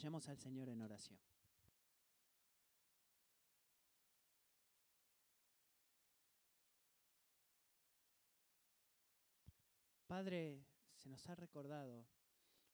Vayamos 0.00 0.26
al 0.30 0.38
Señor 0.38 0.70
en 0.70 0.80
oración. 0.80 1.20
Padre, 10.06 10.64
se 10.94 11.10
nos 11.10 11.28
ha 11.28 11.34
recordado 11.34 12.06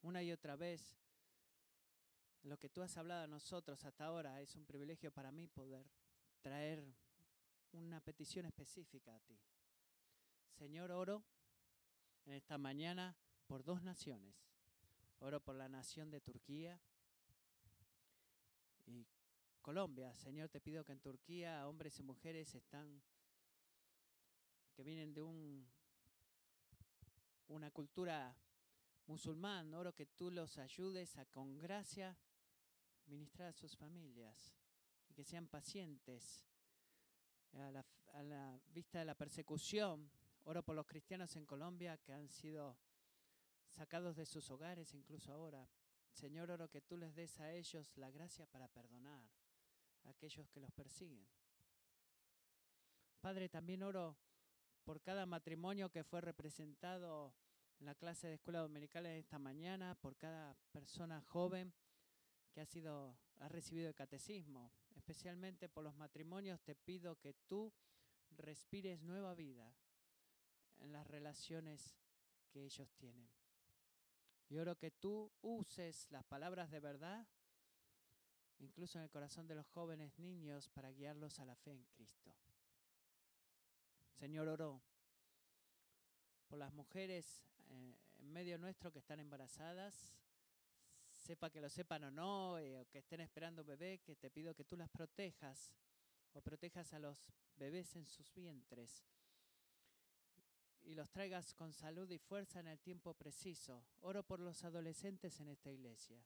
una 0.02 0.22
y 0.22 0.30
otra 0.30 0.54
vez 0.54 0.96
lo 2.44 2.60
que 2.60 2.68
tú 2.68 2.80
has 2.82 2.96
hablado 2.96 3.24
a 3.24 3.26
nosotros 3.26 3.84
hasta 3.84 4.04
ahora. 4.04 4.40
Es 4.40 4.54
un 4.54 4.64
privilegio 4.64 5.10
para 5.10 5.32
mí 5.32 5.48
poder 5.48 5.90
traer 6.42 6.94
una 7.72 8.00
petición 8.00 8.46
específica 8.46 9.16
a 9.16 9.20
ti. 9.22 9.36
Señor, 10.52 10.92
oro 10.92 11.24
en 12.24 12.34
esta 12.34 12.56
mañana 12.56 13.16
por 13.48 13.64
dos 13.64 13.82
naciones. 13.82 14.36
Oro 15.18 15.42
por 15.42 15.56
la 15.56 15.68
nación 15.68 16.08
de 16.12 16.20
Turquía 16.20 16.80
Colombia. 19.66 20.14
Señor, 20.14 20.48
te 20.48 20.60
pido 20.60 20.84
que 20.84 20.92
en 20.92 21.00
Turquía 21.00 21.66
hombres 21.66 21.98
y 21.98 22.04
mujeres 22.04 22.54
están 22.54 23.02
que 24.72 24.84
vienen 24.84 25.12
de 25.12 25.22
un 25.22 25.68
una 27.48 27.72
cultura 27.72 28.38
musulmán. 29.08 29.74
Oro 29.74 29.92
que 29.92 30.06
tú 30.06 30.30
los 30.30 30.56
ayudes 30.58 31.18
a 31.18 31.26
con 31.26 31.58
gracia 31.58 32.16
ministrar 33.06 33.48
a 33.48 33.52
sus 33.52 33.76
familias 33.76 34.54
y 35.08 35.14
que 35.14 35.24
sean 35.24 35.48
pacientes 35.48 36.46
a 37.54 37.72
la, 37.72 37.84
a 38.12 38.22
la, 38.22 38.60
vista 38.68 39.00
de 39.00 39.04
la 39.04 39.16
persecución. 39.16 40.08
Oro 40.44 40.62
por 40.62 40.76
los 40.76 40.86
cristianos 40.86 41.34
en 41.34 41.44
Colombia 41.44 41.98
que 41.98 42.12
han 42.12 42.28
sido 42.28 42.78
sacados 43.66 44.14
de 44.14 44.26
sus 44.26 44.48
hogares, 44.48 44.94
incluso 44.94 45.32
ahora. 45.32 45.68
Señor, 46.12 46.52
oro 46.52 46.70
que 46.70 46.82
tú 46.82 46.96
les 46.96 47.16
des 47.16 47.40
a 47.40 47.52
ellos 47.52 47.96
la 47.96 48.12
gracia 48.12 48.46
para 48.46 48.68
perdonar 48.68 49.28
a 50.06 50.10
aquellos 50.10 50.48
que 50.48 50.60
los 50.60 50.72
persiguen. 50.72 51.26
Padre, 53.20 53.48
también 53.48 53.82
oro 53.82 54.16
por 54.84 55.00
cada 55.02 55.26
matrimonio 55.26 55.90
que 55.90 56.04
fue 56.04 56.20
representado 56.20 57.34
en 57.78 57.86
la 57.86 57.94
clase 57.94 58.28
de 58.28 58.34
escuela 58.34 58.60
dominical 58.60 59.04
esta 59.06 59.38
mañana, 59.38 59.94
por 59.96 60.16
cada 60.16 60.54
persona 60.72 61.20
joven 61.20 61.74
que 62.52 62.60
ha 62.60 62.66
sido 62.66 63.18
ha 63.40 63.48
recibido 63.48 63.88
el 63.88 63.94
catecismo, 63.94 64.72
especialmente 64.94 65.68
por 65.68 65.84
los 65.84 65.94
matrimonios, 65.94 66.60
te 66.62 66.74
pido 66.74 67.18
que 67.18 67.34
tú 67.46 67.72
respires 68.30 69.02
nueva 69.02 69.34
vida 69.34 69.74
en 70.78 70.92
las 70.92 71.06
relaciones 71.06 71.96
que 72.50 72.64
ellos 72.64 72.94
tienen. 72.94 73.28
Y 74.48 74.58
oro 74.58 74.78
que 74.78 74.90
tú 74.90 75.32
uses 75.42 76.10
las 76.10 76.24
palabras 76.24 76.70
de 76.70 76.80
verdad, 76.80 77.26
incluso 78.58 78.98
en 78.98 79.04
el 79.04 79.10
corazón 79.10 79.46
de 79.46 79.54
los 79.54 79.66
jóvenes 79.68 80.18
niños, 80.18 80.68
para 80.68 80.90
guiarlos 80.90 81.38
a 81.38 81.44
la 81.44 81.56
fe 81.56 81.72
en 81.72 81.84
Cristo. 81.84 82.34
Señor, 84.12 84.48
oro 84.48 84.82
por 86.48 86.58
las 86.58 86.72
mujeres 86.72 87.44
eh, 87.68 87.94
en 88.18 88.32
medio 88.32 88.58
nuestro 88.58 88.92
que 88.92 88.98
están 88.98 89.20
embarazadas, 89.20 90.14
sepa 91.14 91.50
que 91.50 91.60
lo 91.60 91.68
sepan 91.68 92.04
o 92.04 92.10
no, 92.10 92.58
eh, 92.58 92.78
o 92.78 92.88
que 92.88 92.98
estén 92.98 93.20
esperando 93.20 93.64
bebé, 93.64 93.98
que 93.98 94.16
te 94.16 94.30
pido 94.30 94.54
que 94.54 94.64
tú 94.64 94.76
las 94.76 94.88
protejas 94.88 95.72
o 96.32 96.40
protejas 96.40 96.92
a 96.92 96.98
los 96.98 97.32
bebés 97.56 97.96
en 97.96 98.06
sus 98.06 98.32
vientres 98.32 99.06
y 100.86 100.94
los 100.94 101.10
traigas 101.10 101.52
con 101.52 101.72
salud 101.72 102.08
y 102.10 102.18
fuerza 102.18 102.60
en 102.60 102.68
el 102.68 102.78
tiempo 102.78 103.12
preciso. 103.14 103.84
Oro 104.02 104.22
por 104.22 104.38
los 104.38 104.62
adolescentes 104.62 105.40
en 105.40 105.48
esta 105.48 105.70
iglesia. 105.70 106.22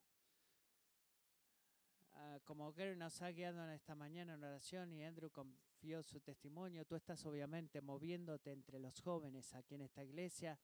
Uh, 2.21 2.39
como 2.45 2.71
Gary 2.73 2.97
nos 2.97 3.23
ha 3.23 3.31
guiado 3.31 3.65
en 3.65 3.71
esta 3.71 3.95
mañana 3.95 4.35
en 4.35 4.45
oración 4.45 4.93
y 4.93 5.03
Andrew 5.03 5.31
confió 5.31 6.03
su 6.03 6.21
testimonio, 6.21 6.85
tú 6.85 6.95
estás 6.95 7.25
obviamente 7.25 7.81
moviéndote 7.81 8.53
entre 8.53 8.79
los 8.79 9.01
jóvenes 9.01 9.55
aquí 9.55 9.77
en 9.77 9.83
esta 9.83 10.05
iglesia 10.05 10.59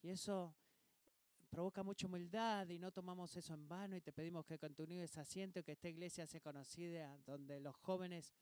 y 0.00 0.08
eso 0.08 0.54
provoca 1.50 1.82
mucha 1.82 2.06
humildad 2.06 2.66
y 2.70 2.78
no 2.78 2.92
tomamos 2.92 3.36
eso 3.36 3.52
en 3.52 3.68
vano 3.68 3.94
y 3.94 4.00
te 4.00 4.10
pedimos 4.10 4.46
que 4.46 4.58
continúes 4.58 5.18
asiento 5.18 5.58
y 5.58 5.64
que 5.64 5.72
esta 5.72 5.90
iglesia 5.90 6.26
sea 6.26 6.40
conocida 6.40 7.18
donde 7.26 7.60
los 7.60 7.76
jóvenes 7.76 8.32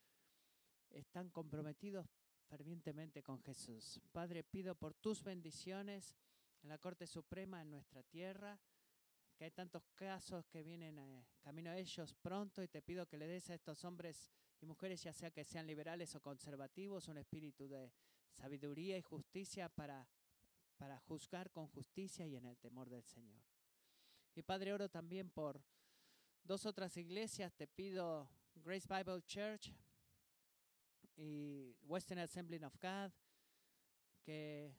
están 0.91 1.31
comprometidos 1.31 2.07
fervientemente 2.49 3.21
con 3.25 3.41
Jesús. 3.43 4.01
Padre, 4.12 4.45
pido 4.45 4.77
por 4.77 4.95
tus 4.95 5.25
bendiciones 5.25 6.15
en 6.62 6.69
la 6.69 6.78
Corte 6.78 7.09
Suprema 7.09 7.62
en 7.62 7.71
nuestra 7.71 8.05
tierra 8.05 8.61
que 9.37 9.45
hay 9.45 9.50
tantos 9.50 9.83
casos 9.95 10.47
que 10.47 10.62
vienen 10.62 10.99
eh, 10.99 11.27
camino 11.41 11.71
a 11.71 11.77
ellos 11.77 12.15
pronto 12.15 12.62
y 12.62 12.69
te 12.69 12.83
pido 12.83 13.06
que 13.06 13.19
le 13.19 13.27
des 13.27 13.50
a 13.50 13.55
estos 13.55 13.84
hombres 13.84 14.33
y 14.61 14.67
mujeres, 14.67 15.03
ya 15.03 15.12
sea 15.12 15.31
que 15.31 15.45
sean 15.45 15.67
liberales 15.67 16.15
o 16.15 16.21
conservativos, 16.21 17.09
un 17.09 17.19
espíritu 17.19 17.69
de 17.69 17.93
sabiduría 18.33 18.97
y 18.97 19.03
justicia 19.03 19.69
para, 19.69 20.09
para 20.77 20.99
juzgar 21.00 21.50
con 21.50 21.67
justicia 21.69 22.27
y 22.27 22.37
en 22.37 22.47
el 22.47 22.56
temor 22.59 22.89
del 22.89 23.05
Señor. 23.05 23.43
Y 24.34 24.43
Padre, 24.43 24.72
oro 24.72 24.89
también 24.89 25.31
por 25.31 25.62
dos 26.43 26.66
otras 26.66 26.97
iglesias, 26.97 27.55
te 27.55 27.66
pido 27.66 28.28
Grace 28.55 28.89
Bible 28.89 29.22
Church 29.22 29.72
y 31.16 31.77
Western 31.83 32.21
Assembly 32.21 32.62
of 32.65 32.77
God, 32.81 33.12
que 34.22 34.75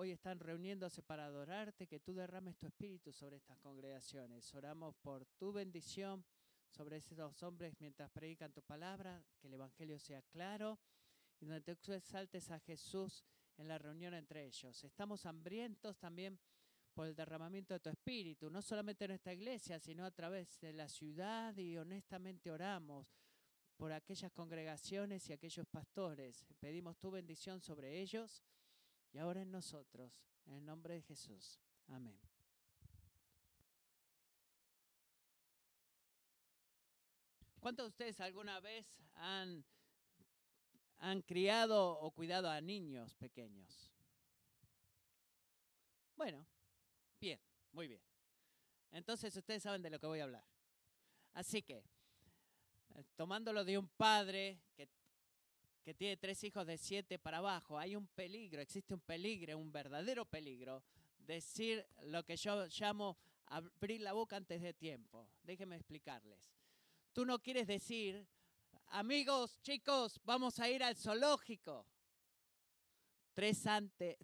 hoy 0.00 0.12
están 0.12 0.38
reuniéndose 0.38 1.02
para 1.02 1.26
adorarte, 1.26 1.88
que 1.88 1.98
tú 1.98 2.14
derrames 2.14 2.56
tu 2.56 2.68
espíritu 2.68 3.12
sobre 3.12 3.38
estas 3.38 3.58
congregaciones. 3.58 4.54
Oramos 4.54 4.94
por 4.94 5.26
tu 5.26 5.52
bendición 5.52 6.24
sobre 6.68 6.98
esos 6.98 7.42
hombres 7.42 7.74
mientras 7.80 8.08
predican 8.08 8.52
tu 8.52 8.62
palabra, 8.62 9.20
que 9.40 9.48
el 9.48 9.54
Evangelio 9.54 9.98
sea 9.98 10.22
claro 10.22 10.78
y 11.40 11.46
donde 11.46 11.74
tú 11.74 11.92
exaltes 11.92 12.48
a 12.52 12.60
Jesús 12.60 13.24
en 13.56 13.66
la 13.66 13.76
reunión 13.76 14.14
entre 14.14 14.44
ellos. 14.44 14.84
Estamos 14.84 15.26
hambrientos 15.26 15.98
también 15.98 16.38
por 16.94 17.08
el 17.08 17.16
derramamiento 17.16 17.74
de 17.74 17.80
tu 17.80 17.90
espíritu, 17.90 18.50
no 18.50 18.62
solamente 18.62 19.04
en 19.04 19.10
esta 19.10 19.32
iglesia, 19.32 19.80
sino 19.80 20.04
a 20.04 20.12
través 20.12 20.60
de 20.60 20.74
la 20.74 20.88
ciudad 20.88 21.56
y 21.56 21.76
honestamente 21.76 22.52
oramos 22.52 23.08
por 23.76 23.90
aquellas 23.90 24.30
congregaciones 24.30 25.28
y 25.28 25.32
aquellos 25.32 25.66
pastores. 25.66 26.46
Pedimos 26.60 26.96
tu 26.98 27.10
bendición 27.10 27.60
sobre 27.60 28.00
ellos 28.00 28.44
y 29.12 29.18
ahora 29.18 29.42
en 29.42 29.50
nosotros, 29.50 30.22
en 30.46 30.54
el 30.54 30.64
nombre 30.64 30.94
de 30.94 31.02
Jesús. 31.02 31.60
Amén. 31.88 32.18
¿Cuántos 37.60 37.84
de 37.84 37.88
ustedes 37.88 38.20
alguna 38.20 38.60
vez 38.60 38.86
han, 39.14 39.64
han 40.98 41.22
criado 41.22 41.98
o 41.98 42.10
cuidado 42.12 42.48
a 42.48 42.60
niños 42.60 43.14
pequeños? 43.16 43.90
Bueno, 46.16 46.46
bien, 47.20 47.40
muy 47.72 47.88
bien. 47.88 48.00
Entonces 48.90 49.36
ustedes 49.36 49.62
saben 49.62 49.82
de 49.82 49.90
lo 49.90 49.98
que 49.98 50.06
voy 50.06 50.20
a 50.20 50.24
hablar. 50.24 50.44
Así 51.34 51.62
que, 51.62 51.84
eh, 52.94 53.04
tomándolo 53.16 53.64
de 53.64 53.78
un 53.78 53.88
padre 53.88 54.60
que 54.74 54.88
que 55.88 55.94
tiene 55.94 56.18
tres 56.18 56.44
hijos 56.44 56.66
de 56.66 56.76
siete 56.76 57.18
para 57.18 57.38
abajo, 57.38 57.78
hay 57.78 57.96
un 57.96 58.06
peligro, 58.08 58.60
existe 58.60 58.92
un 58.92 59.00
peligro, 59.00 59.56
un 59.56 59.72
verdadero 59.72 60.26
peligro, 60.26 60.84
decir 61.16 61.82
lo 62.02 62.22
que 62.26 62.36
yo 62.36 62.66
llamo 62.66 63.16
abrir 63.46 64.02
la 64.02 64.12
boca 64.12 64.36
antes 64.36 64.60
de 64.60 64.74
tiempo. 64.74 65.30
Déjenme 65.42 65.76
explicarles. 65.76 66.52
Tú 67.14 67.24
no 67.24 67.38
quieres 67.38 67.66
decir, 67.66 68.28
amigos, 68.88 69.62
chicos, 69.62 70.20
vamos 70.24 70.60
a 70.60 70.68
ir 70.68 70.84
al 70.84 70.94
zoológico 70.94 71.86
tres, 73.32 73.64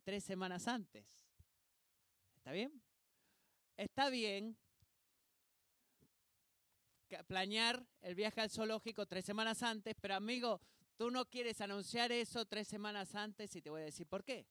tres 0.02 0.22
semanas 0.22 0.68
antes. 0.68 1.06
¿Está 2.36 2.52
bien? 2.52 2.82
Está 3.74 4.10
bien 4.10 4.54
planear 7.22 7.86
el 8.02 8.14
viaje 8.14 8.40
al 8.40 8.50
zoológico 8.50 9.06
tres 9.06 9.24
semanas 9.24 9.62
antes, 9.62 9.94
pero 10.00 10.14
amigo, 10.16 10.60
Tú 10.96 11.10
no 11.10 11.28
quieres 11.28 11.60
anunciar 11.60 12.12
eso 12.12 12.44
tres 12.46 12.68
semanas 12.68 13.14
antes 13.14 13.54
y 13.56 13.62
te 13.62 13.70
voy 13.70 13.82
a 13.82 13.84
decir 13.84 14.06
por 14.06 14.24
qué. 14.24 14.46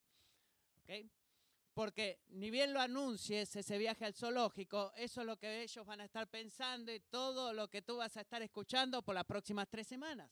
Porque 1.74 2.20
ni 2.28 2.52
bien 2.52 2.74
lo 2.74 2.80
anuncies, 2.80 3.56
ese 3.56 3.78
viaje 3.78 4.06
al 4.06 4.14
zoológico, 4.14 4.92
eso 4.96 5.22
es 5.22 5.28
lo 5.28 5.38
que 5.38 5.64
ellos 5.64 5.86
van 5.86 6.02
a 6.02 6.06
estar 6.06 6.28
pensando 6.28 6.94
y 6.94 7.00
todo 7.00 7.54
lo 7.54 7.70
que 7.70 7.82
tú 7.82 7.98
vas 7.98 8.16
a 8.18 8.22
estar 8.22 8.42
escuchando 8.42 9.02
por 9.02 9.16
las 9.16 9.26
próximas 9.26 9.68
tres 9.70 9.88
semanas. 9.88 10.32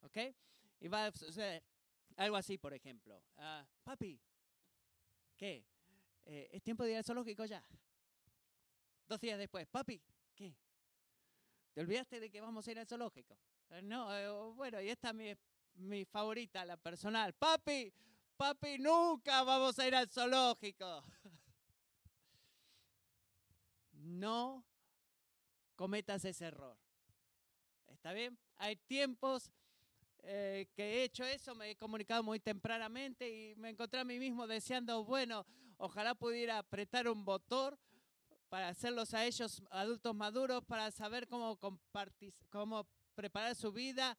¿Ok? 0.00 0.16
Y 0.80 0.88
va 0.88 1.06
a 1.06 1.12
suceder 1.12 1.62
algo 2.16 2.36
así, 2.36 2.56
por 2.56 2.72
ejemplo. 2.72 3.22
Ah, 3.36 3.66
papi, 3.82 4.18
¿qué? 5.36 5.66
Eh, 6.24 6.48
¿Es 6.52 6.62
tiempo 6.62 6.84
de 6.84 6.92
ir 6.92 6.96
al 6.98 7.04
zoológico 7.04 7.44
ya? 7.44 7.62
Dos 9.06 9.20
días 9.20 9.38
después, 9.38 9.66
papi, 9.66 10.00
¿qué? 10.34 10.54
¿Te 11.72 11.80
olvidaste 11.80 12.20
de 12.20 12.30
que 12.30 12.40
vamos 12.40 12.66
a 12.66 12.70
ir 12.70 12.78
al 12.78 12.86
zoológico? 12.86 13.38
Eh, 13.70 13.82
no, 13.82 14.16
eh, 14.16 14.28
bueno, 14.54 14.80
y 14.80 14.88
esta 14.88 15.10
es 15.10 15.38
mi, 15.74 16.04
favorita, 16.04 16.64
la 16.64 16.76
personal. 16.76 17.34
Papi, 17.34 17.92
papi, 18.36 18.78
nunca 18.78 19.42
vamos 19.42 19.78
a 19.78 19.86
ir 19.86 19.94
al 19.94 20.08
zoológico. 20.08 21.04
No 23.92 24.64
cometas 25.76 26.24
ese 26.24 26.46
error. 26.46 26.78
¿Está 27.88 28.12
bien? 28.12 28.38
Hay 28.56 28.76
tiempos 28.76 29.52
eh, 30.22 30.66
que 30.74 30.82
he 30.82 31.04
hecho 31.04 31.24
eso, 31.24 31.54
me 31.54 31.70
he 31.70 31.76
comunicado 31.76 32.22
muy 32.22 32.40
tempranamente 32.40 33.28
y 33.28 33.54
me 33.56 33.70
encontré 33.70 34.00
a 34.00 34.04
mí 34.04 34.18
mismo 34.18 34.46
deseando, 34.46 35.04
bueno, 35.04 35.44
ojalá 35.76 36.14
pudiera 36.14 36.58
apretar 36.58 37.06
un 37.06 37.24
botón 37.24 37.78
para 38.48 38.68
hacerlos 38.68 39.14
a 39.14 39.24
ellos 39.26 39.62
adultos 39.70 40.14
maduros, 40.14 40.64
para 40.64 40.90
saber 40.90 41.28
cómo, 41.28 41.58
cómo 42.50 42.86
preparar 43.18 43.56
su 43.56 43.72
vida 43.72 44.16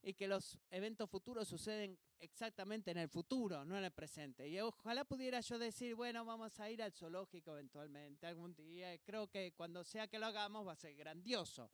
y 0.00 0.14
que 0.14 0.28
los 0.28 0.60
eventos 0.70 1.10
futuros 1.10 1.48
suceden 1.48 1.98
exactamente 2.20 2.92
en 2.92 2.98
el 2.98 3.08
futuro, 3.08 3.64
no 3.64 3.76
en 3.76 3.82
el 3.82 3.90
presente. 3.90 4.48
Y 4.48 4.60
ojalá 4.60 5.04
pudiera 5.04 5.40
yo 5.40 5.58
decir, 5.58 5.96
bueno, 5.96 6.24
vamos 6.24 6.60
a 6.60 6.70
ir 6.70 6.80
al 6.80 6.92
zoológico 6.92 7.50
eventualmente 7.50 8.28
algún 8.28 8.54
día. 8.54 8.96
Creo 8.98 9.26
que 9.26 9.54
cuando 9.56 9.82
sea 9.82 10.06
que 10.06 10.20
lo 10.20 10.26
hagamos 10.26 10.64
va 10.64 10.74
a 10.74 10.76
ser 10.76 10.94
grandioso. 10.94 11.68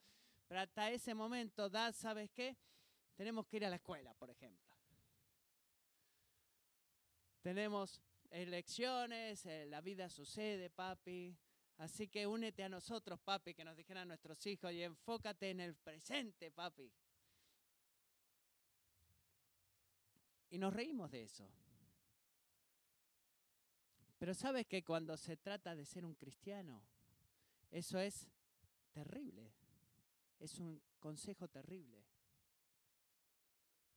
Pero 0.49 0.61
hasta 0.61 0.90
ese 0.90 1.12
momento, 1.12 1.69
da, 1.69 1.93
¿sabes 1.93 2.31
qué? 2.31 2.56
Tenemos 3.14 3.46
que 3.46 3.58
ir 3.58 3.66
a 3.66 3.69
la 3.69 3.76
escuela, 3.76 4.14
por 4.14 4.31
ejemplo. 4.31 4.75
Tenemos 7.43 8.00
elecciones, 8.31 9.44
eh, 9.44 9.66
la 9.66 9.82
vida 9.82 10.08
sucede, 10.08 10.70
papi. 10.70 11.37
Así 11.79 12.09
que 12.09 12.26
únete 12.26 12.62
a 12.62 12.69
nosotros, 12.69 13.21
papi, 13.21 13.55
que 13.55 13.65
nos 13.65 13.76
dijeran 13.76 14.09
nuestros 14.09 14.44
hijos, 14.47 14.73
y 14.73 14.82
enfócate 14.82 15.50
en 15.50 15.61
el 15.61 15.75
presente, 15.75 16.50
papi. 16.50 16.91
Y 20.50 20.59
nos 20.59 20.73
reímos 20.73 21.11
de 21.11 21.23
eso. 21.23 21.49
Pero 24.19 24.35
sabes 24.35 24.67
que 24.67 24.85
cuando 24.85 25.17
se 25.17 25.37
trata 25.37 25.75
de 25.75 25.85
ser 25.85 26.05
un 26.05 26.15
cristiano, 26.15 26.82
eso 27.71 27.99
es 27.99 28.29
terrible. 28.93 29.53
Es 30.38 30.59
un 30.61 30.81
consejo 31.00 31.49
terrible. 31.49 32.05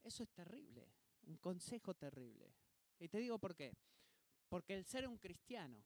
Eso 0.02 0.22
es 0.22 0.30
terrible, 0.30 0.88
un 1.26 1.36
consejo 1.36 1.94
terrible. 1.94 2.52
Y 2.98 3.08
te 3.08 3.18
digo 3.18 3.38
por 3.38 3.54
qué. 3.54 3.76
Porque 4.48 4.74
el 4.74 4.84
ser 4.84 5.06
un 5.06 5.18
cristiano 5.18 5.84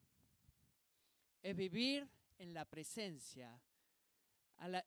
es 1.43 1.57
vivir 1.57 2.09
en 2.39 2.55
la 2.55 2.65
presencia 2.65 3.61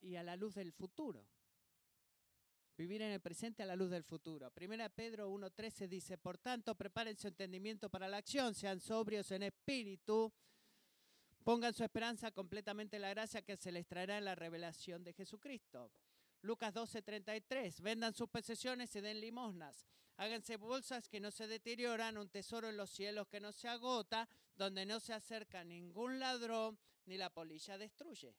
y 0.01 0.15
a 0.15 0.23
la 0.23 0.35
luz 0.35 0.55
del 0.55 0.71
futuro. 0.71 1.27
Vivir 2.77 3.01
en 3.01 3.11
el 3.11 3.21
presente 3.21 3.63
a 3.63 3.65
la 3.65 3.75
luz 3.75 3.89
del 3.89 4.03
futuro. 4.03 4.51
Primera 4.51 4.89
Pedro 4.89 5.29
1.13 5.31 5.87
dice, 5.87 6.17
por 6.17 6.37
tanto, 6.37 6.75
preparen 6.75 7.17
su 7.17 7.27
entendimiento 7.27 7.89
para 7.89 8.07
la 8.07 8.17
acción, 8.17 8.53
sean 8.53 8.81
sobrios 8.81 9.31
en 9.31 9.43
espíritu, 9.43 10.33
pongan 11.43 11.73
su 11.73 11.83
esperanza 11.83 12.31
completamente 12.31 12.97
en 12.97 13.03
la 13.03 13.09
gracia 13.09 13.43
que 13.43 13.55
se 13.55 13.71
les 13.71 13.87
traerá 13.87 14.17
en 14.17 14.25
la 14.25 14.35
revelación 14.35 15.03
de 15.03 15.13
Jesucristo. 15.13 15.89
Lucas 16.45 16.73
12:33, 16.73 17.81
vendan 17.81 18.13
sus 18.13 18.29
posesiones 18.29 18.95
y 18.95 19.01
den 19.01 19.19
limosnas. 19.19 19.87
Háganse 20.17 20.57
bolsas 20.57 21.09
que 21.09 21.19
no 21.19 21.31
se 21.31 21.47
deterioran, 21.47 22.17
un 22.17 22.29
tesoro 22.29 22.69
en 22.69 22.77
los 22.77 22.91
cielos 22.91 23.27
que 23.27 23.39
no 23.39 23.51
se 23.51 23.67
agota, 23.67 24.29
donde 24.55 24.85
no 24.85 24.99
se 24.99 25.13
acerca 25.13 25.63
ningún 25.63 26.19
ladrón 26.19 26.77
ni 27.07 27.17
la 27.17 27.31
polilla 27.31 27.77
destruye. 27.77 28.35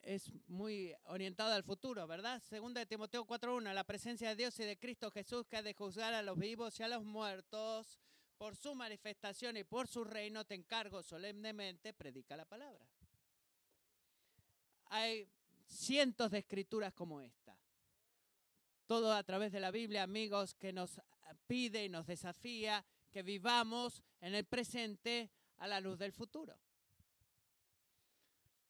Es 0.00 0.32
muy 0.48 0.94
orientado 1.04 1.52
al 1.52 1.62
futuro, 1.62 2.06
¿verdad? 2.06 2.42
Segunda 2.42 2.80
de 2.80 2.86
Timoteo 2.86 3.24
4:1, 3.26 3.72
la 3.74 3.84
presencia 3.84 4.30
de 4.30 4.36
Dios 4.36 4.58
y 4.60 4.64
de 4.64 4.78
Cristo 4.78 5.10
Jesús 5.10 5.46
que 5.46 5.58
ha 5.58 5.62
de 5.62 5.74
juzgar 5.74 6.14
a 6.14 6.22
los 6.22 6.38
vivos 6.38 6.80
y 6.80 6.82
a 6.82 6.88
los 6.88 7.04
muertos. 7.04 8.00
Por 8.38 8.56
su 8.56 8.74
manifestación 8.74 9.58
y 9.58 9.64
por 9.64 9.86
su 9.86 10.04
reino 10.04 10.44
te 10.44 10.54
encargo 10.54 11.02
solemnemente, 11.02 11.92
predica 11.92 12.34
la 12.36 12.46
palabra. 12.46 12.84
Hay 14.94 15.26
cientos 15.64 16.30
de 16.30 16.40
escrituras 16.40 16.92
como 16.92 17.22
esta. 17.22 17.56
Todo 18.84 19.14
a 19.14 19.22
través 19.22 19.50
de 19.50 19.58
la 19.58 19.70
Biblia, 19.70 20.02
amigos, 20.02 20.54
que 20.54 20.70
nos 20.70 21.00
pide 21.46 21.86
y 21.86 21.88
nos 21.88 22.06
desafía 22.06 22.84
que 23.10 23.22
vivamos 23.22 24.02
en 24.20 24.34
el 24.34 24.44
presente 24.44 25.30
a 25.56 25.66
la 25.66 25.80
luz 25.80 25.98
del 25.98 26.12
futuro. 26.12 26.58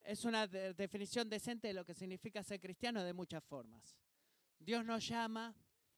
Es 0.04 0.24
una 0.24 0.46
definición 0.46 1.28
decente 1.28 1.66
de 1.66 1.74
lo 1.74 1.84
que 1.84 1.92
significa 1.92 2.44
ser 2.44 2.60
cristiano 2.60 3.02
de 3.02 3.14
muchas 3.14 3.42
formas. 3.42 3.96
Dios 4.60 4.84
nos 4.84 5.04
llama 5.04 5.52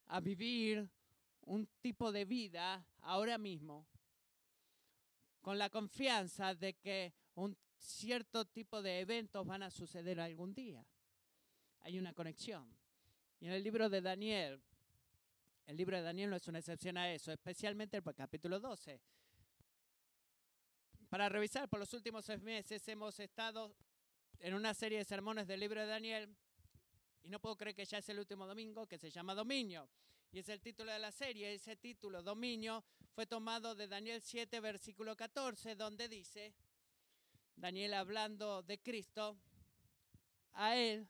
a 0.07 0.21
vivir 0.21 0.89
un 1.43 1.67
tipo 1.83 2.13
de 2.13 2.25
vida 2.25 2.83
ahora 3.03 3.37
mismo 3.37 3.87
con 5.43 5.59
la 5.59 5.69
confianza 5.69 6.55
de 6.55 6.73
que 6.79 7.13
un 7.35 7.57
cierto 7.77 8.45
tipo 8.45 8.83
de 8.83 9.01
eventos 9.01 9.47
van 9.47 9.63
a 9.63 9.71
suceder 9.71 10.21
algún 10.21 10.55
día. 10.55 10.85
Hay 11.81 11.99
una 11.99 12.13
conexión. 12.15 12.67
Y 13.41 13.47
en 13.47 13.53
el 13.53 13.63
libro 13.63 13.89
de 13.89 14.01
Daniel, 14.01 14.63
el 15.67 15.77
libro 15.77 15.97
de 15.97 16.03
Daniel 16.03 16.31
no 16.31 16.37
es 16.37 16.49
una 16.49 16.59
excepción 16.59 16.97
a 16.97 17.13
eso, 17.13 17.33
especialmente 17.33 17.97
el 17.97 18.03
capítulo 18.15 18.61
12. 18.61 19.01
Para 21.09 21.29
revisar, 21.29 21.69
por 21.69 21.79
los 21.79 21.93
últimos 21.95 22.25
seis 22.25 22.41
meses 22.43 22.87
hemos 22.89 23.21
estado 23.21 23.75
en 24.41 24.55
una 24.55 24.75
serie 24.75 24.99
de 24.99 25.05
sermones 25.05 25.47
del 25.47 25.61
libro 25.61 25.81
de 25.81 25.87
Daniel 25.87 26.37
y 27.23 27.31
no 27.31 27.41
puedo 27.41 27.57
creer 27.57 27.75
que 27.75 27.85
ya 27.85 27.99
es 27.99 28.09
el 28.09 28.19
último 28.19 28.47
domingo, 28.47 28.87
que 28.87 28.99
se 28.99 29.11
llama 29.11 29.35
Dominio. 29.35 29.89
Y 30.31 30.41
es 30.41 30.49
el 30.49 30.61
título 30.61 30.93
de 30.93 30.99
la 30.99 31.13
serie. 31.13 31.55
Ese 31.55 31.77
título, 31.77 32.23
Dominio, 32.23 32.85
fue 33.15 33.25
tomado 33.25 33.75
de 33.75 33.89
Daniel 33.89 34.21
7, 34.21 34.61
versículo 34.61 35.17
14, 35.17 35.77
donde 35.77 36.09
dice, 36.09 36.53
Daniel 37.57 37.95
hablando 37.95 38.63
de 38.63 38.81
Cristo, 38.81 39.39
a 40.53 40.77
él 40.77 41.09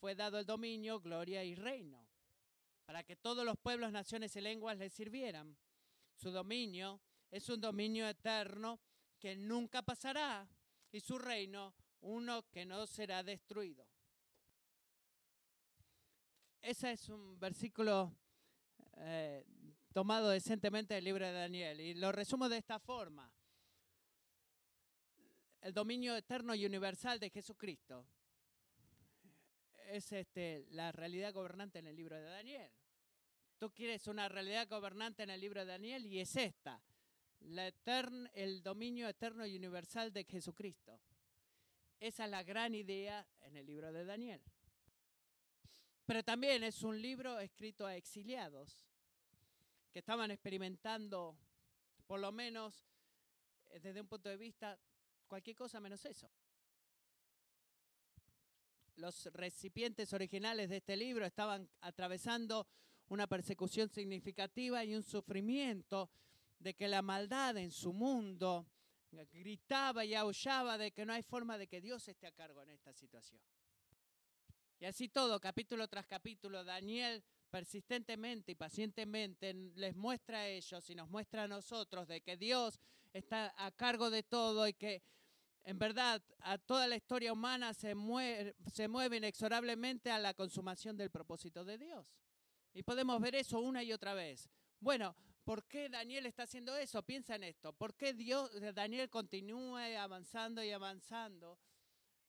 fue 0.00 0.14
dado 0.14 0.38
el 0.38 0.46
dominio, 0.46 1.00
gloria 1.00 1.44
y 1.44 1.54
reino, 1.54 2.06
para 2.84 3.02
que 3.02 3.16
todos 3.16 3.44
los 3.44 3.56
pueblos, 3.58 3.92
naciones 3.92 4.34
y 4.36 4.40
lenguas 4.40 4.78
le 4.78 4.90
sirvieran. 4.90 5.56
Su 6.14 6.30
dominio 6.30 7.00
es 7.30 7.48
un 7.48 7.60
dominio 7.60 8.08
eterno 8.08 8.80
que 9.18 9.36
nunca 9.36 9.82
pasará 9.82 10.48
y 10.92 11.00
su 11.00 11.18
reino 11.18 11.74
uno 12.00 12.48
que 12.50 12.64
no 12.64 12.86
será 12.86 13.22
destruido. 13.22 13.86
Ese 16.62 16.92
es 16.92 17.08
un 17.08 17.38
versículo 17.38 18.12
eh, 18.96 19.44
tomado 19.92 20.30
decentemente 20.30 20.94
del 20.94 21.04
libro 21.04 21.24
de 21.24 21.32
Daniel 21.32 21.80
y 21.80 21.94
lo 21.94 22.12
resumo 22.12 22.48
de 22.48 22.58
esta 22.58 22.78
forma 22.78 23.32
el 25.66 25.74
dominio 25.74 26.14
eterno 26.14 26.54
y 26.54 26.64
universal 26.64 27.18
de 27.18 27.28
Jesucristo 27.28 28.06
es 29.88 30.12
este, 30.12 30.64
la 30.70 30.92
realidad 30.92 31.32
gobernante 31.32 31.80
en 31.80 31.88
el 31.88 31.96
libro 31.96 32.14
de 32.14 32.22
Daniel. 32.22 32.70
Tú 33.58 33.72
quieres 33.72 34.06
una 34.06 34.28
realidad 34.28 34.68
gobernante 34.68 35.24
en 35.24 35.30
el 35.30 35.40
libro 35.40 35.58
de 35.58 35.66
Daniel 35.66 36.06
y 36.06 36.20
es 36.20 36.36
esta, 36.36 36.80
el 37.40 38.62
dominio 38.62 39.08
eterno 39.08 39.44
y 39.44 39.56
universal 39.56 40.12
de 40.12 40.22
Jesucristo. 40.22 41.00
Esa 41.98 42.26
es 42.26 42.30
la 42.30 42.44
gran 42.44 42.72
idea 42.72 43.26
en 43.40 43.56
el 43.56 43.66
libro 43.66 43.92
de 43.92 44.04
Daniel. 44.04 44.40
Pero 46.04 46.22
también 46.22 46.62
es 46.62 46.84
un 46.84 47.02
libro 47.02 47.40
escrito 47.40 47.86
a 47.86 47.96
exiliados 47.96 48.86
que 49.90 49.98
estaban 49.98 50.30
experimentando, 50.30 51.36
por 52.06 52.20
lo 52.20 52.30
menos 52.30 52.86
eh, 53.70 53.80
desde 53.80 54.00
un 54.00 54.06
punto 54.06 54.28
de 54.28 54.36
vista 54.36 54.78
cualquier 55.26 55.56
cosa 55.56 55.80
menos 55.80 56.04
eso. 56.04 56.30
Los 58.96 59.26
recipientes 59.26 60.12
originales 60.12 60.70
de 60.70 60.78
este 60.78 60.96
libro 60.96 61.26
estaban 61.26 61.68
atravesando 61.80 62.66
una 63.08 63.26
persecución 63.26 63.88
significativa 63.88 64.84
y 64.84 64.94
un 64.94 65.02
sufrimiento 65.02 66.10
de 66.58 66.74
que 66.74 66.88
la 66.88 67.02
maldad 67.02 67.56
en 67.58 67.70
su 67.70 67.92
mundo 67.92 68.66
gritaba 69.24 70.04
y 70.04 70.14
aullaba 70.14 70.78
de 70.78 70.92
que 70.92 71.06
no 71.06 71.12
hay 71.12 71.22
forma 71.22 71.58
de 71.58 71.66
que 71.66 71.80
Dios 71.80 72.06
esté 72.08 72.26
a 72.26 72.32
cargo 72.32 72.62
en 72.62 72.70
esta 72.70 72.92
situación. 72.92 73.40
Y 74.78 74.84
así 74.84 75.08
todo, 75.08 75.40
capítulo 75.40 75.88
tras 75.88 76.06
capítulo, 76.06 76.64
Daniel 76.64 77.24
persistentemente 77.50 78.52
y 78.52 78.54
pacientemente 78.54 79.54
les 79.54 79.94
muestra 79.96 80.38
a 80.38 80.48
ellos 80.48 80.88
y 80.90 80.94
nos 80.94 81.08
muestra 81.08 81.44
a 81.44 81.48
nosotros 81.48 82.08
de 82.08 82.20
que 82.20 82.36
Dios 82.36 82.80
está 83.12 83.54
a 83.56 83.70
cargo 83.70 84.10
de 84.10 84.22
todo 84.22 84.68
y 84.68 84.74
que 84.74 85.02
en 85.64 85.78
verdad 85.78 86.22
a 86.40 86.58
toda 86.58 86.86
la 86.86 86.96
historia 86.96 87.32
humana 87.32 87.74
se 87.74 87.94
mueve, 87.94 88.54
inexorablemente 89.16 90.10
a 90.10 90.18
la 90.18 90.32
consumación 90.32 90.96
del 90.96 91.10
propósito 91.10 91.64
de 91.64 91.76
Dios. 91.76 92.14
Y 92.72 92.82
podemos 92.82 93.20
ver 93.20 93.34
eso 93.34 93.58
una 93.58 93.82
y 93.82 93.92
otra 93.92 94.14
vez. 94.14 94.48
Bueno, 94.78 95.16
¿por 95.42 95.64
qué 95.64 95.88
Daniel 95.88 96.26
está 96.26 96.44
haciendo 96.44 96.76
eso? 96.76 97.02
Piensa 97.02 97.34
en 97.34 97.44
esto. 97.44 97.72
¿Por 97.72 97.94
qué 97.96 98.12
Dios, 98.12 98.50
Daniel 98.74 99.10
continúa 99.10 99.86
avanzando 100.00 100.62
y 100.62 100.70
avanzando? 100.70 101.58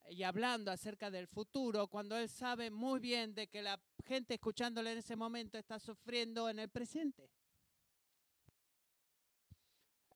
Y 0.09 0.23
hablando 0.23 0.71
acerca 0.71 1.11
del 1.11 1.27
futuro 1.27 1.87
cuando 1.87 2.17
él 2.17 2.29
sabe 2.29 2.71
muy 2.71 2.99
bien 2.99 3.33
de 3.33 3.47
que 3.47 3.61
la 3.61 3.79
gente 4.05 4.35
escuchándole 4.35 4.91
en 4.91 4.99
ese 4.99 5.15
momento 5.15 5.57
está 5.57 5.79
sufriendo 5.79 6.49
en 6.49 6.59
el 6.59 6.69
presente. 6.69 7.29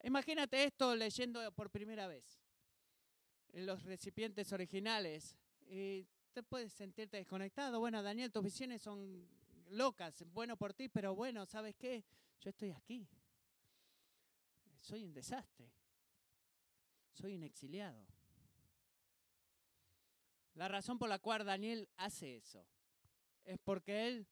Imagínate 0.03 0.63
esto 0.63 0.95
leyendo 0.95 1.51
por 1.53 1.69
primera 1.69 2.07
vez. 2.07 2.39
los 3.53 3.83
recipientes 3.83 4.53
originales 4.53 5.35
y 5.67 6.07
te 6.31 6.41
puedes 6.41 6.71
sentirte 6.71 7.17
desconectado. 7.17 7.79
Bueno, 7.79 8.01
Daniel, 8.01 8.31
tus 8.31 8.43
visiones 8.43 8.81
son 8.81 9.27
locas, 9.69 10.23
bueno 10.31 10.55
por 10.57 10.73
ti, 10.73 10.87
pero 10.89 11.15
bueno, 11.15 11.45
¿sabes 11.45 11.75
qué? 11.75 12.03
Yo 12.39 12.49
estoy 12.49 12.71
aquí. 12.71 13.07
Soy 14.79 15.03
un 15.03 15.13
desastre. 15.13 15.71
Soy 17.11 17.35
un 17.35 17.43
exiliado. 17.43 18.07
La 20.55 20.67
razón 20.67 20.97
por 20.97 21.09
la 21.09 21.19
cual 21.19 21.45
Daniel 21.45 21.89
hace 21.97 22.35
eso 22.35 22.65
es 23.45 23.57
porque 23.63 24.07
él 24.07 24.27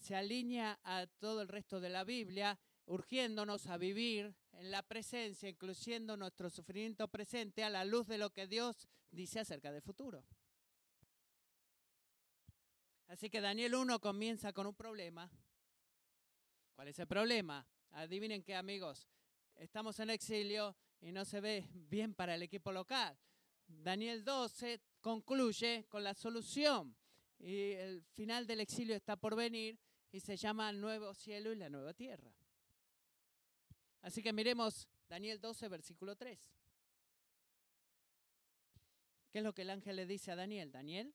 se 0.00 0.14
alinea 0.14 0.78
a 0.82 1.06
todo 1.06 1.42
el 1.42 1.48
resto 1.48 1.80
de 1.80 1.90
la 1.90 2.04
Biblia, 2.04 2.58
urgiéndonos 2.86 3.66
a 3.66 3.76
vivir 3.76 4.34
en 4.52 4.70
la 4.70 4.82
presencia, 4.82 5.48
incluyendo 5.48 6.16
nuestro 6.16 6.50
sufrimiento 6.50 7.08
presente 7.08 7.62
a 7.64 7.70
la 7.70 7.84
luz 7.84 8.06
de 8.06 8.18
lo 8.18 8.30
que 8.30 8.46
Dios 8.46 8.88
dice 9.10 9.40
acerca 9.40 9.72
del 9.72 9.82
futuro. 9.82 10.24
Así 13.08 13.28
que 13.28 13.40
Daniel 13.40 13.74
1 13.74 14.00
comienza 14.00 14.52
con 14.52 14.66
un 14.66 14.74
problema. 14.74 15.30
¿Cuál 16.74 16.88
es 16.88 16.98
el 16.98 17.06
problema? 17.06 17.66
Adivinen 17.90 18.42
qué 18.42 18.54
amigos, 18.54 19.08
estamos 19.56 19.98
en 19.98 20.10
exilio 20.10 20.76
y 21.00 21.12
no 21.12 21.24
se 21.24 21.40
ve 21.40 21.68
bien 21.74 22.14
para 22.14 22.34
el 22.34 22.42
equipo 22.42 22.72
local. 22.72 23.18
Daniel 23.66 24.24
12 24.24 24.80
concluye 25.00 25.86
con 25.88 26.04
la 26.04 26.14
solución 26.14 26.96
y 27.38 27.72
el 27.72 28.02
final 28.02 28.46
del 28.46 28.60
exilio 28.60 28.94
está 28.94 29.16
por 29.16 29.34
venir 29.34 29.78
y 30.12 30.20
se 30.20 30.36
llama 30.36 30.70
el 30.70 30.80
nuevo 30.80 31.14
cielo 31.14 31.52
y 31.52 31.56
la 31.56 31.70
nueva 31.70 31.94
tierra. 31.94 32.32
Así 34.02 34.22
que 34.22 34.32
miremos 34.32 34.88
Daniel 35.08 35.40
12, 35.40 35.68
versículo 35.68 36.16
3. 36.16 36.38
¿Qué 39.30 39.38
es 39.38 39.44
lo 39.44 39.52
que 39.52 39.62
el 39.62 39.70
ángel 39.70 39.96
le 39.96 40.06
dice 40.06 40.32
a 40.32 40.36
Daniel? 40.36 40.72
Daniel, 40.72 41.14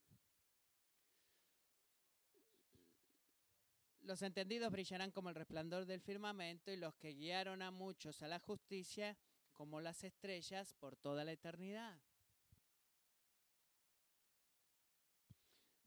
Los 4.06 4.22
entendidos 4.22 4.72
brillarán 4.72 5.10
como 5.10 5.30
el 5.30 5.36
resplandor 5.36 5.88
del 5.88 6.00
firmamento 6.00 6.72
y 6.72 6.77
los 6.77 6.94
que 6.94 7.15
guiaron 7.15 7.63
a 7.63 7.72
muchos 7.72 8.22
a 8.22 8.27
la 8.27 8.38
justicia 8.38 9.18
como 9.51 9.82
las 9.82 10.04
estrellas 10.04 10.75
por 10.75 10.96
toda 10.96 11.25
la 11.25 11.32
eternidad. 11.32 12.00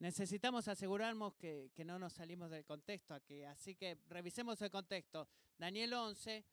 Necesitamos 0.01 0.69
asegurarnos 0.69 1.35
que, 1.35 1.73
no 1.85 1.99
nos 1.99 2.13
salimos 2.13 2.51
del 2.51 2.65
contexto 2.65 3.15
aquí, 3.15 3.43
así 3.43 3.75
que 3.75 3.99
revisemos 4.09 4.63
el 4.63 4.71
contexto. 4.71 5.27
Daniel 5.59 5.93
11, 5.93 6.45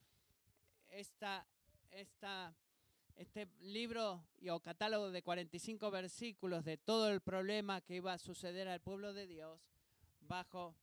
esta, 0.90 1.46
esta, 1.92 2.56
este 3.16 3.48
libro 3.62 4.26
o 4.50 4.60
catálogo 4.62 5.12
de 5.12 5.22
45 5.22 5.92
versículos 5.92 6.66
de 6.66 6.78
todo 6.78 7.12
el 7.12 7.22
problema 7.22 7.82
que 7.82 7.98
iba 7.98 8.14
a 8.14 8.18
suceder 8.18 8.68
al 8.68 8.82
pueblo 8.82 9.14
de 9.14 9.28
Dios 9.28 9.60
bajo 10.22 10.76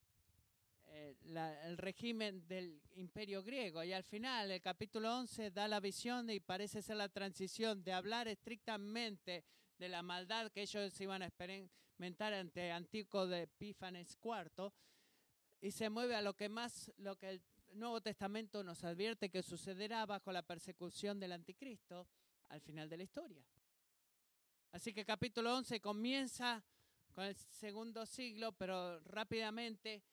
eh, 0.86 1.16
el 1.64 1.76
régimen 1.78 2.46
del 2.46 2.80
imperio 2.94 3.42
griego. 3.42 3.82
Y 3.82 3.92
al 3.92 4.04
final, 4.04 4.52
el 4.52 4.60
capítulo 4.60 5.18
11 5.18 5.50
da 5.50 5.66
la 5.66 5.80
visión 5.80 6.30
y 6.30 6.38
parece 6.38 6.80
ser 6.80 6.96
la 6.96 7.08
transición 7.08 7.82
de 7.82 7.92
hablar 7.92 8.28
estrictamente 8.28 9.42
de 9.82 9.88
la 9.88 10.02
maldad 10.04 10.52
que 10.52 10.62
ellos 10.62 11.00
iban 11.00 11.22
a 11.22 11.26
experimentar 11.26 12.32
ante 12.32 12.70
Antico 12.70 13.26
de 13.26 13.42
Epífanes 13.42 14.16
IV 14.22 14.72
y 15.60 15.72
se 15.72 15.90
mueve 15.90 16.14
a 16.14 16.22
lo 16.22 16.36
que 16.36 16.48
más, 16.48 16.92
lo 16.98 17.18
que 17.18 17.30
el 17.30 17.42
Nuevo 17.72 18.00
Testamento 18.00 18.62
nos 18.62 18.84
advierte 18.84 19.28
que 19.28 19.42
sucederá 19.42 20.06
bajo 20.06 20.30
la 20.30 20.42
persecución 20.44 21.18
del 21.18 21.32
anticristo 21.32 22.06
al 22.50 22.60
final 22.60 22.88
de 22.88 22.96
la 22.96 23.02
historia. 23.02 23.44
Así 24.70 24.94
que 24.94 25.04
capítulo 25.04 25.52
11 25.56 25.80
comienza 25.80 26.62
con 27.12 27.24
el 27.24 27.34
segundo 27.34 28.06
siglo, 28.06 28.52
pero 28.52 29.00
rápidamente 29.00 30.04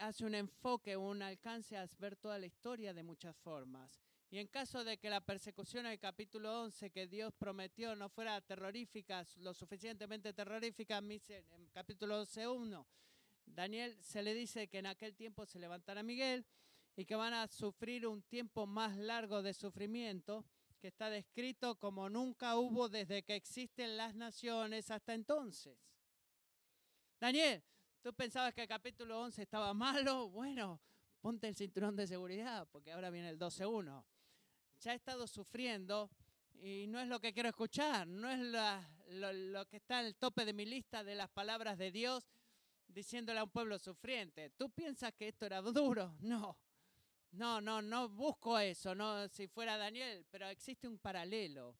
hace 0.00 0.24
un 0.24 0.34
enfoque, 0.34 0.96
un 0.96 1.22
alcance 1.22 1.76
a 1.76 1.88
ver 2.00 2.16
toda 2.16 2.40
la 2.40 2.46
historia 2.46 2.92
de 2.92 3.04
muchas 3.04 3.36
formas. 3.36 4.02
Y 4.30 4.38
en 4.38 4.48
caso 4.48 4.84
de 4.84 4.98
que 4.98 5.08
la 5.08 5.20
persecución 5.20 5.86
el 5.86 5.98
capítulo 5.98 6.62
11 6.62 6.90
que 6.90 7.06
Dios 7.06 7.32
prometió 7.38 7.94
no 7.94 8.08
fuera 8.08 8.40
terrorífica, 8.40 9.24
lo 9.36 9.54
suficientemente 9.54 10.32
terrorífica, 10.32 10.98
en 10.98 11.68
capítulo 11.72 12.22
11.1, 12.24 12.84
Daniel 13.46 13.96
se 14.02 14.22
le 14.22 14.34
dice 14.34 14.66
que 14.68 14.78
en 14.78 14.86
aquel 14.86 15.14
tiempo 15.14 15.46
se 15.46 15.60
levantará 15.60 16.02
Miguel 16.02 16.44
y 16.96 17.04
que 17.04 17.14
van 17.14 17.34
a 17.34 17.46
sufrir 17.46 18.06
un 18.06 18.22
tiempo 18.22 18.66
más 18.66 18.96
largo 18.96 19.42
de 19.42 19.54
sufrimiento 19.54 20.44
que 20.80 20.88
está 20.88 21.08
descrito 21.08 21.78
como 21.78 22.10
nunca 22.10 22.56
hubo 22.56 22.88
desde 22.88 23.22
que 23.22 23.36
existen 23.36 23.96
las 23.96 24.14
naciones 24.14 24.90
hasta 24.90 25.14
entonces. 25.14 25.78
Daniel, 27.20 27.62
¿Tú 28.06 28.14
pensabas 28.14 28.54
que 28.54 28.62
el 28.62 28.68
capítulo 28.68 29.20
11 29.20 29.42
estaba 29.42 29.74
malo? 29.74 30.28
Bueno, 30.30 30.80
ponte 31.20 31.48
el 31.48 31.56
cinturón 31.56 31.96
de 31.96 32.06
seguridad, 32.06 32.68
porque 32.70 32.92
ahora 32.92 33.10
viene 33.10 33.30
el 33.30 33.36
12.1. 33.36 34.04
Ya 34.80 34.92
he 34.92 34.96
estado 34.96 35.26
sufriendo 35.26 36.10
y 36.60 36.86
no 36.86 37.00
es 37.00 37.08
lo 37.08 37.20
que 37.20 37.32
quiero 37.32 37.48
escuchar, 37.48 38.06
no 38.06 38.30
es 38.30 38.38
lo, 39.08 39.66
que 39.66 39.76
está 39.76 40.00
en 40.00 40.06
el 40.06 40.16
tope 40.16 40.44
de 40.44 40.52
mi 40.52 40.64
lista 40.64 41.04
de 41.04 41.14
las 41.14 41.28
palabras 41.28 41.78
de 41.78 41.90
Dios 41.90 42.26
diciéndole 42.88 43.40
a 43.40 43.44
un 43.44 43.50
pueblo 43.50 43.78
sufriente. 43.78 44.50
¿Tú 44.50 44.70
piensas 44.70 45.12
que 45.14 45.28
esto 45.28 45.46
era 45.46 45.60
duro? 45.60 46.14
No. 46.20 46.56
No, 47.32 47.60
no, 47.60 47.82
no 47.82 48.08
busco 48.08 48.58
eso, 48.58 48.94
no 48.94 49.28
si 49.28 49.46
fuera 49.46 49.76
Daniel, 49.76 50.24
pero 50.30 50.46
existe 50.48 50.88
un 50.88 50.96
paralelo 50.96 51.76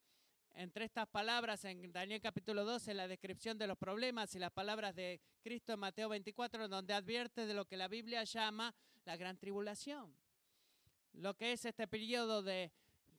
entre 0.56 0.86
estas 0.86 1.06
palabras 1.06 1.64
en 1.66 1.92
Daniel 1.92 2.20
capítulo 2.20 2.64
12, 2.64 2.94
la 2.94 3.06
descripción 3.06 3.58
de 3.58 3.66
los 3.66 3.76
problemas 3.76 4.34
y 4.34 4.38
las 4.38 4.50
palabras 4.50 4.94
de 4.94 5.20
Cristo 5.42 5.74
en 5.74 5.80
Mateo 5.80 6.08
24, 6.08 6.68
donde 6.68 6.94
advierte 6.94 7.46
de 7.46 7.52
lo 7.52 7.66
que 7.66 7.76
la 7.76 7.88
Biblia 7.88 8.24
llama 8.24 8.74
la 9.04 9.16
gran 9.16 9.36
tribulación. 9.36 10.16
Lo 11.12 11.34
que 11.34 11.52
es 11.52 11.64
este 11.66 11.86
periodo 11.86 12.42
de 12.42 12.72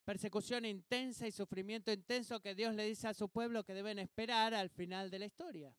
persecución 0.07 0.63
intensa 0.63 1.27
y 1.27 1.33
sufrimiento 1.33 1.91
intenso 1.91 2.39
que 2.39 2.55
Dios 2.55 2.73
le 2.73 2.85
dice 2.85 3.09
a 3.09 3.13
su 3.13 3.27
pueblo 3.27 3.65
que 3.65 3.73
deben 3.73 3.99
esperar 3.99 4.53
al 4.53 4.69
final 4.69 5.11
de 5.11 5.19
la 5.19 5.25
historia. 5.25 5.75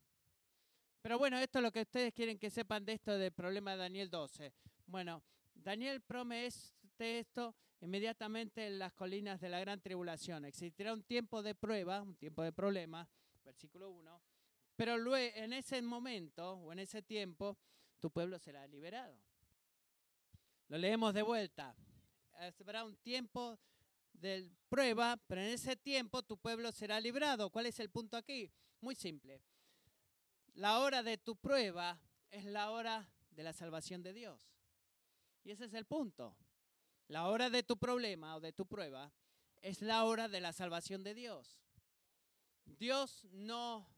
Pero 1.01 1.17
bueno, 1.17 1.39
esto 1.39 1.61
es 1.61 1.63
lo 1.63 1.73
que 1.73 1.81
ustedes 1.81 2.13
quieren 2.13 2.39
que 2.39 2.51
sepan 2.51 2.85
de 2.85 2.93
esto 2.93 3.17
del 3.17 3.33
problema 3.33 3.71
de 3.71 3.79
Daniel 3.79 4.11
12. 4.11 4.53
Bueno, 4.85 5.23
Daniel 5.55 6.03
promete 6.03 7.21
esto 7.21 7.57
inmediatamente 7.81 8.67
en 8.67 8.79
las 8.79 8.93
colinas 8.93 9.41
de 9.41 9.49
la 9.49 9.61
gran 9.61 9.81
tribulación. 9.81 10.45
Existirá 10.45 10.93
un 10.93 11.05
tiempo 11.05 11.43
de 11.43 11.55
prueba, 11.55 12.03
un 12.03 12.15
tiempo 12.15 12.43
de 12.43 12.53
problema, 12.53 13.09
versículo 13.47 13.89
1, 13.89 14.23
pero 14.77 14.99
luego 14.99 15.39
en 15.39 15.55
ese 15.55 15.81
momento 15.81 16.53
o 16.53 16.71
en 16.75 16.81
ese 16.81 17.01
tiempo 17.01 17.57
tu 17.99 18.11
pueblo 18.11 18.39
será 18.39 18.67
liberado. 18.67 19.19
Lo 20.69 20.77
leemos 20.77 21.15
de 21.15 21.23
vuelta. 21.23 21.75
Habrá 22.61 22.85
un 22.85 22.95
tiempo 22.99 23.59
de 24.21 24.51
prueba, 24.69 25.17
pero 25.27 25.41
en 25.41 25.49
ese 25.49 25.77
tiempo 25.77 26.23
tu 26.23 26.37
pueblo 26.37 26.73
será 26.73 27.01
librado. 27.01 27.51
¿Cuál 27.51 27.67
es 27.67 27.81
el 27.81 27.91
punto 27.91 28.17
aquí? 28.17 28.51
Muy 28.81 28.95
simple. 28.95 29.43
La 30.55 30.81
hora 30.81 31.03
de 31.03 31.19
tu 31.19 31.37
prueba 31.37 32.01
es 32.31 32.45
la 32.45 32.71
hora 32.71 33.09
de 33.31 33.43
la 33.43 33.53
salvación 33.53 34.03
de 34.03 34.13
Dios. 34.13 34.51
Y 35.45 35.53
ese 35.53 35.67
es 35.67 35.75
el 35.75 35.85
punto. 35.85 36.37
La 37.09 37.29
hora 37.29 37.49
de 37.49 37.63
tu 37.63 37.77
problema 37.79 38.37
o 38.37 38.41
de 38.41 38.53
tu 38.53 38.67
prueba 38.67 39.13
es 39.63 39.83
la 39.83 40.05
hora 40.05 40.29
de 40.29 40.41
la 40.41 40.53
salvación 40.53 41.03
de 41.03 41.15
Dios. 41.15 41.59
Dios 42.65 43.25
no, 43.33 43.89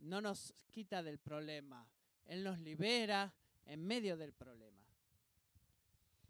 no 0.00 0.20
nos 0.20 0.54
quita 0.70 1.02
del 1.02 1.18
problema, 1.18 1.88
Él 2.26 2.44
nos 2.44 2.58
libera 2.58 3.34
en 3.64 3.86
medio 3.86 4.16
del 4.16 4.32
problema. 4.32 4.84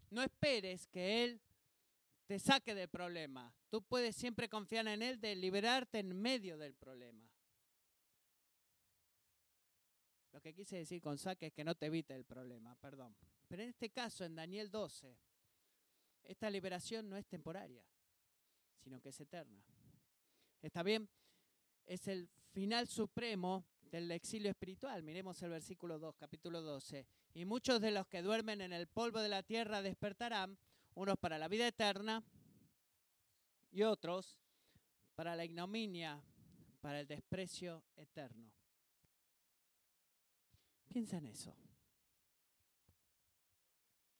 No 0.09 0.21
esperes 0.21 0.87
que 0.87 1.23
Él 1.23 1.41
te 2.33 2.39
saque 2.39 2.73
del 2.73 2.89
problema. 2.89 3.53
Tú 3.69 3.83
puedes 3.83 4.15
siempre 4.15 4.49
confiar 4.49 4.87
en 4.87 5.03
Él 5.03 5.21
de 5.21 5.35
liberarte 5.35 5.99
en 5.99 6.19
medio 6.19 6.57
del 6.57 6.73
problema. 6.73 7.29
Lo 10.31 10.41
que 10.41 10.51
quise 10.51 10.77
decir 10.77 10.99
con 10.99 11.19
saque 11.19 11.45
es 11.45 11.53
que 11.53 11.63
no 11.63 11.75
te 11.75 11.85
evite 11.85 12.15
el 12.15 12.25
problema, 12.25 12.75
perdón. 12.77 13.15
Pero 13.47 13.61
en 13.61 13.69
este 13.69 13.91
caso, 13.91 14.25
en 14.25 14.33
Daniel 14.33 14.71
12, 14.71 15.15
esta 16.23 16.49
liberación 16.49 17.07
no 17.07 17.17
es 17.17 17.27
temporaria, 17.27 17.85
sino 18.79 18.99
que 18.99 19.09
es 19.09 19.19
eterna. 19.19 19.63
¿Está 20.59 20.81
bien? 20.81 21.07
Es 21.85 22.07
el 22.07 22.27
final 22.51 22.87
supremo 22.87 23.63
del 23.79 24.09
exilio 24.09 24.49
espiritual. 24.49 25.03
Miremos 25.03 25.39
el 25.43 25.51
versículo 25.51 25.99
2, 25.99 26.15
capítulo 26.15 26.63
12. 26.63 27.05
Y 27.35 27.45
muchos 27.45 27.79
de 27.79 27.91
los 27.91 28.07
que 28.07 28.23
duermen 28.23 28.59
en 28.61 28.73
el 28.73 28.87
polvo 28.87 29.19
de 29.19 29.29
la 29.29 29.43
tierra 29.43 29.83
despertarán, 29.83 30.57
unos 30.95 31.17
para 31.17 31.37
la 31.37 31.47
vida 31.47 31.67
eterna 31.67 32.23
y 33.71 33.83
otros 33.83 34.37
para 35.15 35.35
la 35.35 35.45
ignominia, 35.45 36.23
para 36.81 36.99
el 36.99 37.07
desprecio 37.07 37.83
eterno. 37.95 38.51
Piensa 40.87 41.17
en 41.17 41.25
eso. 41.27 41.55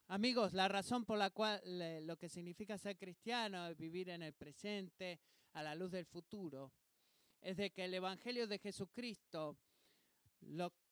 Amigos, 0.07 0.53
la 0.53 0.67
razón 0.67 1.05
por 1.05 1.17
la 1.17 1.29
cual 1.31 1.61
lo 2.05 2.17
que 2.17 2.29
significa 2.29 2.77
ser 2.77 2.97
cristiano 2.97 3.67
es 3.67 3.77
vivir 3.77 4.09
en 4.09 4.21
el 4.21 4.33
presente 4.33 5.19
a 5.53 5.63
la 5.63 5.75
luz 5.75 5.91
del 5.91 6.05
futuro, 6.05 6.71
es 7.41 7.57
de 7.57 7.71
que 7.71 7.85
el 7.85 7.93
Evangelio 7.93 8.47
de 8.47 8.59
Jesucristo 8.59 9.57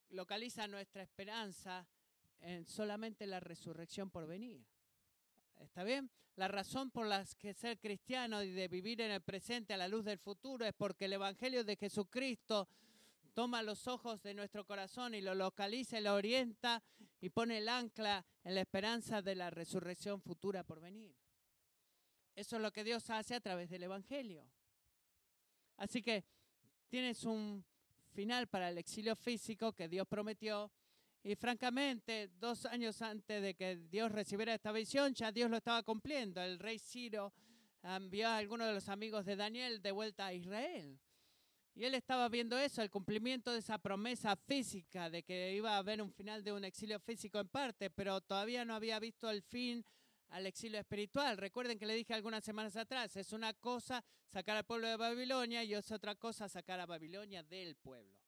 localiza 0.09 0.67
nuestra 0.67 1.03
esperanza 1.03 1.88
en 2.39 2.65
solamente 2.65 3.27
la 3.27 3.39
resurrección 3.39 4.09
por 4.09 4.27
venir. 4.27 4.65
¿Está 5.63 5.83
bien? 5.83 6.09
La 6.35 6.47
razón 6.47 6.91
por 6.91 7.05
la 7.05 7.23
que 7.37 7.53
ser 7.53 7.79
cristiano 7.79 8.41
y 8.41 8.51
de 8.51 8.67
vivir 8.67 9.01
en 9.01 9.11
el 9.11 9.21
presente 9.21 9.73
a 9.73 9.77
la 9.77 9.87
luz 9.87 10.05
del 10.05 10.17
futuro 10.17 10.65
es 10.65 10.73
porque 10.73 11.05
el 11.05 11.13
Evangelio 11.13 11.63
de 11.63 11.75
Jesucristo 11.75 12.67
toma 13.33 13.61
los 13.61 13.87
ojos 13.87 14.21
de 14.23 14.33
nuestro 14.33 14.65
corazón 14.65 15.13
y 15.13 15.21
lo 15.21 15.35
localiza 15.35 15.99
y 15.99 16.03
lo 16.03 16.15
orienta 16.15 16.83
y 17.19 17.29
pone 17.29 17.59
el 17.59 17.69
ancla 17.69 18.25
en 18.43 18.55
la 18.55 18.61
esperanza 18.61 19.21
de 19.21 19.35
la 19.35 19.49
resurrección 19.49 20.21
futura 20.21 20.63
por 20.63 20.79
venir. 20.79 21.15
Eso 22.35 22.55
es 22.55 22.61
lo 22.61 22.71
que 22.71 22.83
Dios 22.83 23.09
hace 23.09 23.35
a 23.35 23.41
través 23.41 23.69
del 23.69 23.83
Evangelio. 23.83 24.45
Así 25.77 26.01
que 26.01 26.23
tienes 26.89 27.23
un 27.23 27.63
final 28.13 28.47
para 28.47 28.69
el 28.69 28.77
exilio 28.77 29.15
físico 29.15 29.73
que 29.73 29.87
Dios 29.87 30.07
prometió. 30.07 30.71
Y 31.23 31.35
francamente, 31.35 32.29
dos 32.39 32.65
años 32.65 33.01
antes 33.01 33.41
de 33.41 33.53
que 33.53 33.75
Dios 33.75 34.11
recibiera 34.11 34.55
esta 34.55 34.71
visión, 34.71 35.13
ya 35.13 35.31
Dios 35.31 35.51
lo 35.51 35.57
estaba 35.57 35.83
cumpliendo. 35.83 36.41
El 36.41 36.57
rey 36.57 36.79
Ciro 36.79 37.31
envió 37.83 38.27
a 38.27 38.37
algunos 38.37 38.67
de 38.67 38.73
los 38.73 38.89
amigos 38.89 39.25
de 39.25 39.35
Daniel 39.35 39.81
de 39.81 39.91
vuelta 39.91 40.27
a 40.27 40.33
Israel. 40.33 40.99
Y 41.73 41.85
él 41.85 41.93
estaba 41.93 42.27
viendo 42.27 42.57
eso, 42.57 42.81
el 42.81 42.89
cumplimiento 42.89 43.51
de 43.51 43.59
esa 43.59 43.77
promesa 43.77 44.35
física 44.35 45.09
de 45.09 45.23
que 45.23 45.53
iba 45.53 45.75
a 45.75 45.77
haber 45.77 46.01
un 46.01 46.11
final 46.11 46.43
de 46.43 46.51
un 46.51 46.65
exilio 46.65 46.99
físico 46.99 47.39
en 47.39 47.47
parte, 47.47 47.89
pero 47.89 48.19
todavía 48.21 48.65
no 48.65 48.75
había 48.75 48.99
visto 48.99 49.29
el 49.29 49.41
fin 49.41 49.85
al 50.29 50.47
exilio 50.47 50.79
espiritual. 50.79 51.37
Recuerden 51.37 51.77
que 51.79 51.85
le 51.85 51.95
dije 51.95 52.13
algunas 52.13 52.43
semanas 52.43 52.75
atrás, 52.75 53.15
es 53.15 53.31
una 53.31 53.53
cosa 53.53 54.03
sacar 54.27 54.57
al 54.57 54.65
pueblo 54.65 54.87
de 54.87 54.97
Babilonia 54.97 55.63
y 55.63 55.73
es 55.73 55.91
otra 55.91 56.15
cosa 56.15 56.49
sacar 56.49 56.79
a 56.79 56.85
Babilonia 56.85 57.43
del 57.43 57.75
pueblo. 57.75 58.20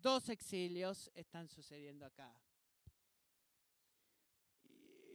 Dos 0.00 0.28
exilios 0.28 1.10
están 1.14 1.48
sucediendo 1.48 2.06
acá 2.06 2.34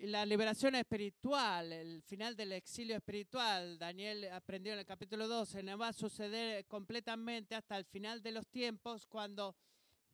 la 0.01 0.25
liberación 0.25 0.75
espiritual, 0.75 1.71
el 1.71 2.01
final 2.03 2.35
del 2.35 2.51
exilio 2.51 2.95
espiritual, 2.95 3.77
Daniel 3.79 4.29
aprendió 4.31 4.73
en 4.73 4.79
el 4.79 4.85
capítulo 4.85 5.27
12, 5.27 5.63
no 5.63 5.77
va 5.77 5.89
a 5.89 5.93
suceder 5.93 6.65
completamente 6.67 7.55
hasta 7.55 7.77
el 7.77 7.85
final 7.85 8.21
de 8.21 8.31
los 8.31 8.47
tiempos, 8.47 9.07
cuando 9.07 9.55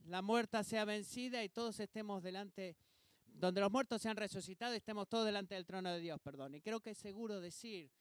la 0.06 0.22
muerta 0.22 0.64
sea 0.64 0.86
vencida 0.86 1.44
y 1.44 1.50
todos 1.50 1.80
estemos 1.80 2.24
delante, 2.24 2.78
donde 3.26 3.62
los 3.62 3.72
muertos 3.72 4.02
sean 4.02 4.18
resucitados 4.18 4.76
y 4.76 4.78
estemos 4.78 5.08
todos 5.10 5.26
delante 5.26 5.56
del 5.56 5.66
trono 5.66 5.92
de 5.92 6.00
Dios, 6.00 6.20
perdón. 6.22 6.56
Y 6.56 6.62
creo 6.62 6.80
que 6.80 6.92
es 6.92 6.98
seguro 6.98 7.42
decir, 7.42 7.92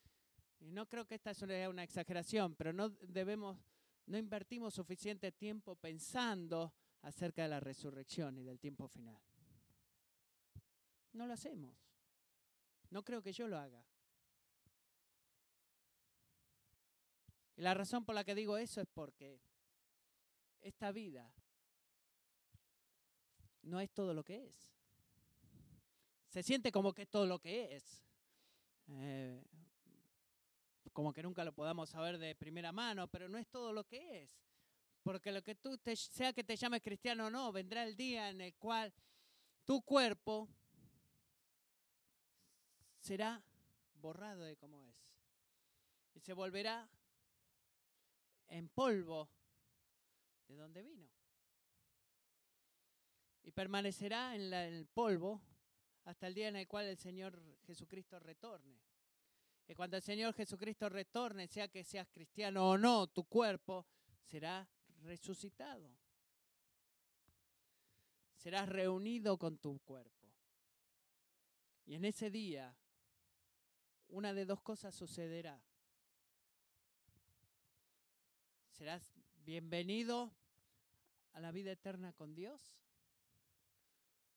y 0.60 0.70
no 0.70 0.86
creo 0.86 1.06
que 1.06 1.14
esta 1.16 1.34
sea 1.34 1.70
una 1.70 1.82
exageración, 1.82 2.54
pero 2.54 2.72
no 2.72 2.90
debemos, 2.90 3.58
no 4.10 4.18
invertimos 4.18 4.74
suficiente 4.74 5.30
tiempo 5.30 5.76
pensando 5.76 6.74
acerca 7.02 7.44
de 7.44 7.48
la 7.48 7.60
resurrección 7.60 8.36
y 8.38 8.42
del 8.42 8.58
tiempo 8.58 8.88
final. 8.88 9.22
No 11.12 11.28
lo 11.28 11.32
hacemos. 11.32 11.72
No 12.90 13.04
creo 13.04 13.22
que 13.22 13.32
yo 13.32 13.46
lo 13.46 13.56
haga. 13.56 13.86
Y 17.56 17.62
la 17.62 17.72
razón 17.72 18.04
por 18.04 18.16
la 18.16 18.24
que 18.24 18.34
digo 18.34 18.56
eso 18.56 18.80
es 18.80 18.88
porque 18.88 19.40
esta 20.60 20.90
vida 20.90 21.32
no 23.62 23.78
es 23.78 23.92
todo 23.92 24.12
lo 24.12 24.24
que 24.24 24.44
es. 24.48 24.72
Se 26.30 26.42
siente 26.42 26.72
como 26.72 26.92
que 26.92 27.02
es 27.02 27.08
todo 27.08 27.26
lo 27.26 27.38
que 27.38 27.76
es. 27.76 28.04
Eh, 28.88 29.40
como 31.00 31.14
que 31.14 31.22
nunca 31.22 31.46
lo 31.46 31.54
podamos 31.54 31.88
saber 31.88 32.18
de 32.18 32.34
primera 32.34 32.72
mano, 32.72 33.08
pero 33.08 33.26
no 33.26 33.38
es 33.38 33.48
todo 33.48 33.72
lo 33.72 33.84
que 33.84 34.22
es. 34.22 34.38
Porque 35.02 35.32
lo 35.32 35.42
que 35.42 35.54
tú, 35.54 35.80
sea 35.94 36.34
que 36.34 36.44
te 36.44 36.56
llames 36.56 36.82
cristiano 36.82 37.28
o 37.28 37.30
no, 37.30 37.50
vendrá 37.52 37.84
el 37.84 37.96
día 37.96 38.28
en 38.28 38.42
el 38.42 38.54
cual 38.56 38.92
tu 39.64 39.80
cuerpo 39.80 40.46
será 42.98 43.42
borrado 43.94 44.42
de 44.42 44.58
cómo 44.58 44.82
es. 44.82 44.94
Y 46.12 46.20
se 46.20 46.34
volverá 46.34 46.86
en 48.48 48.68
polvo 48.68 49.30
de 50.48 50.56
donde 50.56 50.82
vino. 50.82 51.08
Y 53.42 53.52
permanecerá 53.52 54.36
en, 54.36 54.52
el 54.52 54.86
polvo 54.86 55.40
hasta 56.04 56.26
el 56.26 56.34
día 56.34 56.48
en 56.48 56.56
el 56.56 56.68
cual 56.68 56.88
el 56.88 56.98
Señor 56.98 57.42
Jesucristo 57.66 58.18
retorne. 58.18 58.89
Y 59.70 59.74
cuando 59.76 59.96
el 59.96 60.02
Señor 60.02 60.34
Jesucristo 60.34 60.88
retorne, 60.88 61.46
sea 61.46 61.68
que 61.68 61.84
seas 61.84 62.08
cristiano 62.08 62.70
o 62.70 62.76
no, 62.76 63.06
tu 63.06 63.22
cuerpo 63.22 63.86
será 64.24 64.68
resucitado. 65.02 65.96
Serás 68.34 68.68
reunido 68.68 69.38
con 69.38 69.58
tu 69.58 69.78
cuerpo. 69.78 70.26
Y 71.86 71.94
en 71.94 72.04
ese 72.04 72.32
día 72.32 72.76
una 74.08 74.34
de 74.34 74.44
dos 74.44 74.60
cosas 74.60 74.92
sucederá. 74.92 75.62
Serás 78.72 79.14
bienvenido 79.44 80.34
a 81.30 81.38
la 81.38 81.52
vida 81.52 81.70
eterna 81.70 82.12
con 82.12 82.34
Dios 82.34 82.74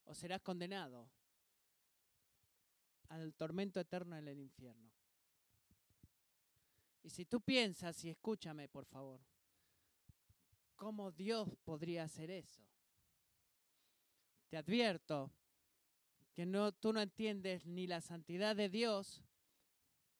o 0.03 0.13
serás 0.13 0.43
condenado 0.43 1.09
al 3.09 3.33
tormento 3.33 3.79
eterno 3.79 4.15
en 4.15 4.27
el 4.27 4.39
infierno. 4.39 4.92
Y 7.03 7.09
si 7.09 7.25
tú 7.25 7.41
piensas, 7.41 8.03
y 8.05 8.09
escúchame 8.09 8.69
por 8.69 8.85
favor, 8.85 9.19
¿cómo 10.75 11.11
Dios 11.11 11.49
podría 11.63 12.05
hacer 12.05 12.31
eso? 12.31 12.63
Te 14.47 14.57
advierto 14.57 15.31
que 16.33 16.45
no, 16.45 16.71
tú 16.71 16.93
no 16.93 17.01
entiendes 17.01 17.65
ni 17.65 17.87
la 17.87 17.99
santidad 17.99 18.55
de 18.55 18.69
Dios, 18.69 19.21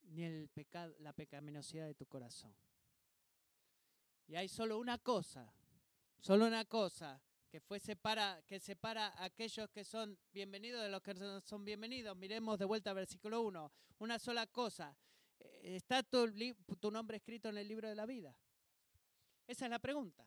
ni 0.02 0.24
el 0.24 0.50
la 0.98 1.12
pecaminosidad 1.14 1.86
de 1.86 1.94
tu 1.94 2.06
corazón. 2.06 2.54
Y 4.26 4.36
hay 4.36 4.48
solo 4.48 4.78
una 4.78 4.98
cosa, 4.98 5.52
solo 6.20 6.46
una 6.46 6.66
cosa 6.66 7.20
que 7.48 7.60
fue 7.60 7.78
separa, 7.78 8.42
que 8.46 8.60
separa 8.60 9.08
a 9.08 9.24
aquellos 9.24 9.70
que 9.70 9.84
son 9.84 10.18
bienvenidos 10.32 10.82
de 10.82 10.88
los 10.88 11.02
que 11.02 11.14
no 11.14 11.40
son 11.40 11.64
bienvenidos. 11.64 12.16
Miremos 12.16 12.58
de 12.58 12.64
vuelta 12.64 12.90
al 12.90 12.96
versículo 12.96 13.42
1. 13.42 13.72
Una 13.98 14.18
sola 14.18 14.46
cosa. 14.46 14.96
Eh, 15.40 15.76
¿Está 15.76 16.02
tu, 16.02 16.32
tu 16.80 16.90
nombre 16.90 17.16
escrito 17.16 17.48
en 17.48 17.58
el 17.58 17.68
libro 17.68 17.88
de 17.88 17.94
la 17.94 18.06
vida? 18.06 18.36
Esa 19.46 19.66
es 19.66 19.70
la 19.70 19.78
pregunta. 19.78 20.26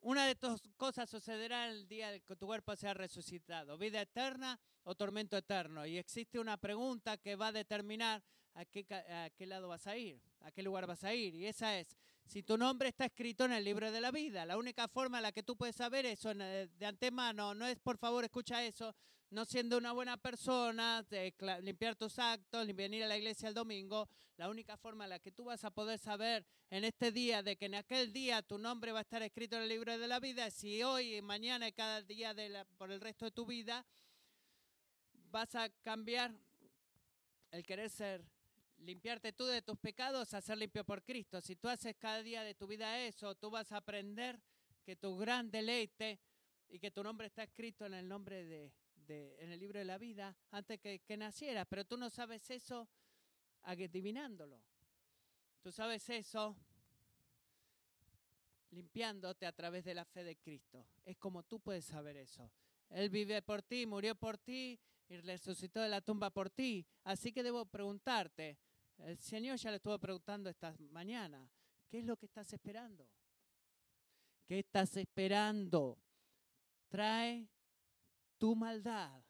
Una 0.00 0.24
de 0.24 0.32
estas 0.32 0.60
cosas 0.76 1.08
sucederá 1.08 1.68
el 1.68 1.86
día 1.86 2.18
que 2.20 2.34
tu 2.34 2.46
cuerpo 2.46 2.74
sea 2.74 2.92
resucitado, 2.92 3.78
vida 3.78 4.00
eterna 4.00 4.58
o 4.82 4.96
tormento 4.96 5.36
eterno. 5.36 5.86
Y 5.86 5.96
existe 5.96 6.40
una 6.40 6.56
pregunta 6.56 7.18
que 7.18 7.36
va 7.36 7.48
a 7.48 7.52
determinar 7.52 8.20
a 8.54 8.64
qué, 8.64 9.46
lado 9.46 9.68
vas 9.68 9.86
a 9.86 9.96
ir, 9.96 10.20
a 10.40 10.50
qué 10.50 10.62
lugar 10.62 10.86
vas 10.86 11.04
a 11.04 11.14
ir. 11.14 11.34
Y 11.34 11.46
esa 11.46 11.78
es, 11.78 11.96
si 12.26 12.42
tu 12.42 12.56
nombre 12.56 12.88
está 12.88 13.06
escrito 13.06 13.44
en 13.44 13.52
el 13.52 13.64
libro 13.64 13.90
de 13.90 14.00
la 14.00 14.10
vida, 14.10 14.44
la 14.46 14.56
única 14.56 14.88
forma 14.88 15.18
en 15.18 15.24
la 15.24 15.32
que 15.32 15.42
tú 15.42 15.56
puedes 15.56 15.76
saber 15.76 16.06
eso 16.06 16.34
de 16.34 16.86
antemano, 16.86 17.54
no 17.54 17.66
es 17.66 17.78
por 17.78 17.98
favor 17.98 18.24
escucha 18.24 18.64
eso, 18.64 18.94
no 19.30 19.46
siendo 19.46 19.78
una 19.78 19.92
buena 19.92 20.18
persona, 20.18 21.04
limpiar 21.62 21.96
tus 21.96 22.18
actos, 22.18 22.66
venir 22.74 23.02
a 23.02 23.06
la 23.06 23.16
iglesia 23.16 23.48
el 23.48 23.54
domingo, 23.54 24.08
la 24.36 24.50
única 24.50 24.76
forma 24.76 25.04
en 25.04 25.10
la 25.10 25.18
que 25.18 25.32
tú 25.32 25.44
vas 25.44 25.64
a 25.64 25.70
poder 25.70 25.98
saber 25.98 26.44
en 26.70 26.84
este 26.84 27.12
día 27.12 27.42
de 27.42 27.56
que 27.56 27.66
en 27.66 27.76
aquel 27.76 28.12
día 28.12 28.42
tu 28.42 28.58
nombre 28.58 28.92
va 28.92 28.98
a 28.98 29.02
estar 29.02 29.22
escrito 29.22 29.56
en 29.56 29.62
el 29.62 29.68
libro 29.70 29.96
de 29.96 30.06
la 30.06 30.20
vida 30.20 30.50
si 30.50 30.82
hoy, 30.82 31.22
mañana 31.22 31.66
y 31.66 31.72
cada 31.72 32.02
día 32.02 32.34
por 32.76 32.92
el 32.92 33.00
resto 33.00 33.24
de 33.24 33.30
tu 33.30 33.46
vida 33.46 33.86
vas 35.30 35.54
a 35.54 35.70
cambiar 35.80 36.34
el 37.52 37.64
querer 37.64 37.88
ser, 37.88 38.22
limpiarte 38.82 39.32
tú 39.32 39.46
de 39.46 39.62
tus 39.62 39.78
pecados 39.78 40.34
a 40.34 40.40
ser 40.40 40.58
limpio 40.58 40.84
por 40.84 41.02
Cristo. 41.02 41.40
Si 41.40 41.56
tú 41.56 41.68
haces 41.68 41.96
cada 41.96 42.22
día 42.22 42.42
de 42.42 42.54
tu 42.54 42.66
vida 42.66 43.00
eso, 43.00 43.34
tú 43.34 43.50
vas 43.50 43.72
a 43.72 43.78
aprender 43.78 44.40
que 44.84 44.96
tu 44.96 45.16
gran 45.16 45.50
deleite 45.50 46.20
y 46.68 46.78
que 46.78 46.90
tu 46.90 47.02
nombre 47.02 47.26
está 47.26 47.44
escrito 47.44 47.86
en 47.86 47.94
el 47.94 48.08
nombre 48.08 48.44
de 48.44 48.72
en 49.08 49.50
el 49.50 49.60
libro 49.60 49.78
de 49.78 49.84
la 49.84 49.98
vida 49.98 50.34
antes 50.50 50.80
que, 50.80 51.00
que 51.00 51.16
naciera, 51.16 51.64
pero 51.64 51.84
tú 51.84 51.96
no 51.96 52.08
sabes 52.08 52.50
eso 52.50 52.88
adivinándolo. 53.62 54.62
Tú 55.60 55.70
sabes 55.70 56.08
eso 56.08 56.56
limpiándote 58.70 59.46
a 59.46 59.52
través 59.52 59.84
de 59.84 59.94
la 59.94 60.04
fe 60.04 60.24
de 60.24 60.36
Cristo. 60.36 60.86
Es 61.04 61.16
como 61.18 61.42
tú 61.42 61.60
puedes 61.60 61.84
saber 61.84 62.16
eso. 62.16 62.50
Él 62.90 63.10
vive 63.10 63.42
por 63.42 63.62
ti, 63.62 63.86
murió 63.86 64.14
por 64.14 64.38
ti 64.38 64.78
y 65.08 65.16
resucitó 65.18 65.80
de 65.80 65.88
la 65.88 66.00
tumba 66.00 66.30
por 66.30 66.50
ti. 66.50 66.86
Así 67.04 67.32
que 67.32 67.42
debo 67.42 67.66
preguntarte, 67.66 68.58
el 69.06 69.18
Señor 69.18 69.56
ya 69.56 69.70
le 69.70 69.76
estuvo 69.76 69.98
preguntando 69.98 70.48
esta 70.48 70.74
mañana, 70.90 71.48
¿qué 71.88 71.98
es 71.98 72.04
lo 72.04 72.16
que 72.16 72.26
estás 72.26 72.52
esperando? 72.52 73.08
¿Qué 74.46 74.60
estás 74.60 74.96
esperando? 74.96 75.98
Trae 76.88 77.48
tu 78.38 78.54
maldad, 78.54 79.22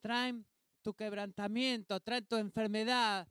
traen 0.00 0.44
tu 0.82 0.94
quebrantamiento, 0.94 2.00
traen 2.00 2.26
tu 2.26 2.36
enfermedad, 2.36 3.28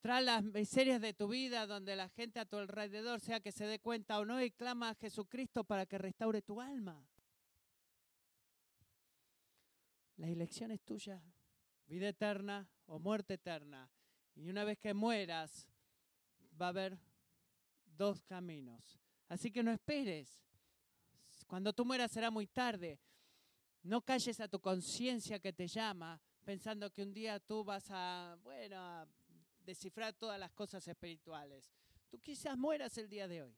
traen 0.00 0.26
las 0.26 0.44
miserias 0.44 1.00
de 1.00 1.14
tu 1.14 1.28
vida 1.28 1.66
donde 1.66 1.96
la 1.96 2.08
gente 2.08 2.40
a 2.40 2.44
tu 2.44 2.56
alrededor 2.56 3.20
sea 3.20 3.40
que 3.40 3.52
se 3.52 3.66
dé 3.66 3.78
cuenta 3.78 4.18
o 4.18 4.24
no 4.24 4.42
y 4.42 4.50
clama 4.50 4.90
a 4.90 4.94
Jesucristo 4.94 5.64
para 5.64 5.86
que 5.86 5.98
restaure 5.98 6.42
tu 6.42 6.60
alma. 6.60 7.08
La 10.16 10.28
elección 10.28 10.70
es 10.70 10.82
tuya, 10.82 11.22
vida 11.86 12.08
eterna 12.08 12.68
o 12.86 12.98
muerte 12.98 13.34
eterna. 13.34 13.90
Y 14.36 14.50
una 14.50 14.64
vez 14.64 14.78
que 14.78 14.94
mueras, 14.94 15.68
va 16.60 16.66
a 16.66 16.68
haber 16.70 16.98
dos 17.84 18.22
caminos. 18.22 18.98
Así 19.28 19.50
que 19.50 19.62
no 19.62 19.70
esperes. 19.70 20.42
Cuando 21.46 21.72
tú 21.72 21.84
mueras 21.84 22.10
será 22.10 22.30
muy 22.30 22.46
tarde. 22.46 22.98
No 23.82 24.00
calles 24.02 24.40
a 24.40 24.48
tu 24.48 24.60
conciencia 24.60 25.38
que 25.38 25.52
te 25.52 25.66
llama 25.66 26.20
pensando 26.44 26.92
que 26.92 27.02
un 27.02 27.12
día 27.12 27.40
tú 27.40 27.64
vas 27.64 27.86
a, 27.90 28.38
bueno, 28.42 28.76
a 28.76 29.08
descifrar 29.60 30.12
todas 30.14 30.38
las 30.38 30.52
cosas 30.52 30.86
espirituales. 30.86 31.72
Tú 32.10 32.20
quizás 32.20 32.56
mueras 32.56 32.96
el 32.98 33.08
día 33.08 33.26
de 33.26 33.42
hoy. 33.42 33.56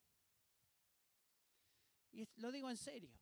Y 2.12 2.26
lo 2.36 2.50
digo 2.50 2.70
en 2.70 2.76
serio. 2.76 3.12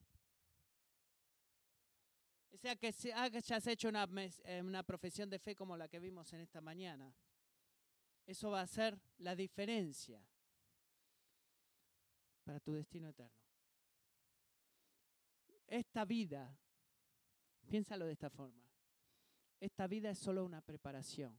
O 2.53 2.57
sea, 2.57 2.77
que 2.77 2.95
hayas 3.14 3.67
hecho 3.67 3.88
una, 3.88 4.09
eh, 4.45 4.62
una 4.62 4.83
profesión 4.85 5.29
de 5.29 5.38
fe 5.38 5.57
como 5.57 5.77
la 5.77 5.88
que 5.88 5.99
vimos 5.99 6.33
en 6.33 6.40
esta 6.40 6.61
mañana. 6.61 7.12
Eso 8.27 8.51
va 8.51 8.63
a 8.63 8.67
ser 8.67 8.99
la 9.19 9.37
diferencia 9.37 10.21
para 12.45 12.61
tu 12.61 12.73
destino 12.73 13.09
eterno. 13.09 13.33
Esta 15.67 16.05
vida, 16.05 16.57
piénsalo 17.67 18.07
de 18.07 18.13
esta 18.13 18.31
forma, 18.31 18.63
esta 19.61 19.87
vida 19.87 20.11
es 20.11 20.19
solo 20.19 20.45
una 20.45 20.61
preparación. 20.61 21.39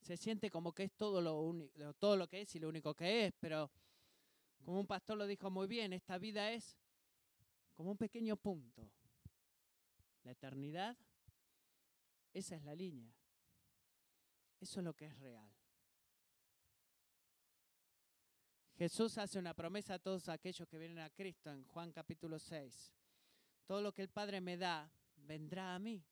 Se 0.00 0.16
siente 0.16 0.50
como 0.50 0.72
que 0.72 0.84
es 0.84 0.92
todo 0.92 1.20
lo, 1.20 1.94
todo 1.94 2.16
lo 2.16 2.28
que 2.28 2.42
es 2.42 2.54
y 2.56 2.58
lo 2.58 2.68
único 2.68 2.94
que 2.94 3.26
es, 3.26 3.32
pero 3.38 3.70
como 4.64 4.80
un 4.80 4.86
pastor 4.86 5.16
lo 5.16 5.26
dijo 5.26 5.50
muy 5.50 5.68
bien, 5.68 5.92
esta 5.92 6.18
vida 6.18 6.50
es 6.50 6.76
como 7.74 7.92
un 7.92 7.96
pequeño 7.96 8.36
punto. 8.36 8.90
La 10.24 10.32
eternidad, 10.32 10.96
esa 12.32 12.56
es 12.56 12.62
la 12.64 12.74
línea. 12.74 13.12
Eso 14.62 14.78
es 14.78 14.84
lo 14.84 14.94
que 14.94 15.06
es 15.06 15.18
real. 15.18 15.50
Jesús 18.78 19.18
hace 19.18 19.40
una 19.40 19.54
promesa 19.54 19.94
a 19.94 19.98
todos 19.98 20.28
aquellos 20.28 20.68
que 20.68 20.78
vienen 20.78 21.00
a 21.00 21.10
Cristo 21.10 21.50
en 21.50 21.64
Juan 21.64 21.90
capítulo 21.90 22.38
6. 22.38 22.94
Todo 23.66 23.82
lo 23.82 23.92
que 23.92 24.02
el 24.02 24.08
Padre 24.08 24.40
me 24.40 24.56
da, 24.56 24.88
vendrá 25.16 25.74
a 25.74 25.80
mí. 25.80 26.04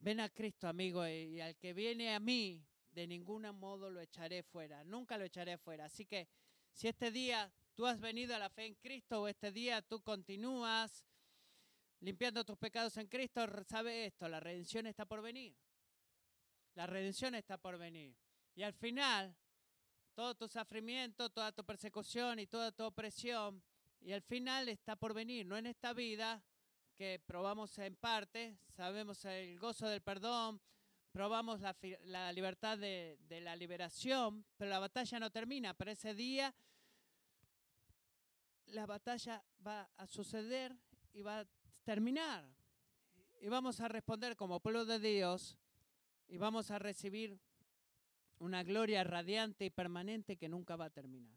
Ven 0.00 0.18
a 0.18 0.28
Cristo, 0.28 0.66
amigo, 0.66 1.06
y 1.06 1.40
al 1.40 1.54
que 1.56 1.72
viene 1.72 2.12
a 2.12 2.18
mí, 2.18 2.66
de 2.90 3.06
ningún 3.06 3.42
modo 3.56 3.88
lo 3.88 4.00
echaré 4.00 4.42
fuera. 4.42 4.82
Nunca 4.82 5.16
lo 5.18 5.24
echaré 5.24 5.56
fuera. 5.56 5.84
Así 5.84 6.04
que 6.04 6.26
si 6.72 6.88
este 6.88 7.12
día 7.12 7.52
tú 7.76 7.86
has 7.86 8.00
venido 8.00 8.34
a 8.34 8.40
la 8.40 8.50
fe 8.50 8.66
en 8.66 8.74
Cristo 8.74 9.22
o 9.22 9.28
este 9.28 9.52
día 9.52 9.82
tú 9.82 10.02
continúas 10.02 11.04
limpiando 12.00 12.44
tus 12.44 12.58
pecados 12.58 12.96
en 12.96 13.06
Cristo, 13.06 13.46
sabe 13.68 14.06
esto, 14.06 14.28
la 14.28 14.40
redención 14.40 14.88
está 14.88 15.04
por 15.04 15.22
venir. 15.22 15.54
La 16.80 16.86
redención 16.86 17.34
está 17.34 17.58
por 17.58 17.76
venir. 17.76 18.16
Y 18.54 18.62
al 18.62 18.72
final, 18.72 19.36
todo 20.14 20.34
tu 20.34 20.48
sufrimiento, 20.48 21.28
toda 21.28 21.52
tu 21.52 21.62
persecución 21.62 22.38
y 22.38 22.46
toda 22.46 22.72
tu 22.72 22.84
opresión. 22.84 23.62
Y 24.00 24.12
al 24.12 24.22
final 24.22 24.66
está 24.70 24.96
por 24.96 25.12
venir, 25.12 25.44
no 25.44 25.58
en 25.58 25.66
esta 25.66 25.92
vida 25.92 26.42
que 26.96 27.22
probamos 27.26 27.78
en 27.80 27.96
parte, 27.96 28.56
sabemos 28.74 29.22
el 29.26 29.58
gozo 29.58 29.88
del 29.88 30.00
perdón, 30.00 30.58
probamos 31.12 31.60
la, 31.60 32.32
libertad 32.32 32.78
de, 32.78 33.18
la 33.28 33.54
liberación, 33.56 34.46
pero 34.56 34.70
la 34.70 34.78
batalla 34.78 35.20
no 35.20 35.30
termina, 35.30 35.74
pero 35.74 35.90
ese 35.90 36.14
día 36.14 36.54
la 38.68 38.86
batalla 38.86 39.44
va 39.66 39.86
a 39.98 40.06
suceder 40.06 40.74
y 41.12 41.20
va 41.20 41.40
a 41.40 41.46
terminar. 41.84 42.48
Y 43.42 43.48
vamos 43.48 43.80
a 43.80 43.88
responder 43.88 44.34
como 44.34 44.60
pueblo 44.60 44.86
de 44.86 44.98
Dios 44.98 45.59
y 46.30 46.38
vamos 46.38 46.70
a 46.70 46.78
recibir 46.78 47.38
una 48.38 48.62
gloria 48.62 49.02
radiante 49.04 49.64
y 49.64 49.70
permanente 49.70 50.36
que 50.36 50.48
nunca 50.48 50.76
va 50.76 50.86
a 50.86 50.90
terminar. 50.90 51.36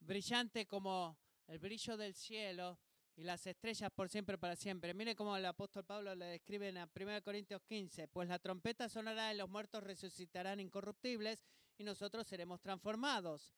Brillante 0.00 0.66
como 0.66 1.18
el 1.46 1.58
brillo 1.58 1.98
del 1.98 2.14
cielo 2.14 2.78
y 3.14 3.24
las 3.24 3.46
estrellas 3.46 3.92
por 3.92 4.08
siempre 4.08 4.38
para 4.38 4.56
siempre. 4.56 4.94
Mire 4.94 5.14
cómo 5.14 5.36
el 5.36 5.44
apóstol 5.44 5.84
Pablo 5.84 6.14
le 6.14 6.24
describe 6.24 6.68
en 6.68 6.78
1 6.78 7.22
Corintios 7.22 7.62
15, 7.62 8.08
pues 8.08 8.28
la 8.28 8.38
trompeta 8.38 8.88
sonará 8.88 9.32
y 9.32 9.36
los 9.36 9.50
muertos 9.50 9.84
resucitarán 9.84 10.60
incorruptibles 10.60 11.44
y 11.76 11.84
nosotros 11.84 12.26
seremos 12.26 12.60
transformados. 12.62 13.54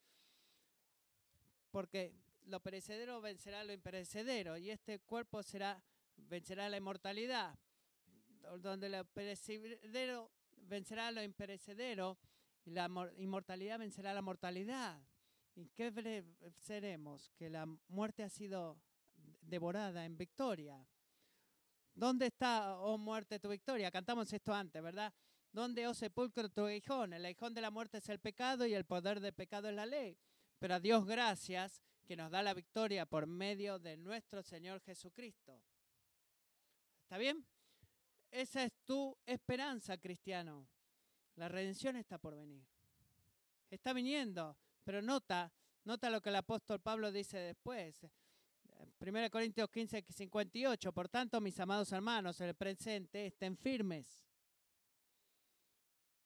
Porque 1.70 2.12
lo 2.46 2.58
perecedero 2.58 3.20
vencerá 3.20 3.62
lo 3.62 3.72
imperecedero 3.72 4.58
y 4.58 4.70
este 4.70 4.98
cuerpo 4.98 5.44
será 5.44 5.80
vencerá 6.16 6.68
la 6.68 6.76
inmortalidad. 6.76 7.56
Donde 8.60 8.88
lo 8.88 9.04
perecedero 9.04 10.30
vencerá 10.68 11.10
lo 11.10 11.22
imperecedero 11.22 12.18
y 12.64 12.70
la 12.70 12.88
inmortalidad 13.16 13.78
vencerá 13.78 14.14
la 14.14 14.22
mortalidad. 14.22 15.00
¿Y 15.54 15.68
qué 15.70 16.24
seremos? 16.58 17.30
Que 17.36 17.50
la 17.50 17.66
muerte 17.88 18.22
ha 18.22 18.28
sido 18.28 18.80
devorada 19.42 20.04
en 20.04 20.16
victoria. 20.16 20.86
¿Dónde 21.94 22.26
está, 22.26 22.78
oh 22.78 22.96
muerte, 22.96 23.38
tu 23.38 23.50
victoria? 23.50 23.90
Cantamos 23.90 24.32
esto 24.32 24.54
antes, 24.54 24.82
¿verdad? 24.82 25.12
¿Dónde, 25.52 25.86
oh 25.86 25.92
sepulcro, 25.92 26.48
tu 26.48 26.64
aguijón? 26.64 27.12
El 27.12 27.26
aguijón 27.26 27.52
de 27.52 27.60
la 27.60 27.70
muerte 27.70 27.98
es 27.98 28.08
el 28.08 28.18
pecado 28.18 28.64
y 28.64 28.72
el 28.72 28.86
poder 28.86 29.20
del 29.20 29.34
pecado 29.34 29.68
es 29.68 29.74
la 29.74 29.84
ley. 29.84 30.16
Pero 30.58 30.74
a 30.74 30.80
Dios 30.80 31.04
gracias 31.04 31.82
que 32.06 32.16
nos 32.16 32.30
da 32.30 32.42
la 32.42 32.54
victoria 32.54 33.04
por 33.04 33.26
medio 33.26 33.78
de 33.78 33.98
nuestro 33.98 34.42
Señor 34.42 34.80
Jesucristo. 34.80 35.60
¿Está 37.02 37.18
bien? 37.18 37.44
Esa 38.32 38.64
es 38.64 38.72
tu 38.86 39.14
esperanza, 39.26 39.98
cristiano. 39.98 40.66
La 41.36 41.48
redención 41.48 41.96
está 41.96 42.16
por 42.16 42.34
venir. 42.34 42.64
Está 43.70 43.92
viniendo, 43.92 44.56
pero 44.84 45.02
nota, 45.02 45.52
nota 45.84 46.08
lo 46.08 46.22
que 46.22 46.30
el 46.30 46.36
apóstol 46.36 46.80
Pablo 46.80 47.12
dice 47.12 47.36
después. 47.36 48.06
1 48.98 49.30
Corintios 49.30 49.68
15, 49.70 50.04
58. 50.08 50.92
Por 50.92 51.10
tanto, 51.10 51.42
mis 51.42 51.60
amados 51.60 51.92
hermanos, 51.92 52.40
en 52.40 52.48
el 52.48 52.54
presente 52.54 53.26
estén 53.26 53.56
firmes, 53.56 54.24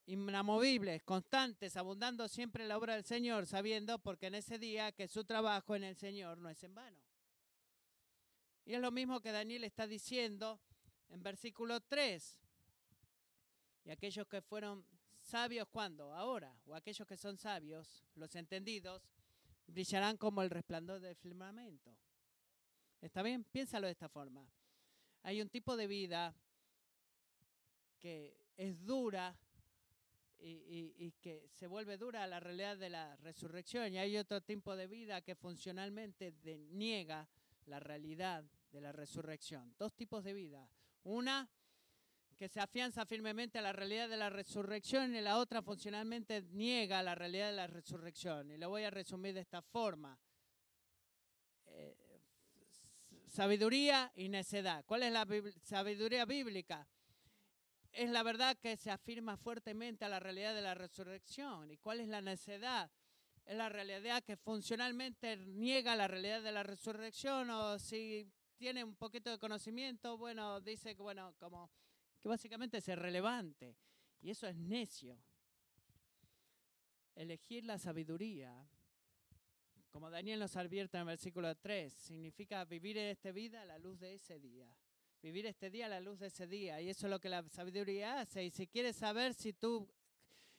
inamovibles, 0.05 1.03
constantes, 1.03 1.75
abundando 1.75 2.29
siempre 2.29 2.63
en 2.63 2.69
la 2.69 2.77
obra 2.77 2.95
del 2.95 3.03
Señor, 3.03 3.47
sabiendo 3.47 3.99
porque 3.99 4.27
en 4.27 4.35
ese 4.35 4.57
día 4.57 4.93
que 4.93 5.09
su 5.09 5.25
trabajo 5.25 5.75
en 5.75 5.83
el 5.83 5.97
Señor 5.97 6.37
no 6.37 6.49
es 6.49 6.63
en 6.63 6.73
vano. 6.73 7.01
Y 8.63 8.75
es 8.75 8.81
lo 8.81 8.91
mismo 8.91 9.19
que 9.19 9.33
Daniel 9.33 9.65
está 9.65 9.87
diciendo 9.87 10.61
en 11.09 11.23
versículo 11.23 11.79
3. 11.81 12.39
Y 13.85 13.91
aquellos 13.91 14.27
que 14.27 14.41
fueron 14.41 14.85
sabios 15.19 15.67
cuando, 15.69 16.13
ahora, 16.13 16.55
o 16.65 16.75
aquellos 16.75 17.07
que 17.07 17.17
son 17.17 17.37
sabios, 17.37 18.03
los 18.15 18.35
entendidos, 18.35 19.09
brillarán 19.67 20.17
como 20.17 20.41
el 20.41 20.49
resplandor 20.49 20.99
del 20.99 21.15
firmamento. 21.15 21.95
¿Está 23.01 23.21
bien? 23.21 23.43
Piénsalo 23.43 23.87
de 23.87 23.91
esta 23.91 24.09
forma. 24.09 24.49
Hay 25.23 25.41
un 25.41 25.49
tipo 25.49 25.75
de 25.75 25.87
vida 25.87 26.35
que 27.99 28.37
es 28.55 28.85
dura 28.85 29.37
y, 30.39 30.93
y, 30.97 31.11
que 31.19 31.47
se 31.49 31.67
vuelve 31.67 31.97
dura 31.97 32.23
a 32.23 32.27
la 32.27 32.39
realidad 32.39 32.77
de 32.77 32.89
la 32.89 33.15
resurrección. 33.17 33.93
Y 33.93 33.97
hay 33.97 34.17
otro 34.17 34.41
tipo 34.41 34.75
de 34.75 34.87
vida 34.87 35.21
que 35.21 35.35
funcionalmente 35.35 36.33
niega 36.71 37.27
la 37.65 37.79
realidad 37.79 38.45
de 38.71 38.81
la 38.81 38.91
resurrección. 38.91 39.73
Dos 39.77 39.95
tipos 39.95 40.23
de 40.23 40.33
vida. 40.33 40.69
Una 41.07 41.49
que 42.37 42.49
se 42.49 42.59
afianza 42.59 43.05
firmemente 43.05 43.57
a 43.57 43.61
la 43.61 43.71
realidad 43.71 44.09
de 44.09 44.17
la 44.17 44.29
resurrección 44.29 45.15
y 45.15 45.21
la 45.21 45.37
otra 45.37 45.61
funcionalmente 45.61 46.41
niega 46.51 47.01
la 47.01 47.15
realidad 47.15 47.49
de 47.49 47.55
la 47.55 47.67
resurrección. 47.67 48.51
Y 48.51 48.57
lo 48.57 48.69
voy 48.69 48.83
a 48.83 48.89
resumir 48.89 49.33
de 49.33 49.39
esta 49.39 49.61
forma. 49.61 50.19
Eh, 51.67 51.95
sabiduría 53.29 54.11
y 54.15 54.27
necedad. 54.27 54.83
¿Cuál 54.85 55.03
es 55.03 55.13
la 55.13 55.25
sabiduría 55.63 56.25
bíblica? 56.25 56.85
Es 57.93 58.09
la 58.09 58.21
verdad 58.21 58.57
que 58.57 58.75
se 58.75 58.91
afirma 58.91 59.37
fuertemente 59.37 60.03
a 60.03 60.09
la 60.09 60.19
realidad 60.19 60.53
de 60.53 60.61
la 60.61 60.75
resurrección. 60.75 61.71
¿Y 61.71 61.77
cuál 61.77 62.01
es 62.01 62.09
la 62.09 62.19
necedad? 62.19 62.91
Es 63.45 63.55
la 63.55 63.69
realidad 63.69 64.25
que 64.25 64.35
funcionalmente 64.35 65.37
niega 65.37 65.95
la 65.95 66.09
realidad 66.09 66.43
de 66.43 66.51
la 66.51 66.63
resurrección 66.63 67.49
o 67.49 67.79
si 67.79 68.29
tiene 68.57 68.83
un 68.83 68.95
poquito 68.95 69.29
de 69.29 69.39
conocimiento, 69.39 70.17
bueno, 70.17 70.59
dice 70.61 70.95
que, 70.95 71.01
bueno, 71.01 71.33
como 71.39 71.71
que 72.19 72.27
básicamente 72.27 72.77
es 72.77 72.87
irrelevante. 72.87 73.77
Y 74.21 74.31
eso 74.31 74.47
es 74.47 74.55
necio. 74.55 75.17
Elegir 77.15 77.63
la 77.63 77.77
sabiduría 77.77 78.67
como 79.97 80.11
Daniel 80.11 80.39
nos 80.39 80.55
advierte 80.55 80.97
en 80.97 81.01
el 81.01 81.07
versículo 81.07 81.55
3, 81.55 81.91
significa 81.91 82.63
vivir 82.65 82.99
en 82.99 83.07
esta 83.07 83.31
vida 83.31 83.63
a 83.63 83.65
la 83.65 83.79
luz 83.79 83.99
de 83.99 84.13
ese 84.13 84.39
día. 84.39 84.67
Vivir 85.23 85.47
este 85.47 85.71
día 85.71 85.87
a 85.87 85.89
la 85.89 85.99
luz 85.99 86.19
de 86.19 86.27
ese 86.27 86.45
día. 86.45 86.79
Y 86.79 86.89
eso 86.89 87.07
es 87.07 87.09
lo 87.09 87.19
que 87.19 87.29
la 87.29 87.43
sabiduría 87.49 88.19
hace. 88.21 88.43
Y 88.43 88.51
si 88.51 88.67
quieres 88.67 88.95
saber 88.95 89.33
si 89.33 89.53
tú 89.53 89.89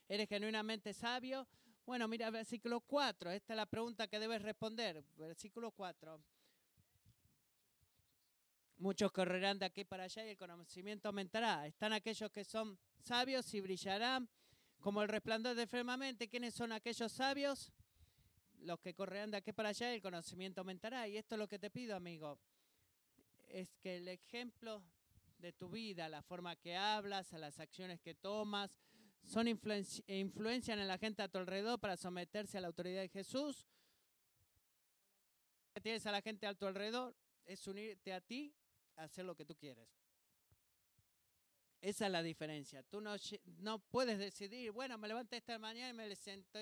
eres 0.08 0.28
genuinamente 0.28 0.92
sabio, 0.92 1.46
bueno, 1.86 2.08
mira 2.08 2.30
versículo 2.30 2.80
4. 2.80 3.30
Esta 3.30 3.52
es 3.52 3.56
la 3.56 3.66
pregunta 3.66 4.08
que 4.08 4.18
debes 4.18 4.42
responder. 4.42 5.04
Versículo 5.16 5.70
4. 5.70 6.20
Muchos 8.78 9.10
correrán 9.10 9.58
de 9.58 9.66
aquí 9.66 9.84
para 9.84 10.04
allá 10.04 10.24
y 10.24 10.30
el 10.30 10.36
conocimiento 10.36 11.08
aumentará. 11.08 11.66
Están 11.66 11.92
aquellos 11.92 12.30
que 12.30 12.44
son 12.44 12.78
sabios 13.00 13.52
y 13.52 13.60
brillarán 13.60 14.28
como 14.78 15.02
el 15.02 15.08
resplandor 15.08 15.56
del 15.56 15.66
firmamente. 15.66 16.28
¿Quiénes 16.28 16.54
son 16.54 16.70
aquellos 16.70 17.10
sabios? 17.10 17.72
Los 18.60 18.78
que 18.78 18.94
correrán 18.94 19.32
de 19.32 19.38
aquí 19.38 19.52
para 19.52 19.70
allá 19.70 19.90
y 19.90 19.96
el 19.96 20.02
conocimiento 20.02 20.60
aumentará. 20.60 21.08
Y 21.08 21.16
esto 21.16 21.34
es 21.34 21.40
lo 21.40 21.48
que 21.48 21.58
te 21.58 21.70
pido, 21.70 21.96
amigo. 21.96 22.38
Es 23.48 23.74
que 23.78 23.96
el 23.96 24.06
ejemplo 24.06 24.84
de 25.38 25.52
tu 25.52 25.70
vida, 25.70 26.08
la 26.08 26.22
forma 26.22 26.54
que 26.54 26.76
hablas, 26.76 27.32
las 27.32 27.58
acciones 27.58 28.00
que 28.00 28.14
tomas, 28.14 28.78
son 29.24 29.48
influencian 29.48 30.78
en 30.78 30.86
la 30.86 30.98
gente 30.98 31.22
a 31.22 31.28
tu 31.28 31.38
alrededor 31.38 31.80
para 31.80 31.96
someterse 31.96 32.58
a 32.58 32.60
la 32.60 32.68
autoridad 32.68 33.00
de 33.00 33.08
Jesús. 33.08 33.66
Tienes 35.82 36.06
a 36.06 36.12
la 36.12 36.22
gente 36.22 36.46
a 36.46 36.54
tu 36.54 36.66
alrededor, 36.66 37.16
es 37.44 37.66
unirte 37.66 38.12
a 38.12 38.20
ti 38.20 38.54
hacer 38.98 39.24
lo 39.24 39.34
que 39.34 39.44
tú 39.44 39.56
quieres. 39.56 39.88
Esa 41.80 42.06
es 42.06 42.12
la 42.12 42.22
diferencia. 42.22 42.82
Tú 42.82 43.00
no, 43.00 43.14
no 43.58 43.78
puedes 43.78 44.18
decidir, 44.18 44.72
bueno, 44.72 44.98
me 44.98 45.08
levanto 45.08 45.36
esta 45.36 45.58
mañana 45.58 45.90
y 45.90 46.08
me 46.08 46.16
siento 46.16 46.58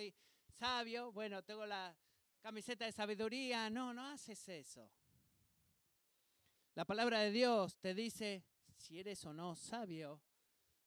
sabio, 0.59 1.12
bueno, 1.12 1.42
tengo 1.42 1.64
la 1.64 1.96
camiseta 2.40 2.85
de 2.85 2.92
sabiduría. 2.92 3.70
No, 3.70 3.94
no 3.94 4.07
haces 4.07 4.49
eso. 4.49 4.90
La 6.75 6.85
palabra 6.85 7.20
de 7.20 7.31
Dios 7.31 7.79
te 7.79 7.94
dice 7.94 8.44
si 8.77 9.01
eres 9.01 9.25
o 9.25 9.33
no 9.33 9.57
sabio, 9.57 10.20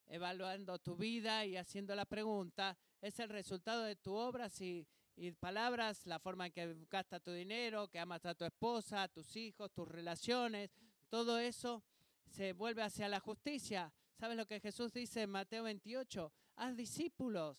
evaluando 0.06 0.78
tu 0.78 0.96
vida 0.96 1.46
y 1.46 1.58
haciendo 1.58 1.96
la 1.96 2.06
pregunta, 2.06 2.78
es 3.02 3.20
el 3.20 3.30
resultado 3.30 3.84
de 3.84 3.96
tu 3.96 4.14
obra 4.14 4.48
y, 4.60 4.88
y 5.16 5.32
palabras, 5.32 6.06
la 6.06 6.20
forma 6.20 6.46
en 6.46 6.52
que 6.52 6.76
gastas 6.90 7.24
tu 7.24 7.32
dinero, 7.32 7.88
que 7.88 8.00
amas 8.00 8.26
a 8.26 8.36
tu 8.36 8.46
esposa, 8.46 9.04
a 9.04 9.08
tus 9.08 9.36
hijos, 9.36 9.72
tus 9.74 9.88
relaciones, 9.88 10.72
todo 11.10 11.40
eso 11.40 11.84
se 12.28 12.54
vuelve 12.54 12.84
hacia 12.84 13.10
la 13.10 13.20
justicia. 13.20 13.92
¿Sabes 14.14 14.38
lo 14.38 14.46
que 14.46 14.60
Jesús 14.60 14.94
dice 14.94 15.24
en 15.24 15.32
Mateo 15.32 15.64
28? 15.64 16.32
Haz 16.58 16.76
discípulos. 16.76 17.58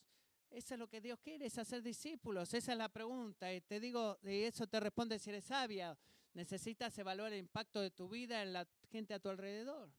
Eso 0.51 0.75
es 0.75 0.81
lo 0.81 0.89
que 0.89 1.01
Dios 1.01 1.19
quiere, 1.21 1.47
es 1.47 1.59
hacer 1.59 1.83
discípulos. 1.83 2.53
Esa 2.55 2.73
es 2.73 2.79
la 2.79 2.89
pregunta. 2.89 3.53
Y 3.53 3.61
te 3.61 3.79
digo, 3.79 4.19
y 4.23 4.43
eso 4.43 4.67
te 4.67 4.81
responde 4.81 5.19
si 5.19 5.31
eres 5.31 5.45
sabia. 5.45 5.97
Necesitas 6.35 6.97
evaluar 6.99 7.33
el 7.33 7.39
impacto 7.39 7.81
de 7.81 7.91
tu 7.91 8.09
vida 8.09 8.43
en 8.43 8.53
la 8.53 8.69
gente 8.91 9.15
a 9.15 9.21
tu 9.21 9.29
alrededor. 9.29 9.91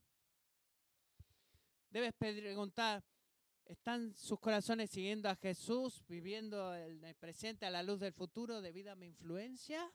Debes 1.90 2.12
preguntar, 2.14 3.02
¿están 3.64 4.14
sus 4.14 4.38
corazones 4.40 4.90
siguiendo 4.90 5.28
a 5.28 5.36
Jesús, 5.36 6.02
viviendo 6.06 6.74
el 6.74 7.14
presente 7.16 7.66
a 7.66 7.70
la 7.70 7.82
luz 7.82 8.00
del 8.00 8.12
futuro 8.12 8.62
debido 8.62 8.92
a 8.92 8.96
mi 8.96 9.06
influencia? 9.06 9.92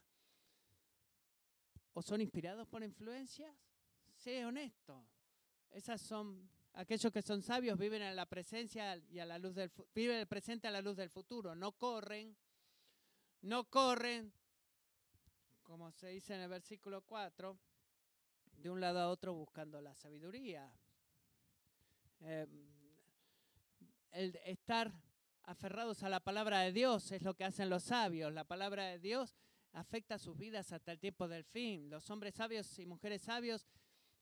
O 1.92 2.02
son 2.02 2.20
inspirados 2.20 2.66
por 2.68 2.82
influencias? 2.82 3.54
Sé 4.14 4.44
honesto. 4.44 5.04
Esas 5.70 6.00
son 6.00 6.48
aquellos 6.74 7.12
que 7.12 7.22
son 7.22 7.42
sabios 7.42 7.78
viven 7.78 8.02
en 8.02 8.16
la 8.16 8.26
presencia 8.26 8.96
y 9.10 9.18
a 9.18 9.26
la 9.26 9.38
luz 9.38 9.54
del 9.54 9.70
viven 9.94 10.16
el 10.16 10.26
presente 10.26 10.68
a 10.68 10.70
la 10.70 10.80
luz 10.80 10.96
del 10.96 11.10
futuro, 11.10 11.54
no 11.54 11.72
corren, 11.72 12.36
no 13.42 13.64
corren 13.68 14.32
como 15.68 15.92
se 15.92 16.08
dice 16.08 16.34
en 16.34 16.40
el 16.40 16.48
versículo 16.48 17.02
4, 17.02 17.58
de 18.52 18.70
un 18.70 18.80
lado 18.80 19.00
a 19.00 19.10
otro 19.10 19.34
buscando 19.34 19.82
la 19.82 19.94
sabiduría. 19.94 20.72
Em, 22.20 22.48
el 24.12 24.34
estar 24.46 24.90
aferrados 25.42 26.02
a 26.02 26.08
la 26.08 26.20
palabra 26.20 26.60
de 26.60 26.72
Dios 26.72 27.12
es 27.12 27.20
lo 27.20 27.34
que 27.34 27.44
hacen 27.44 27.68
los 27.68 27.82
sabios. 27.82 28.32
La 28.32 28.44
palabra 28.44 28.86
de 28.86 28.98
Dios 28.98 29.36
afecta 29.72 30.18
sus 30.18 30.36
vidas 30.36 30.72
hasta 30.72 30.92
el 30.92 30.98
tiempo 30.98 31.28
del 31.28 31.44
fin. 31.44 31.90
Los 31.90 32.08
hombres 32.10 32.34
sabios 32.34 32.78
y 32.78 32.86
mujeres 32.86 33.22
sabios 33.22 33.68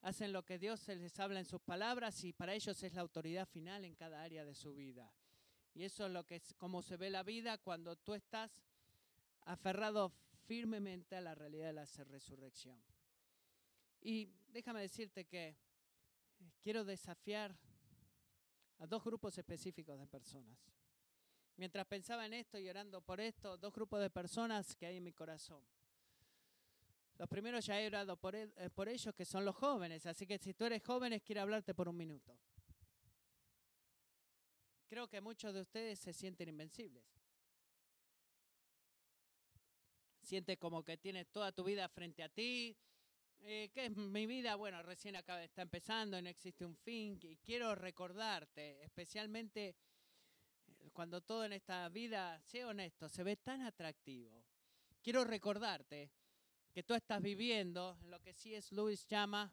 hacen 0.03 0.33
lo 0.33 0.45
que 0.45 0.59
Dios 0.59 0.87
les 0.89 1.19
habla 1.19 1.41
en 1.41 1.45
sus 1.45 1.61
palabras 1.61 2.23
y 2.25 2.33
para 2.33 2.55
ellos 2.55 2.83
es 2.83 2.95
la 2.95 3.01
autoridad 3.01 3.47
final 3.49 3.85
en 3.85 3.95
cada 3.95 4.23
área 4.23 4.45
de 4.45 4.55
su 4.55 4.75
vida. 4.75 5.13
Y 5.75 5.85
eso 5.85 6.07
es 6.07 6.13
lo 6.13 6.25
que 6.25 6.37
es 6.37 6.55
como 6.55 6.83
se 6.83 6.97
ve 6.97 7.11
la 7.11 7.23
vida 7.23 7.59
cuando 7.59 7.97
tú 7.97 8.15
estás 8.15 8.65
aferrado 9.43 10.13
firmemente 10.47 11.17
a 11.17 11.21
la 11.21 11.35
realidad 11.35 11.67
de 11.67 11.73
la 11.73 11.87
resurrección. 12.05 12.81
Y 14.01 14.31
déjame 14.49 14.81
decirte 14.81 15.25
que 15.25 15.57
quiero 16.63 16.85
desafiar 16.85 17.57
a 18.79 18.87
dos 18.87 19.03
grupos 19.05 19.37
específicos 19.39 19.99
de 19.99 20.07
personas. 20.07 20.59
Mientras 21.57 21.87
pensaba 21.87 22.27
en 22.27 22.35
esto 22.35 22.59
y 22.59 22.69
orando 22.69 23.01
por 23.01 23.21
esto, 23.21 23.57
dos 23.57 23.73
grupos 23.73 24.01
de 24.01 24.11
personas 24.11 24.77
que 24.77 24.87
hay 24.87 24.99
en 24.99 25.05
mi 25.05 25.13
corazón. 25.13 25.65
Los 27.19 27.29
primeros 27.29 27.65
ya 27.65 27.81
he 27.81 27.87
orado 27.87 28.19
por, 28.19 28.35
eh, 28.35 28.51
por 28.75 28.89
ellos, 28.91 29.15
que 29.15 29.25
son 29.25 29.45
los 29.45 29.57
jóvenes. 29.57 30.05
Así 30.05 30.27
que 30.27 30.39
si 30.39 30.53
tú 30.53 30.67
eres 30.67 30.83
joven, 30.83 31.19
quiero 31.21 31.41
hablarte 31.41 31.73
por 31.73 31.89
un 31.89 31.97
minuto. 31.97 32.39
Creo 34.87 35.09
que 35.09 35.21
muchos 35.23 35.55
de 35.55 35.63
ustedes 35.63 35.99
se 35.99 36.13
sienten 36.13 36.51
invencibles. 36.51 37.05
Sientes 40.21 40.59
como 40.59 40.85
que 40.85 40.99
tienes 40.99 41.29
toda 41.29 41.53
tu 41.53 41.65
vida 41.65 41.89
frente 41.89 42.23
a 42.23 42.29
ti. 42.29 42.77
Eh, 43.41 43.71
¿Qué 43.73 43.87
es 43.87 43.97
mi 43.97 44.27
vida? 44.27 44.57
Bueno, 44.57 44.83
recién 44.83 45.17
acaba, 45.17 45.43
está 45.43 45.63
empezando, 45.63 46.21
no 46.21 46.29
existe 46.29 46.67
un 46.67 46.77
fin. 46.77 47.19
Y 47.23 47.37
quiero 47.39 47.75
recordarte, 47.75 48.85
especialmente 48.85 49.75
cuando 50.97 51.21
todo 51.21 51.45
en 51.45 51.53
esta 51.53 51.87
vida, 51.91 52.41
sea 52.41 52.69
honesto, 52.69 53.07
se 53.11 53.23
ve 53.23 53.37
tan 53.37 53.61
atractivo. 53.61 54.43
Quiero 55.03 55.25
recordarte 55.25 56.11
que 56.73 56.83
tú 56.83 56.95
estás 56.95 57.21
viviendo 57.21 57.99
en 58.01 58.11
lo 58.11 58.19
que 58.23 58.33
C.S. 58.33 58.75
Lewis 58.75 59.07
llama 59.07 59.53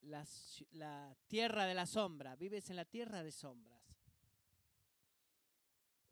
la, 0.00 0.26
la 0.70 1.14
tierra 1.26 1.66
de 1.66 1.74
la 1.74 1.84
sombra. 1.84 2.36
Vives 2.36 2.70
en 2.70 2.76
la 2.76 2.86
tierra 2.86 3.22
de 3.22 3.30
sombras. 3.30 3.82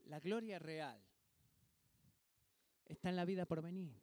La 0.05 0.21
gloria 0.21 0.59
real 0.59 1.03
está 2.85 3.09
en 3.09 3.17
la 3.17 3.25
vida 3.25 3.47
por 3.47 3.63
venir. 3.63 3.99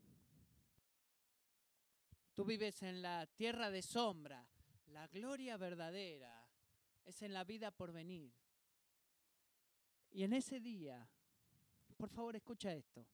Tú 2.34 2.46
vives 2.46 2.82
en 2.82 3.04
la 3.04 3.28
tierra 3.28 3.70
de 3.70 3.84
sombra. 3.84 4.44
La 4.88 5.08
gloria 5.08 5.56
verdadera 5.58 6.50
es 7.06 7.22
en 7.22 7.32
la 7.32 7.44
vida 7.44 7.70
por 7.70 7.92
venir. 7.92 8.43
Y 10.14 10.24
en 10.24 10.34
ese 10.34 10.60
día, 10.60 11.10
por 11.98 12.10
favor, 12.10 12.36
escucha 12.36 12.72
esto. 12.72 13.06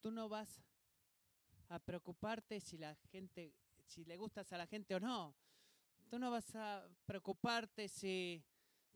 Tú 0.00 0.10
no 0.10 0.28
vas 0.28 0.62
a 1.70 1.78
preocuparte 1.78 2.60
si 2.60 2.76
la 2.76 2.94
gente, 3.10 3.54
si 3.86 4.04
le 4.04 4.18
gustas 4.18 4.52
a 4.52 4.58
la 4.58 4.66
gente 4.66 4.94
o 4.94 5.00
no. 5.00 5.34
Tú 6.10 6.18
no 6.18 6.30
vas 6.30 6.54
a 6.54 6.86
preocuparte 7.06 7.88
si 7.88 8.44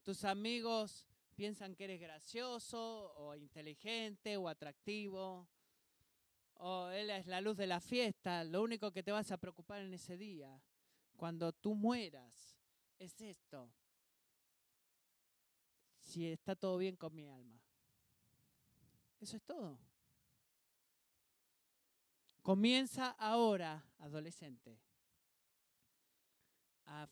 tus 0.02 0.24
amigos 0.24 1.08
piensan 1.34 1.74
que 1.74 1.84
eres 1.84 2.00
gracioso 2.00 3.14
o 3.16 3.34
inteligente 3.34 4.36
o 4.36 4.46
atractivo 4.46 5.48
o 6.62 6.88
él 6.90 7.08
es 7.08 7.26
la 7.26 7.40
luz 7.40 7.56
de 7.56 7.66
la 7.66 7.80
fiesta. 7.80 8.44
Lo 8.44 8.62
único 8.62 8.92
que 8.92 9.02
te 9.02 9.10
vas 9.10 9.32
a 9.32 9.38
preocupar 9.38 9.80
en 9.80 9.94
ese 9.94 10.18
día, 10.18 10.62
cuando 11.16 11.52
tú 11.52 11.74
mueras, 11.74 12.59
es 13.00 13.20
esto. 13.20 13.72
Si 16.00 16.28
está 16.28 16.54
todo 16.54 16.78
bien 16.78 16.96
con 16.96 17.14
mi 17.14 17.28
alma. 17.28 17.60
Eso 19.20 19.36
es 19.36 19.42
todo. 19.42 19.78
Comienza 22.42 23.10
ahora, 23.18 23.84
adolescente, 23.98 24.78
a 26.86 27.08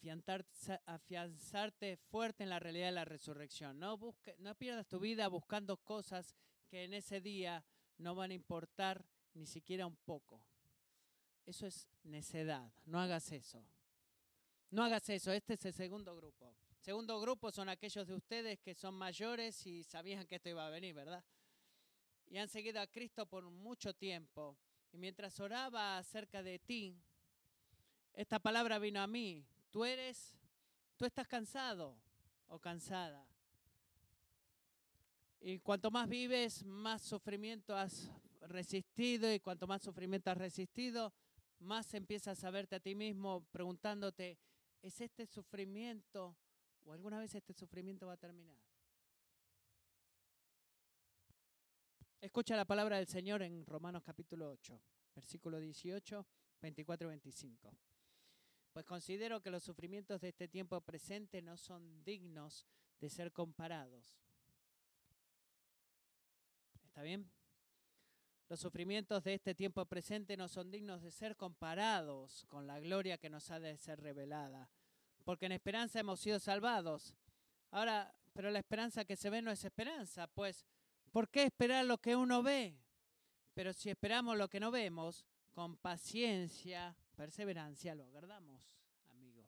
afianzarte 0.86 1.96
fuerte 1.96 2.42
en 2.42 2.50
la 2.50 2.58
realidad 2.58 2.86
de 2.86 2.92
la 2.92 3.04
resurrección. 3.04 3.78
No, 3.78 3.96
busque, 3.96 4.36
no 4.38 4.54
pierdas 4.54 4.88
tu 4.88 4.98
vida 4.98 5.28
buscando 5.28 5.76
cosas 5.76 6.34
que 6.68 6.84
en 6.84 6.94
ese 6.94 7.20
día 7.20 7.64
no 7.98 8.14
van 8.14 8.30
a 8.30 8.34
importar 8.34 9.04
ni 9.34 9.46
siquiera 9.46 9.86
un 9.86 9.96
poco. 9.96 10.42
Eso 11.46 11.66
es 11.66 11.88
necedad. 12.02 12.72
No 12.84 12.98
hagas 12.98 13.30
eso. 13.32 13.64
No 14.70 14.84
hagas 14.84 15.08
eso, 15.08 15.32
este 15.32 15.54
es 15.54 15.64
el 15.64 15.72
segundo 15.72 16.14
grupo. 16.14 16.54
Segundo 16.78 17.20
grupo 17.20 17.50
son 17.50 17.68
aquellos 17.68 18.06
de 18.06 18.14
ustedes 18.14 18.58
que 18.60 18.74
son 18.74 18.94
mayores 18.94 19.66
y 19.66 19.82
sabían 19.82 20.26
que 20.26 20.36
esto 20.36 20.48
iba 20.50 20.66
a 20.66 20.70
venir, 20.70 20.94
¿verdad? 20.94 21.24
Y 22.26 22.38
han 22.38 22.48
seguido 22.48 22.80
a 22.80 22.86
Cristo 22.86 23.26
por 23.26 23.48
mucho 23.50 23.94
tiempo. 23.94 24.58
Y 24.92 24.98
mientras 24.98 25.40
oraba 25.40 25.98
acerca 25.98 26.42
de 26.42 26.58
ti, 26.58 26.96
esta 28.12 28.38
palabra 28.38 28.78
vino 28.78 29.00
a 29.00 29.06
mí. 29.06 29.44
Tú 29.70 29.84
eres, 29.84 30.38
tú 30.96 31.04
estás 31.04 31.26
cansado 31.26 31.98
o 32.48 32.58
cansada. 32.58 33.26
Y 35.40 35.58
cuanto 35.60 35.90
más 35.90 36.08
vives, 36.08 36.64
más 36.64 37.02
sufrimiento 37.02 37.76
has 37.76 38.10
resistido 38.40 39.32
y 39.32 39.40
cuanto 39.40 39.66
más 39.66 39.82
sufrimiento 39.82 40.30
has 40.30 40.38
resistido, 40.38 41.12
más 41.60 41.94
empiezas 41.94 42.42
a 42.44 42.50
verte 42.50 42.76
a 42.76 42.80
ti 42.80 42.94
mismo 42.94 43.44
preguntándote, 43.50 44.38
¿es 44.82 45.00
este 45.00 45.26
sufrimiento 45.26 46.36
o 46.84 46.92
alguna 46.92 47.18
vez 47.18 47.34
este 47.34 47.52
sufrimiento 47.52 48.06
va 48.06 48.14
a 48.14 48.18
terminar? 48.18 48.58
Escucha 52.20 52.56
la 52.56 52.64
palabra 52.64 52.96
del 52.96 53.06
Señor 53.06 53.42
en 53.42 53.64
Romanos 53.64 54.02
capítulo 54.02 54.50
8, 54.50 54.80
versículo 55.14 55.60
18, 55.60 56.26
24 56.60 57.06
y 57.06 57.10
25. 57.10 57.78
Pues 58.72 58.84
considero 58.84 59.40
que 59.40 59.50
los 59.50 59.62
sufrimientos 59.62 60.20
de 60.20 60.28
este 60.28 60.48
tiempo 60.48 60.80
presente 60.80 61.40
no 61.42 61.56
son 61.56 62.02
dignos 62.04 62.66
de 63.00 63.08
ser 63.08 63.32
comparados. 63.32 64.18
¿Está 66.86 67.02
bien? 67.02 67.30
Los 68.48 68.60
sufrimientos 68.60 69.24
de 69.24 69.34
este 69.34 69.54
tiempo 69.54 69.84
presente 69.84 70.36
no 70.36 70.48
son 70.48 70.70
dignos 70.70 71.02
de 71.02 71.10
ser 71.10 71.36
comparados 71.36 72.46
con 72.48 72.66
la 72.66 72.80
gloria 72.80 73.18
que 73.18 73.30
nos 73.30 73.50
ha 73.50 73.60
de 73.60 73.76
ser 73.76 74.00
revelada, 74.00 74.70
porque 75.24 75.46
en 75.46 75.52
esperanza 75.52 76.00
hemos 76.00 76.20
sido 76.20 76.38
salvados. 76.38 77.14
Ahora, 77.70 78.14
pero 78.32 78.50
la 78.50 78.60
esperanza 78.60 79.04
que 79.04 79.16
se 79.16 79.28
ve 79.28 79.42
no 79.42 79.50
es 79.50 79.64
esperanza, 79.64 80.26
pues 80.28 80.64
¿Por 81.10 81.28
qué 81.30 81.44
esperar 81.44 81.84
lo 81.84 81.98
que 81.98 82.16
uno 82.16 82.42
ve? 82.42 82.76
Pero 83.54 83.72
si 83.72 83.90
esperamos 83.90 84.36
lo 84.36 84.48
que 84.48 84.60
no 84.60 84.70
vemos, 84.70 85.24
con 85.52 85.76
paciencia, 85.76 86.94
perseverancia, 87.16 87.94
lo 87.94 88.04
aguardamos, 88.04 88.76
amigo. 89.10 89.44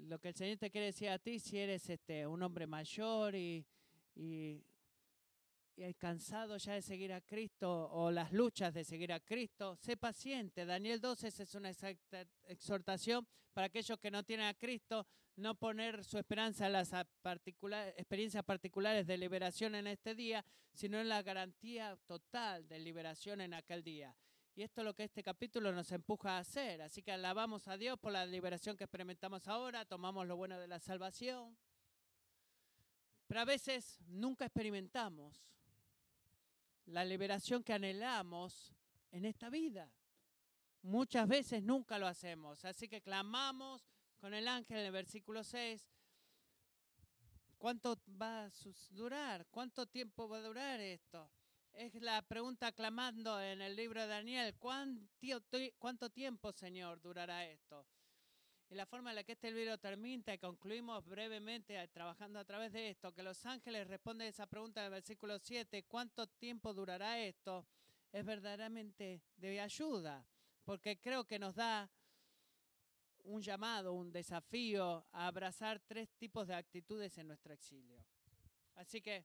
Lo 0.00 0.18
que 0.18 0.28
el 0.28 0.34
Señor 0.34 0.58
te 0.58 0.70
quiere 0.70 0.88
decir 0.88 1.08
a 1.08 1.18
ti, 1.18 1.38
si 1.38 1.58
eres 1.58 1.88
este, 1.88 2.26
un 2.26 2.42
hombre 2.42 2.66
mayor 2.66 3.34
y, 3.34 3.64
y, 4.14 4.62
y 5.76 5.94
cansado 5.94 6.56
ya 6.56 6.72
de 6.72 6.82
seguir 6.82 7.12
a 7.12 7.20
Cristo 7.20 7.90
o 7.90 8.10
las 8.10 8.32
luchas 8.32 8.72
de 8.72 8.82
seguir 8.82 9.12
a 9.12 9.20
Cristo, 9.20 9.76
sé 9.76 9.96
paciente. 9.96 10.64
Daniel 10.64 11.00
12 11.00 11.28
es 11.28 11.54
una 11.54 11.70
exhortación 12.48 13.26
para 13.52 13.66
aquellos 13.66 13.98
que 13.98 14.10
no 14.10 14.22
tienen 14.22 14.46
a 14.46 14.54
Cristo, 14.54 15.06
no 15.36 15.54
poner 15.54 16.02
su 16.02 16.16
esperanza 16.16 16.66
en 16.66 16.72
las 16.72 16.92
experiencias 17.96 18.42
particulares 18.42 19.06
de 19.06 19.18
liberación 19.18 19.74
en 19.74 19.86
este 19.86 20.14
día, 20.14 20.44
sino 20.72 20.98
en 20.98 21.10
la 21.10 21.22
garantía 21.22 21.98
total 22.06 22.66
de 22.66 22.78
liberación 22.78 23.42
en 23.42 23.52
aquel 23.52 23.82
día. 23.82 24.16
Y 24.54 24.62
esto 24.62 24.80
es 24.80 24.86
lo 24.86 24.94
que 24.94 25.04
este 25.04 25.22
capítulo 25.22 25.70
nos 25.72 25.92
empuja 25.92 26.36
a 26.36 26.38
hacer. 26.38 26.80
Así 26.80 27.02
que 27.02 27.12
alabamos 27.12 27.68
a 27.68 27.76
Dios 27.76 27.98
por 27.98 28.12
la 28.12 28.24
liberación 28.24 28.78
que 28.78 28.84
experimentamos 28.84 29.46
ahora, 29.48 29.84
tomamos 29.84 30.26
lo 30.26 30.36
bueno 30.36 30.58
de 30.58 30.68
la 30.68 30.80
salvación. 30.80 31.58
Pero 33.26 33.40
a 33.40 33.44
veces 33.44 33.98
nunca 34.06 34.46
experimentamos 34.46 35.46
la 36.86 37.04
liberación 37.04 37.62
que 37.62 37.72
anhelamos 37.72 38.72
en 39.10 39.24
esta 39.24 39.50
vida. 39.50 39.90
Muchas 40.82 41.26
veces 41.26 41.62
nunca 41.62 41.98
lo 41.98 42.06
hacemos. 42.06 42.64
Así 42.64 42.88
que 42.88 43.02
clamamos 43.02 43.88
con 44.18 44.34
el 44.34 44.48
ángel 44.48 44.78
en 44.78 44.86
el 44.86 44.92
versículo 44.92 45.42
6. 45.42 45.84
¿Cuánto 47.58 47.98
va 48.20 48.44
a 48.44 48.50
durar? 48.90 49.46
¿Cuánto 49.50 49.86
tiempo 49.86 50.28
va 50.28 50.38
a 50.38 50.42
durar 50.42 50.80
esto? 50.80 51.30
Es 51.72 51.94
la 51.96 52.22
pregunta 52.22 52.72
clamando 52.72 53.40
en 53.40 53.60
el 53.60 53.76
libro 53.76 54.00
de 54.00 54.06
Daniel. 54.06 54.54
¿Cuánto, 54.58 56.10
tiempo, 56.10 56.52
Señor, 56.52 57.00
durará 57.00 57.44
esto? 57.46 57.86
Y 58.68 58.74
la 58.74 58.84
forma 58.86 59.10
en 59.10 59.16
la 59.16 59.24
que 59.24 59.32
este 59.32 59.52
libro 59.52 59.78
termina, 59.78 60.34
y 60.34 60.38
concluimos 60.38 61.06
brevemente 61.06 61.80
eh, 61.80 61.88
trabajando 61.88 62.40
a 62.40 62.44
través 62.44 62.72
de 62.72 62.90
esto, 62.90 63.12
que 63.12 63.22
los 63.22 63.46
ángeles 63.46 63.86
responden 63.86 64.26
a 64.26 64.30
esa 64.30 64.46
pregunta 64.46 64.80
en 64.80 64.86
el 64.86 64.92
versículo 64.92 65.38
7, 65.38 65.84
¿cuánto 65.84 66.26
tiempo 66.26 66.74
durará 66.74 67.20
esto? 67.20 67.64
Es 68.12 68.24
verdaderamente 68.24 69.22
de 69.36 69.60
ayuda, 69.60 70.26
porque 70.64 70.98
creo 70.98 71.24
que 71.24 71.38
nos 71.38 71.54
da 71.54 71.88
un 73.26 73.40
llamado, 73.40 73.92
un 73.92 74.10
desafío 74.10 75.06
a 75.12 75.26
abrazar 75.26 75.80
tres 75.80 76.10
tipos 76.16 76.48
de 76.48 76.54
actitudes 76.54 77.16
en 77.18 77.28
nuestro 77.28 77.52
exilio. 77.52 78.04
Así 78.74 79.00
que, 79.00 79.24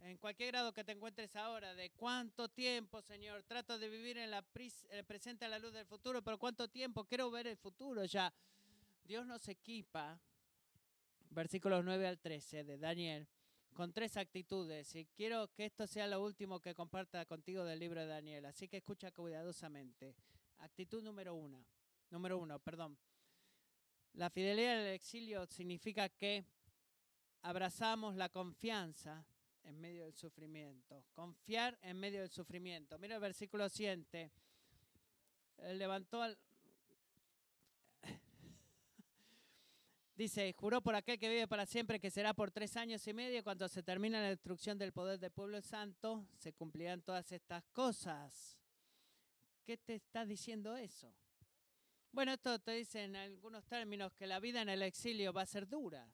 en 0.00 0.18
cualquier 0.18 0.50
grado 0.50 0.72
que 0.72 0.84
te 0.84 0.92
encuentres 0.92 1.34
ahora, 1.36 1.74
de 1.74 1.90
cuánto 1.90 2.48
tiempo, 2.48 3.00
Señor, 3.00 3.42
trato 3.44 3.78
de 3.78 3.88
vivir 3.88 4.18
en 4.18 4.30
la 4.30 4.44
el 4.90 5.04
presente 5.04 5.44
a 5.44 5.48
la 5.48 5.58
luz 5.58 5.72
del 5.72 5.86
futuro, 5.86 6.22
pero 6.22 6.38
cuánto 6.38 6.68
tiempo 6.68 7.04
quiero 7.04 7.30
ver 7.30 7.46
el 7.46 7.56
futuro 7.56 8.04
ya. 8.04 8.32
Dios 9.06 9.24
nos 9.24 9.46
equipa, 9.46 10.20
versículos 11.30 11.84
9 11.84 12.08
al 12.08 12.18
13 12.18 12.64
de 12.64 12.76
Daniel, 12.76 13.28
con 13.72 13.92
tres 13.92 14.16
actitudes. 14.16 14.96
Y 14.96 15.06
quiero 15.06 15.46
que 15.54 15.66
esto 15.66 15.86
sea 15.86 16.08
lo 16.08 16.24
último 16.24 16.60
que 16.60 16.74
comparta 16.74 17.24
contigo 17.24 17.64
del 17.64 17.78
libro 17.78 18.00
de 18.00 18.08
Daniel. 18.08 18.46
Así 18.46 18.66
que 18.66 18.78
escucha 18.78 19.12
cuidadosamente. 19.12 20.16
Actitud 20.58 21.04
número 21.04 21.34
uno. 21.34 21.64
Número 22.10 22.36
uno, 22.38 22.58
perdón. 22.58 22.98
La 24.14 24.28
fidelidad 24.28 24.78
del 24.78 24.94
exilio 24.94 25.46
significa 25.46 26.08
que 26.08 26.44
abrazamos 27.42 28.16
la 28.16 28.28
confianza 28.28 29.24
en 29.62 29.80
medio 29.80 30.02
del 30.04 30.14
sufrimiento. 30.14 31.04
Confiar 31.12 31.78
en 31.82 31.96
medio 32.00 32.22
del 32.22 32.30
sufrimiento. 32.30 32.98
Mira 32.98 33.16
el 33.16 33.20
versículo 33.20 33.68
7. 33.68 34.32
levantó 35.74 36.22
al... 36.22 36.36
Dice, 40.16 40.54
juró 40.58 40.80
por 40.80 40.94
aquel 40.94 41.18
que 41.18 41.28
vive 41.28 41.46
para 41.46 41.66
siempre 41.66 42.00
que 42.00 42.10
será 42.10 42.32
por 42.32 42.50
tres 42.50 42.74
años 42.78 43.06
y 43.06 43.12
medio. 43.12 43.44
Cuando 43.44 43.68
se 43.68 43.82
termina 43.82 44.18
la 44.18 44.30
destrucción 44.30 44.78
del 44.78 44.92
poder 44.92 45.18
del 45.18 45.30
pueblo 45.30 45.60
santo, 45.60 46.26
se 46.38 46.54
cumplirán 46.54 47.02
todas 47.02 47.30
estas 47.32 47.62
cosas. 47.66 48.56
¿Qué 49.62 49.76
te 49.76 49.94
está 49.94 50.24
diciendo 50.24 50.74
eso? 50.74 51.12
Bueno, 52.12 52.32
esto 52.32 52.58
te 52.58 52.72
dice 52.72 53.04
en 53.04 53.14
algunos 53.14 53.66
términos 53.66 54.14
que 54.14 54.26
la 54.26 54.40
vida 54.40 54.62
en 54.62 54.70
el 54.70 54.82
exilio 54.82 55.34
va 55.34 55.42
a 55.42 55.46
ser 55.46 55.68
dura. 55.68 56.10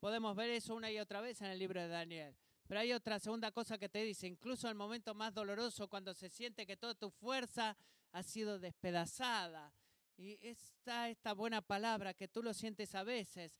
Podemos 0.00 0.34
ver 0.34 0.48
eso 0.48 0.74
una 0.74 0.90
y 0.90 0.98
otra 0.98 1.20
vez 1.20 1.42
en 1.42 1.48
el 1.48 1.58
libro 1.58 1.82
de 1.82 1.88
Daniel. 1.88 2.34
Pero 2.66 2.80
hay 2.80 2.94
otra 2.94 3.18
segunda 3.18 3.52
cosa 3.52 3.76
que 3.76 3.90
te 3.90 4.02
dice, 4.04 4.26
incluso 4.26 4.70
el 4.70 4.74
momento 4.74 5.14
más 5.14 5.34
doloroso, 5.34 5.86
cuando 5.86 6.14
se 6.14 6.30
siente 6.30 6.64
que 6.64 6.78
toda 6.78 6.94
tu 6.94 7.10
fuerza 7.10 7.76
ha 8.12 8.22
sido 8.22 8.58
despedazada. 8.58 9.74
Y 10.16 10.38
está 10.46 11.08
esta 11.08 11.32
buena 11.32 11.60
palabra 11.62 12.14
que 12.14 12.28
tú 12.28 12.42
lo 12.42 12.54
sientes 12.54 12.94
a 12.94 13.02
veces, 13.02 13.52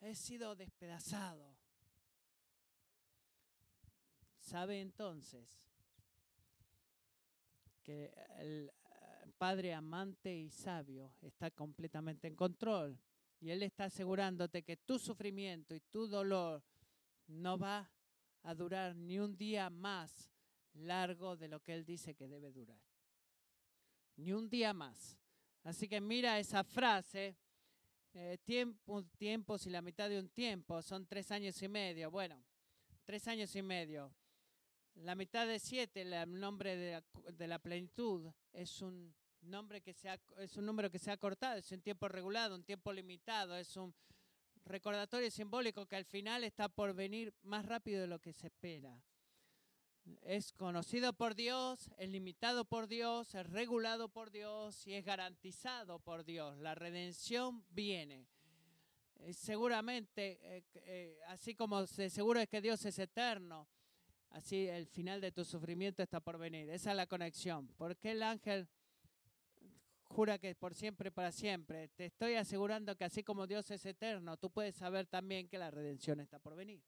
he 0.00 0.14
sido 0.14 0.56
despedazado. 0.56 1.56
¿Sabe 4.38 4.80
entonces 4.80 5.48
que 7.82 8.12
el, 8.38 8.70
Padre 9.40 9.72
amante 9.72 10.36
y 10.36 10.50
sabio 10.50 11.14
está 11.22 11.50
completamente 11.50 12.28
en 12.28 12.36
control. 12.36 13.00
Y 13.40 13.48
Él 13.48 13.62
está 13.62 13.84
asegurándote 13.84 14.62
que 14.62 14.76
tu 14.76 14.98
sufrimiento 14.98 15.74
y 15.74 15.80
tu 15.80 16.06
dolor 16.06 16.62
no 17.26 17.56
va 17.56 17.90
a 18.42 18.54
durar 18.54 18.94
ni 18.94 19.18
un 19.18 19.38
día 19.38 19.70
más 19.70 20.30
largo 20.74 21.38
de 21.38 21.48
lo 21.48 21.60
que 21.60 21.72
Él 21.72 21.86
dice 21.86 22.14
que 22.14 22.28
debe 22.28 22.52
durar. 22.52 22.82
Ni 24.16 24.34
un 24.34 24.50
día 24.50 24.74
más. 24.74 25.18
Así 25.64 25.88
que 25.88 26.00
mira 26.00 26.38
esa 26.38 26.64
frase, 26.64 27.36
eh, 28.14 28.38
tiempo, 28.44 29.04
tiempos 29.18 29.66
y 29.66 29.70
la 29.70 29.82
mitad 29.82 30.08
de 30.08 30.18
un 30.18 30.28
tiempo, 30.28 30.82
son 30.82 31.06
tres 31.06 31.30
años 31.30 31.60
y 31.62 31.68
medio. 31.68 32.10
Bueno, 32.10 32.42
tres 33.04 33.28
años 33.28 33.54
y 33.54 33.62
medio. 33.62 34.12
La 34.94 35.14
mitad 35.14 35.46
de 35.46 35.58
siete, 35.58 36.02
el 36.02 36.40
nombre 36.40 36.76
de 36.76 37.02
de 37.32 37.46
la 37.46 37.58
plenitud, 37.58 38.30
es 38.52 38.82
un 38.82 39.14
nombre 39.42 39.80
que 39.80 39.94
sea, 39.94 40.20
es 40.38 40.56
un 40.56 40.66
número 40.66 40.90
que 40.90 40.98
se 40.98 41.10
ha 41.10 41.16
cortado, 41.16 41.58
es 41.58 41.70
un 41.72 41.80
tiempo 41.80 42.08
regulado, 42.08 42.54
un 42.54 42.64
tiempo 42.64 42.92
limitado, 42.92 43.56
es 43.56 43.76
un 43.76 43.94
recordatorio 44.64 45.30
simbólico 45.30 45.86
que 45.86 45.96
al 45.96 46.04
final 46.04 46.44
está 46.44 46.68
por 46.68 46.94
venir 46.94 47.32
más 47.42 47.64
rápido 47.64 48.02
de 48.02 48.06
lo 48.06 48.18
que 48.18 48.32
se 48.32 48.48
espera. 48.48 49.00
Es 50.22 50.52
conocido 50.52 51.12
por 51.12 51.34
Dios, 51.34 51.90
es 51.98 52.08
limitado 52.08 52.64
por 52.64 52.88
Dios, 52.88 53.34
es 53.34 53.46
regulado 53.48 54.08
por 54.08 54.30
Dios 54.30 54.86
y 54.86 54.94
es 54.94 55.04
garantizado 55.04 55.98
por 55.98 56.24
Dios. 56.24 56.58
La 56.58 56.74
redención 56.74 57.64
viene. 57.70 58.26
Eh, 59.16 59.32
seguramente, 59.32 60.38
eh, 60.42 60.64
eh, 60.74 61.18
así 61.28 61.54
como 61.54 61.86
seguro 61.86 62.40
es 62.40 62.48
que 62.48 62.60
Dios 62.60 62.84
es 62.86 62.98
eterno, 62.98 63.68
así 64.30 64.66
el 64.66 64.86
final 64.86 65.20
de 65.20 65.32
tu 65.32 65.44
sufrimiento 65.44 66.02
está 66.02 66.20
por 66.20 66.38
venir. 66.38 66.70
Esa 66.70 66.90
es 66.90 66.96
la 66.96 67.06
conexión. 67.06 67.68
Porque 67.76 68.12
el 68.12 68.22
ángel 68.22 68.68
jura 70.10 70.38
que 70.38 70.54
por 70.54 70.74
siempre, 70.74 71.10
para 71.10 71.32
siempre. 71.32 71.88
Te 71.88 72.06
estoy 72.06 72.34
asegurando 72.34 72.96
que 72.96 73.04
así 73.04 73.22
como 73.22 73.46
Dios 73.46 73.70
es 73.70 73.84
eterno, 73.86 74.36
tú 74.36 74.50
puedes 74.50 74.74
saber 74.74 75.06
también 75.06 75.48
que 75.48 75.58
la 75.58 75.70
redención 75.70 76.20
está 76.20 76.38
por 76.38 76.56
venir. 76.56 76.82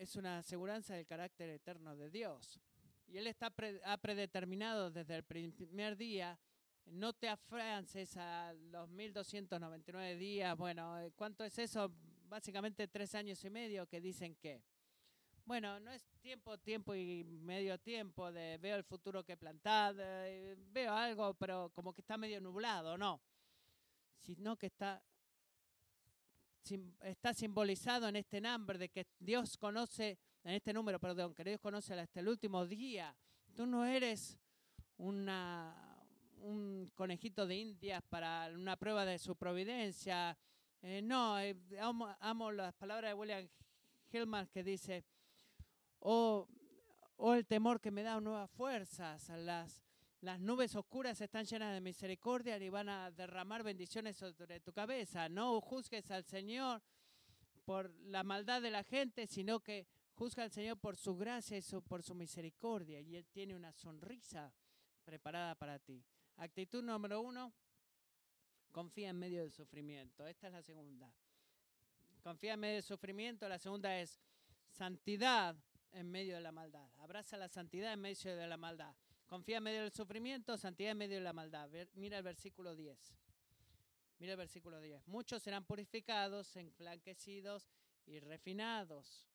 Es 0.00 0.16
una 0.16 0.38
aseguranza 0.38 0.94
del 0.94 1.04
carácter 1.04 1.50
eterno 1.50 1.94
de 1.94 2.08
Dios. 2.08 2.58
Y 3.06 3.18
Él 3.18 3.26
está 3.26 3.52
ha 3.84 3.98
predeterminado 3.98 4.90
desde 4.90 5.16
el 5.16 5.24
primer 5.24 5.96
día. 5.96 6.38
No 6.86 7.12
te 7.12 7.28
afiances 7.28 8.16
a 8.16 8.54
los 8.54 8.88
1299 8.88 10.16
días. 10.16 10.56
Bueno, 10.56 10.96
¿cuánto 11.16 11.44
es 11.44 11.58
eso? 11.58 11.92
básicamente 12.30 12.86
tres 12.88 13.14
años 13.14 13.44
y 13.44 13.50
medio 13.50 13.86
que 13.86 14.00
dicen 14.00 14.36
que, 14.36 14.62
bueno, 15.44 15.80
no 15.80 15.90
es 15.90 16.08
tiempo, 16.22 16.56
tiempo 16.56 16.94
y 16.94 17.24
medio 17.24 17.76
tiempo 17.78 18.30
de 18.32 18.56
veo 18.58 18.76
el 18.76 18.84
futuro 18.84 19.24
que 19.24 19.32
he 19.32 19.36
plantado, 19.36 20.00
eh, 20.00 20.56
veo 20.70 20.94
algo, 20.94 21.34
pero 21.34 21.70
como 21.74 21.92
que 21.92 22.00
está 22.00 22.16
medio 22.16 22.40
nublado, 22.40 22.96
no, 22.96 23.20
sino 24.20 24.56
que 24.56 24.66
está, 24.66 25.02
está 27.02 27.34
simbolizado 27.34 28.08
en 28.08 28.16
este 28.16 28.40
nombre 28.40 28.78
de 28.78 28.88
que 28.88 29.06
Dios 29.18 29.56
conoce, 29.56 30.18
en 30.44 30.54
este 30.54 30.72
número, 30.72 30.98
perdón, 30.98 31.34
que 31.34 31.44
Dios 31.44 31.60
conoce 31.60 31.94
hasta 31.94 32.20
el 32.20 32.28
último 32.28 32.66
día. 32.66 33.16
Tú 33.54 33.66
no 33.66 33.84
eres 33.84 34.38
una, 34.96 36.04
un 36.38 36.90
conejito 36.94 37.46
de 37.46 37.56
indias 37.56 38.02
para 38.08 38.50
una 38.54 38.76
prueba 38.76 39.04
de 39.04 39.18
su 39.18 39.36
providencia. 39.36 40.36
Eh, 40.82 41.02
no, 41.02 41.38
eh, 41.40 41.56
amo, 42.20 42.52
las 42.52 42.74
palabras 42.74 43.10
de 43.10 43.14
William 43.14 43.48
Hillman 44.12 44.46
que 44.48 44.62
dice, 44.62 45.04
oh, 46.00 46.48
oh, 47.16 47.34
el 47.34 47.46
temor 47.46 47.80
que 47.80 47.90
me 47.90 48.02
da 48.02 48.20
nuevas 48.20 48.50
fuerzas, 48.50 49.28
las, 49.30 49.82
las 50.20 50.38
nubes 50.38 50.74
oscuras 50.76 51.20
están 51.20 51.46
llenas 51.46 51.72
de 51.72 51.80
misericordia 51.80 52.58
y 52.58 52.68
van 52.68 52.88
a 52.88 53.10
derramar 53.10 53.62
bendiciones 53.62 54.16
sobre 54.16 54.60
tu 54.60 54.72
cabeza. 54.72 55.28
No 55.28 55.60
juzgues 55.60 56.10
al 56.10 56.24
Señor 56.24 56.82
por 57.64 57.90
la 58.00 58.22
maldad 58.22 58.60
de 58.60 58.70
la 58.70 58.84
gente, 58.84 59.26
sino 59.26 59.60
que 59.60 59.86
juzga 60.14 60.42
al 60.42 60.50
Señor 60.50 60.78
por 60.78 60.96
su 60.96 61.16
gracia 61.16 61.56
y 61.56 61.62
por 61.80 62.02
su 62.02 62.14
misericordia. 62.14 63.00
Y 63.00 63.16
Él 63.16 63.26
tiene 63.28 63.54
una 63.54 63.72
sonrisa 63.72 64.52
preparada 65.04 65.54
para 65.54 65.78
ti. 65.78 66.04
Actitud 66.36 66.82
número 66.82 67.22
uno, 67.22 67.52
confía 68.72 69.08
en 69.08 69.18
medio 69.18 69.40
del 69.40 69.52
sufrimiento. 69.52 70.26
Esta 70.26 70.48
es 70.48 70.52
la 70.52 70.62
segunda. 70.62 71.10
Confía 72.22 72.54
en 72.54 72.60
medio 72.60 72.74
del 72.74 72.82
sufrimiento. 72.82 73.48
La 73.48 73.58
segunda 73.58 73.98
es 73.98 74.20
santidad 74.68 75.56
en 75.92 76.10
medio 76.10 76.34
de 76.34 76.42
la 76.42 76.52
maldad. 76.52 76.90
Abraza 76.98 77.38
la 77.38 77.48
santidad 77.48 77.94
en 77.94 78.00
medio 78.00 78.36
de 78.36 78.46
la 78.46 78.58
maldad. 78.58 78.94
Confía 79.30 79.58
en 79.58 79.62
medio 79.62 79.82
del 79.82 79.92
sufrimiento, 79.92 80.58
santidad 80.58 80.90
en 80.90 80.98
medio 80.98 81.18
de 81.18 81.22
la 81.22 81.32
maldad. 81.32 81.70
Mira 81.94 82.18
el 82.18 82.24
versículo 82.24 82.74
10. 82.74 83.14
Mira 84.18 84.32
el 84.32 84.36
versículo 84.36 84.80
10. 84.80 85.06
Muchos 85.06 85.40
serán 85.40 85.64
purificados, 85.64 86.56
enflanquecidos 86.56 87.70
y 88.06 88.18
refinados. 88.18 89.28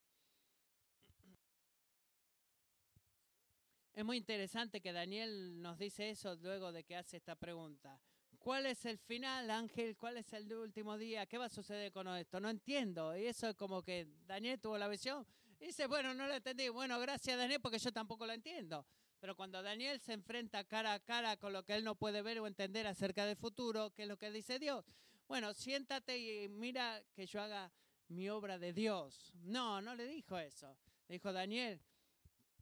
Es 3.94 4.04
muy 4.04 4.18
interesante 4.18 4.82
que 4.82 4.92
Daniel 4.92 5.62
nos 5.62 5.78
dice 5.78 6.10
eso 6.10 6.36
luego 6.36 6.74
de 6.74 6.84
que 6.84 6.98
hace 6.98 7.16
esta 7.16 7.38
pregunta. 7.38 7.98
¿Cuál 8.38 8.66
es 8.66 8.86
el 8.86 8.98
final, 8.98 9.50
Ángel? 9.50 9.96
¿Cuál 9.96 10.18
es 10.18 10.34
el 10.34 10.54
último 10.54 10.98
día? 10.98 11.26
¿Qué 11.26 11.38
va 11.38 11.46
a 11.46 11.50
suceder 11.50 11.94
con 11.94 12.06
esto? 12.10 12.42
No 12.42 12.50
entiendo. 12.50 13.16
Y 13.16 13.28
eso 13.28 13.48
es 13.48 13.56
como 13.56 13.82
que 13.82 14.10
Daniel 14.26 14.60
tuvo 14.60 14.78
la 14.78 14.90
visión. 14.90 15.26
Y 15.58 15.68
dice, 15.68 15.88
bueno, 15.88 16.14
no 16.14 16.28
lo 16.28 16.34
entendí. 16.34 16.68
Bueno, 16.68 17.00
gracias 17.00 17.38
Daniel 17.38 17.62
porque 17.62 17.80
yo 17.80 17.94
tampoco 17.94 18.28
lo 18.28 18.34
entiendo. 18.34 18.86
Pero 19.26 19.36
cuando 19.36 19.64
Daniel 19.64 20.00
se 20.00 20.14
enfrenta 20.14 20.64
cara 20.66 20.94
a 20.94 21.00
cara 21.00 21.36
con 21.38 21.52
lo 21.52 21.66
que 21.66 21.74
él 21.74 21.84
no 21.84 21.96
puede 21.96 22.22
ver 22.22 22.38
o 22.38 22.46
entender 22.46 22.86
acerca 22.86 23.26
del 23.26 23.36
futuro, 23.36 23.90
¿qué 23.96 24.04
es 24.04 24.08
lo 24.08 24.18
que 24.18 24.30
dice 24.30 24.60
Dios? 24.60 24.86
Bueno, 25.28 25.52
siéntate 25.56 26.16
y 26.16 26.48
mira 26.48 27.02
que 27.16 27.26
yo 27.26 27.42
haga 27.42 27.72
mi 28.10 28.30
obra 28.30 28.60
de 28.60 28.72
Dios. 28.72 29.34
No, 29.42 29.82
no 29.82 29.96
le 29.96 30.06
dijo 30.06 30.38
eso. 30.38 30.78
Le 31.08 31.14
dijo, 31.14 31.34
Daniel, 31.34 31.82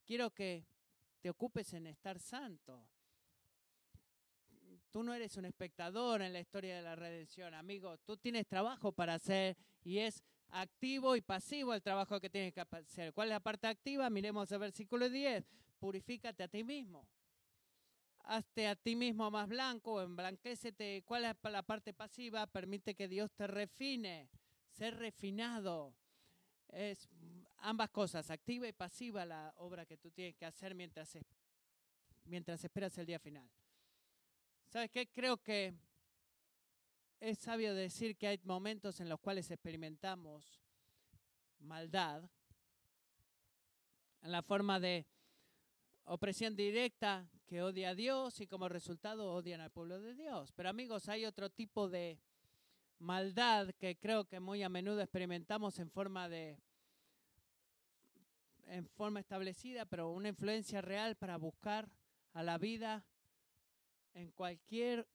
quiero 0.06 0.30
que 0.30 0.66
te 1.20 1.30
ocupes 1.30 1.74
en 1.74 1.86
estar 1.86 2.18
santo. 2.18 2.88
Tú 4.90 5.04
no 5.04 5.14
eres 5.14 5.36
un 5.36 5.44
espectador 5.44 6.22
en 6.22 6.32
la 6.32 6.40
historia 6.40 6.78
de 6.78 6.82
la 6.82 6.96
redención, 6.96 7.54
amigo. 7.54 7.98
Tú 8.06 8.16
tienes 8.16 8.48
trabajo 8.48 8.94
para 8.94 9.16
hacer 9.16 9.58
y 9.84 9.98
es 9.98 10.24
activo 10.52 11.18
y 11.18 11.22
pasivo 11.22 11.74
el 11.74 11.82
trabajo 11.82 12.22
que 12.22 12.30
tienes 12.30 12.54
que 12.54 12.62
hacer. 12.62 13.12
¿Cuál 13.12 13.28
es 13.28 13.34
la 13.34 13.40
parte 13.42 13.68
activa? 13.68 14.10
Miremos 14.10 14.50
el 14.54 14.60
versículo 14.60 15.10
10. 15.10 15.44
Purifícate 15.84 16.42
a 16.44 16.48
ti 16.48 16.64
mismo. 16.64 17.06
Hazte 18.20 18.70
a 18.70 18.76
ti 18.78 18.96
mismo 18.96 19.30
más 19.30 19.50
blanco, 19.50 20.02
emblanquécete. 20.02 21.04
¿Cuál 21.06 21.26
es 21.26 21.36
la 21.44 21.62
parte 21.62 21.94
pasiva? 21.94 22.48
Permite 22.48 22.96
que 22.96 23.10
Dios 23.10 23.34
te 23.34 23.48
refine. 23.48 24.30
Ser 24.70 24.96
refinado. 24.96 25.94
Es 26.70 27.10
ambas 27.58 27.90
cosas, 27.90 28.32
activa 28.32 28.66
y 28.66 28.72
pasiva 28.72 29.26
la 29.26 29.54
obra 29.58 29.86
que 29.86 29.98
tú 29.98 30.10
tienes 30.10 30.36
que 30.36 30.46
hacer 30.46 30.74
mientras, 30.74 31.18
mientras 32.24 32.64
esperas 32.64 32.98
el 32.98 33.06
día 33.06 33.20
final. 33.20 33.50
¿Sabes 34.70 34.90
qué? 34.90 35.12
Creo 35.12 35.44
que 35.44 35.74
es 37.20 37.40
sabio 37.40 37.76
decir 37.76 38.16
que 38.16 38.28
hay 38.28 38.40
momentos 38.46 39.02
en 39.02 39.10
los 39.10 39.20
cuales 39.20 39.52
experimentamos 39.52 40.62
maldad 41.60 42.24
en 44.22 44.32
la 44.32 44.42
forma 44.42 44.80
de 44.80 45.06
opresión 46.06 46.56
directa 46.56 47.30
que 47.46 47.62
odia 47.62 47.90
a 47.90 47.96
Dios 47.96 48.40
y 48.42 48.48
como 48.48 48.70
resultado 48.70 49.32
odian 49.34 49.62
al 49.62 49.72
pueblo 49.72 50.00
de 50.00 50.16
Dios. 50.16 50.52
Pero 50.54 50.70
amigos, 50.70 51.10
hay 51.10 51.26
otro 51.26 51.50
tipo 51.50 51.90
de 51.90 52.20
maldad 53.00 53.70
que 53.78 53.98
creo 53.98 54.26
que 54.26 54.40
muy 54.40 54.64
a 54.64 54.70
menudo 54.70 55.02
experimentamos 55.02 55.80
en 55.80 55.90
forma 55.90 56.30
de 56.30 56.58
en 58.68 58.88
forma 58.88 59.20
establecida, 59.20 59.86
pero 59.86 60.10
una 60.12 60.30
influencia 60.30 60.82
real 60.82 61.16
para 61.16 61.38
buscar 61.38 61.92
a 62.34 62.42
la 62.42 62.58
vida 62.58 63.06
en 64.14 64.32
cualquier 64.32 65.08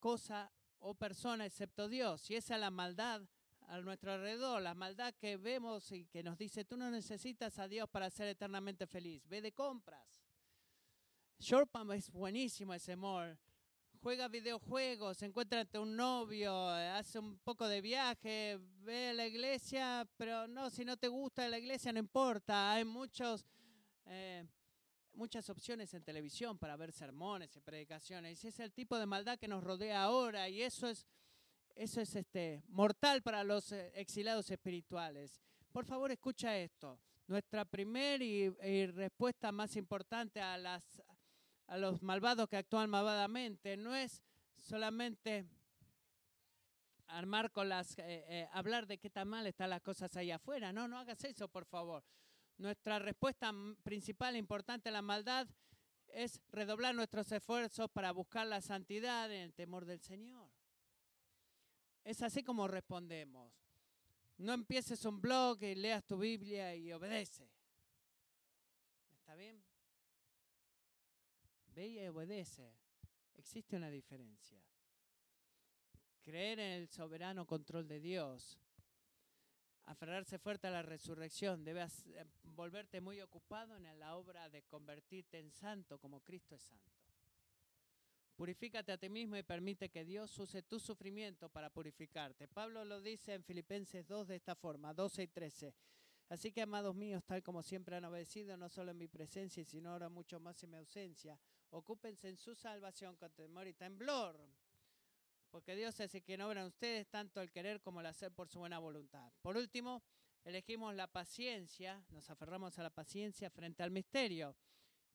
cosa 0.00 0.50
o 0.80 0.94
persona 0.94 1.46
excepto 1.46 1.88
Dios. 1.88 2.30
Y 2.30 2.34
esa 2.34 2.54
es 2.56 2.60
la 2.60 2.70
maldad 2.70 3.22
a 3.68 3.80
nuestro 3.80 4.12
alrededor, 4.12 4.60
la 4.60 4.74
maldad 4.74 5.14
que 5.14 5.36
vemos 5.36 5.92
y 5.92 6.06
que 6.06 6.22
nos 6.22 6.36
dice, 6.36 6.64
tú 6.64 6.76
no 6.76 6.90
necesitas 6.90 7.58
a 7.58 7.68
Dios 7.68 7.88
para 7.88 8.10
ser 8.10 8.28
eternamente 8.28 8.86
feliz, 8.86 9.26
ve 9.28 9.40
de 9.40 9.52
compras. 9.52 10.22
Shortpam 11.38 11.92
es 11.92 12.10
buenísimo 12.10 12.74
ese 12.74 12.92
amor 12.92 13.38
juega 14.00 14.28
videojuegos, 14.28 15.22
encuentra 15.22 15.66
un 15.74 15.96
novio, 15.96 16.68
hace 16.68 17.18
un 17.18 17.38
poco 17.38 17.68
de 17.68 17.80
viaje, 17.80 18.58
ve 18.80 19.10
a 19.10 19.12
la 19.12 19.26
iglesia, 19.26 20.08
pero 20.16 20.46
no, 20.46 20.70
si 20.70 20.84
no 20.84 20.96
te 20.96 21.08
gusta 21.08 21.48
la 21.48 21.58
iglesia 21.58 21.92
no 21.92 21.98
importa, 21.98 22.72
hay 22.72 22.84
muchos, 22.84 23.44
eh, 24.06 24.46
muchas 25.12 25.48
opciones 25.50 25.92
en 25.94 26.02
televisión 26.02 26.58
para 26.58 26.76
ver 26.76 26.92
sermones 26.92 27.54
y 27.56 27.60
predicaciones. 27.60 28.38
Ese 28.38 28.48
es 28.48 28.60
el 28.60 28.72
tipo 28.72 28.98
de 28.98 29.06
maldad 29.06 29.38
que 29.38 29.48
nos 29.48 29.64
rodea 29.64 30.04
ahora 30.04 30.48
y 30.48 30.62
eso 30.62 30.88
es, 30.88 31.06
eso 31.78 32.00
es 32.00 32.14
este, 32.14 32.62
mortal 32.68 33.22
para 33.22 33.44
los 33.44 33.72
eh, 33.72 33.92
exilados 33.94 34.50
espirituales. 34.50 35.40
Por 35.72 35.84
favor, 35.84 36.10
escucha 36.10 36.56
esto. 36.58 36.98
Nuestra 37.26 37.64
primera 37.64 38.24
y 38.24 38.86
respuesta 38.86 39.52
más 39.52 39.76
importante 39.76 40.40
a 40.40 40.56
las 40.56 41.02
a 41.68 41.76
los 41.76 42.02
malvados 42.02 42.48
que 42.48 42.56
actúan 42.56 42.90
malvadamente. 42.90 43.76
No 43.76 43.94
es 43.94 44.22
solamente 44.56 45.46
armar 47.06 47.52
con 47.52 47.68
las, 47.68 47.98
eh, 47.98 48.24
eh, 48.28 48.48
hablar 48.52 48.86
de 48.86 48.98
qué 48.98 49.10
tan 49.10 49.28
mal 49.28 49.46
están 49.46 49.70
las 49.70 49.82
cosas 49.82 50.14
allá 50.16 50.36
afuera. 50.36 50.72
No, 50.72 50.88
no 50.88 50.98
hagas 50.98 51.22
eso, 51.24 51.48
por 51.48 51.64
favor. 51.64 52.04
Nuestra 52.56 52.98
respuesta 52.98 53.52
principal 53.82 54.34
e 54.34 54.38
importante 54.38 54.88
a 54.88 54.92
la 54.92 55.02
maldad 55.02 55.46
es 56.08 56.40
redoblar 56.50 56.94
nuestros 56.94 57.30
esfuerzos 57.30 57.90
para 57.90 58.12
buscar 58.12 58.46
la 58.46 58.60
santidad 58.60 59.30
en 59.30 59.42
el 59.42 59.54
temor 59.54 59.84
del 59.84 60.00
Señor. 60.00 60.57
Es 62.08 62.22
así 62.22 62.42
como 62.42 62.66
respondemos. 62.66 63.52
No 64.38 64.54
empieces 64.54 65.04
un 65.04 65.20
blog 65.20 65.62
y 65.62 65.74
leas 65.74 66.06
tu 66.06 66.16
Biblia 66.16 66.74
y 66.74 66.90
obedece. 66.90 67.46
¿Está 69.20 69.34
bien? 69.34 69.62
ve 71.74 71.86
y 71.86 72.08
obedece. 72.08 72.72
Existe 73.34 73.76
una 73.76 73.90
diferencia. 73.90 74.58
Creer 76.22 76.60
en 76.60 76.72
el 76.80 76.88
soberano 76.88 77.46
control 77.46 77.86
de 77.86 78.00
Dios, 78.00 78.58
aferrarse 79.84 80.38
fuerte 80.38 80.66
a 80.66 80.70
la 80.70 80.80
resurrección, 80.80 81.62
debes 81.62 82.06
eh, 82.06 82.24
volverte 82.42 83.02
muy 83.02 83.20
ocupado 83.20 83.76
en 83.76 83.98
la 83.98 84.16
obra 84.16 84.48
de 84.48 84.62
convertirte 84.62 85.38
en 85.38 85.52
santo 85.52 85.98
como 85.98 86.20
Cristo 86.20 86.54
es 86.54 86.62
santo. 86.62 87.07
Purifícate 88.38 88.92
a 88.92 88.96
ti 88.96 89.08
mismo 89.08 89.36
y 89.36 89.42
permite 89.42 89.88
que 89.88 90.04
Dios 90.04 90.38
use 90.38 90.62
tu 90.62 90.78
sufrimiento 90.78 91.48
para 91.48 91.70
purificarte. 91.70 92.46
Pablo 92.46 92.84
lo 92.84 93.00
dice 93.00 93.34
en 93.34 93.42
Filipenses 93.42 94.06
2 94.06 94.28
de 94.28 94.36
esta 94.36 94.54
forma, 94.54 94.94
12 94.94 95.24
y 95.24 95.26
13. 95.26 95.74
Así 96.28 96.52
que, 96.52 96.62
amados 96.62 96.94
míos, 96.94 97.24
tal 97.26 97.42
como 97.42 97.64
siempre 97.64 97.96
han 97.96 98.04
obedecido, 98.04 98.56
no 98.56 98.68
solo 98.68 98.92
en 98.92 98.98
mi 98.98 99.08
presencia, 99.08 99.64
sino 99.64 99.90
ahora 99.90 100.08
mucho 100.08 100.38
más 100.38 100.62
en 100.62 100.70
mi 100.70 100.76
ausencia, 100.76 101.36
ocúpense 101.70 102.28
en 102.28 102.36
su 102.36 102.54
salvación 102.54 103.16
con 103.16 103.32
temor 103.32 103.66
y 103.66 103.74
temblor. 103.74 104.38
Porque 105.50 105.74
Dios 105.74 105.98
es 105.98 106.14
el 106.14 106.22
que 106.22 106.40
obra 106.40 106.60
en 106.60 106.68
ustedes 106.68 107.08
tanto 107.08 107.40
el 107.40 107.50
querer 107.50 107.80
como 107.80 107.98
el 107.98 108.06
hacer 108.06 108.30
por 108.30 108.48
su 108.48 108.60
buena 108.60 108.78
voluntad. 108.78 109.32
Por 109.42 109.56
último, 109.56 110.04
elegimos 110.44 110.94
la 110.94 111.10
paciencia, 111.10 112.04
nos 112.10 112.30
aferramos 112.30 112.78
a 112.78 112.84
la 112.84 112.90
paciencia 112.90 113.50
frente 113.50 113.82
al 113.82 113.90
misterio. 113.90 114.54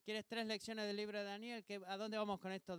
¿Quieres 0.03 0.25
tres 0.27 0.45
lecciones 0.45 0.85
del 0.85 0.97
libro 0.97 1.17
de 1.17 1.23
Daniel? 1.23 1.63
¿A 1.87 1.95
dónde 1.95 2.17
vamos 2.17 2.37
con 2.37 2.51
esto? 2.51 2.77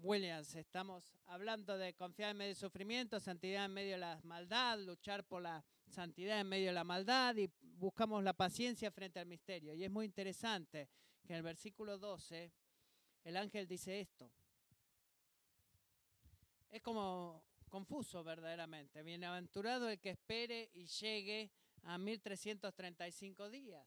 Williams. 0.00 0.54
Estamos 0.54 1.12
hablando 1.26 1.76
de 1.76 1.92
confiar 1.92 2.30
en 2.30 2.38
medio 2.38 2.48
del 2.48 2.56
sufrimiento, 2.56 3.20
santidad 3.20 3.66
en 3.66 3.74
medio 3.74 3.92
de 3.92 3.98
la 3.98 4.18
maldad, 4.24 4.78
luchar 4.78 5.22
por 5.24 5.42
la 5.42 5.62
santidad 5.86 6.40
en 6.40 6.48
medio 6.48 6.68
de 6.68 6.72
la 6.72 6.84
maldad 6.84 7.36
y 7.36 7.50
buscamos 7.60 8.24
la 8.24 8.32
paciencia 8.32 8.90
frente 8.90 9.20
al 9.20 9.26
misterio. 9.26 9.74
Y 9.74 9.84
es 9.84 9.90
muy 9.90 10.06
interesante 10.06 10.88
que 11.26 11.34
en 11.34 11.36
el 11.36 11.42
versículo 11.42 11.98
12 11.98 12.50
el 13.24 13.36
ángel 13.36 13.68
dice 13.68 14.00
esto. 14.00 14.32
Es 16.70 16.80
como 16.80 17.44
confuso 17.68 18.24
verdaderamente. 18.24 19.02
Bienaventurado 19.02 19.90
el 19.90 20.00
que 20.00 20.10
espere 20.10 20.70
y 20.72 20.86
llegue 20.86 21.50
a 21.82 21.98
1335 21.98 23.50
días. 23.50 23.86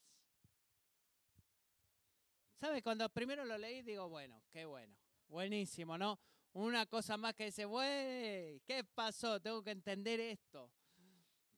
¿Sabe? 2.60 2.82
Cuando 2.82 3.08
primero 3.08 3.46
lo 3.46 3.58
leí 3.58 3.82
digo, 3.84 4.10
bueno, 4.10 4.44
qué 4.52 4.66
bueno, 4.66 4.94
buenísimo, 5.30 5.98
¿no? 5.98 6.20
Una 6.52 6.86
cosa 6.86 7.16
más 7.16 7.34
que 7.34 7.46
dice, 7.46 7.64
güey, 7.64 8.60
¿qué 8.66 8.84
pasó? 8.84 9.40
Tengo 9.40 9.64
que 9.64 9.72
entender 9.72 10.20
esto. 10.20 10.70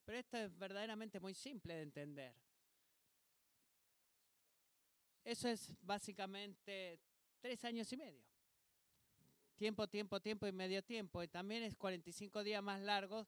Pero 0.04 0.18
esto 0.18 0.36
es 0.36 0.56
verdaderamente 0.56 1.18
muy 1.18 1.34
simple 1.34 1.74
de 1.74 1.82
entender. 1.82 2.34
Eso 5.24 5.48
es 5.48 5.74
básicamente 5.80 7.00
tres 7.40 7.64
años 7.64 7.92
y 7.92 7.96
medio. 7.96 8.24
Tiempo, 9.56 9.88
tiempo, 9.88 10.20
tiempo 10.20 10.46
y 10.46 10.52
medio 10.52 10.84
tiempo. 10.84 11.22
Y 11.22 11.28
también 11.28 11.64
es 11.64 11.76
45 11.76 12.44
días 12.44 12.62
más 12.62 12.80
largos 12.80 13.26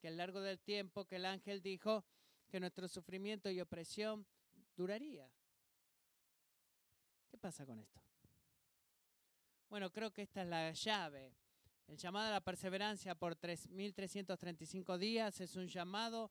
que 0.00 0.08
el 0.08 0.16
largo 0.16 0.40
del 0.40 0.60
tiempo 0.60 1.04
que 1.06 1.16
el 1.16 1.26
ángel 1.26 1.60
dijo 1.60 2.04
que 2.48 2.60
nuestro 2.60 2.86
sufrimiento 2.86 3.50
y 3.50 3.60
opresión 3.60 4.26
duraría. 4.76 5.28
¿Qué 7.36 7.40
pasa 7.40 7.66
con 7.66 7.78
esto? 7.78 8.00
Bueno, 9.68 9.92
creo 9.92 10.10
que 10.10 10.22
esta 10.22 10.40
es 10.40 10.48
la 10.48 10.72
llave. 10.72 11.34
El 11.86 11.98
llamado 11.98 12.28
a 12.28 12.30
la 12.30 12.40
perseverancia 12.40 13.14
por 13.14 13.36
3.335 13.38 14.96
días 14.96 15.38
es 15.42 15.54
un 15.54 15.68
llamado 15.68 16.30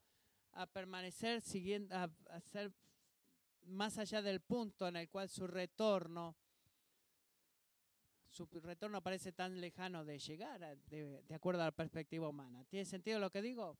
a 0.53 0.65
permanecer 0.65 1.41
siguiendo, 1.41 1.95
a, 1.95 2.09
ser 2.41 2.73
más 3.67 3.99
allá 3.99 4.23
del 4.23 4.41
punto 4.41 4.87
en 4.87 4.95
el 4.95 5.07
cual 5.07 5.29
su 5.29 5.45
retorno, 5.45 6.35
su 8.27 8.47
retorno 8.47 8.99
parece 9.03 9.31
tan 9.31 9.61
lejano 9.61 10.03
de 10.05 10.17
llegar, 10.17 10.59
de, 10.87 11.21
de 11.21 11.35
acuerdo 11.35 11.61
a 11.61 11.65
la 11.65 11.71
perspectiva 11.71 12.27
humana. 12.27 12.65
¿Tiene 12.65 12.85
sentido 12.85 13.19
lo 13.19 13.29
que 13.29 13.43
digo? 13.43 13.77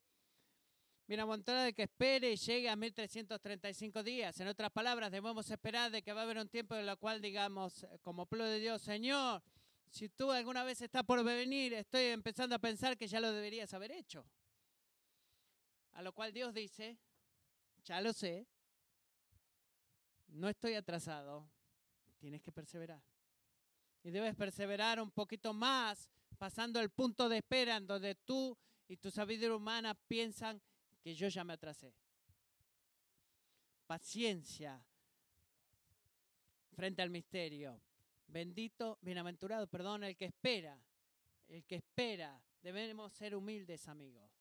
Bienaventurado 1.07 1.65
de 1.65 1.73
que 1.73 1.83
espere 1.83 2.31
y 2.31 2.35
llegue 2.35 2.67
a 2.67 2.75
1335 2.75 4.01
días. 4.01 4.39
En 4.39 4.47
otras 4.47 4.71
palabras, 4.71 5.11
debemos 5.11 5.47
esperar 5.51 5.91
de 5.91 6.01
que 6.01 6.11
va 6.13 6.21
a 6.21 6.23
haber 6.23 6.39
un 6.39 6.49
tiempo 6.49 6.73
en 6.75 6.89
el 6.89 6.97
cual 6.97 7.21
digamos, 7.21 7.83
eh, 7.83 7.99
como 8.01 8.25
pueblo 8.25 8.45
de 8.45 8.59
Dios, 8.59 8.81
Señor, 8.81 9.43
si 9.87 10.09
tú 10.09 10.31
alguna 10.31 10.63
vez 10.63 10.81
estás 10.81 11.03
por 11.03 11.23
venir, 11.23 11.75
estoy 11.75 12.05
empezando 12.05 12.55
a 12.55 12.59
pensar 12.59 12.97
que 12.97 13.07
ya 13.07 13.19
lo 13.19 13.31
deberías 13.31 13.71
haber 13.75 13.91
hecho. 13.91 14.25
A 15.93 16.01
lo 16.01 16.11
cual 16.11 16.33
Dios 16.33 16.55
dice, 16.55 16.97
ya 17.83 18.01
lo 18.01 18.11
sé, 18.11 18.47
no 20.29 20.49
estoy 20.49 20.73
atrasado, 20.73 21.47
tienes 22.17 22.41
que 22.41 22.51
perseverar. 22.51 23.03
Y 24.03 24.09
debes 24.09 24.35
perseverar 24.35 24.99
un 24.99 25.11
poquito 25.11 25.53
más, 25.53 26.09
pasando 26.39 26.79
el 26.79 26.89
punto 26.89 27.29
de 27.29 27.37
espera 27.37 27.77
en 27.77 27.85
donde 27.85 28.15
tú 28.15 28.57
y 28.87 28.97
tu 28.97 29.11
sabiduría 29.11 29.55
humana 29.55 29.93
piensan 29.93 30.59
que 31.05 31.13
yo 31.13 31.27
ya 31.27 31.43
me 31.43 31.53
atrasé. 31.53 31.93
Paciencia 33.85 34.83
frente 36.71 37.03
al 37.03 37.11
misterio. 37.11 37.79
Bendito, 38.25 38.97
bienaventurado, 39.03 39.67
perdón, 39.67 40.03
el 40.03 40.17
que 40.17 40.25
espera, 40.25 40.75
el 41.47 41.63
que 41.63 41.75
espera. 41.75 42.41
Debemos 42.59 43.13
ser 43.13 43.35
humildes, 43.35 43.87
amigos. 43.87 44.31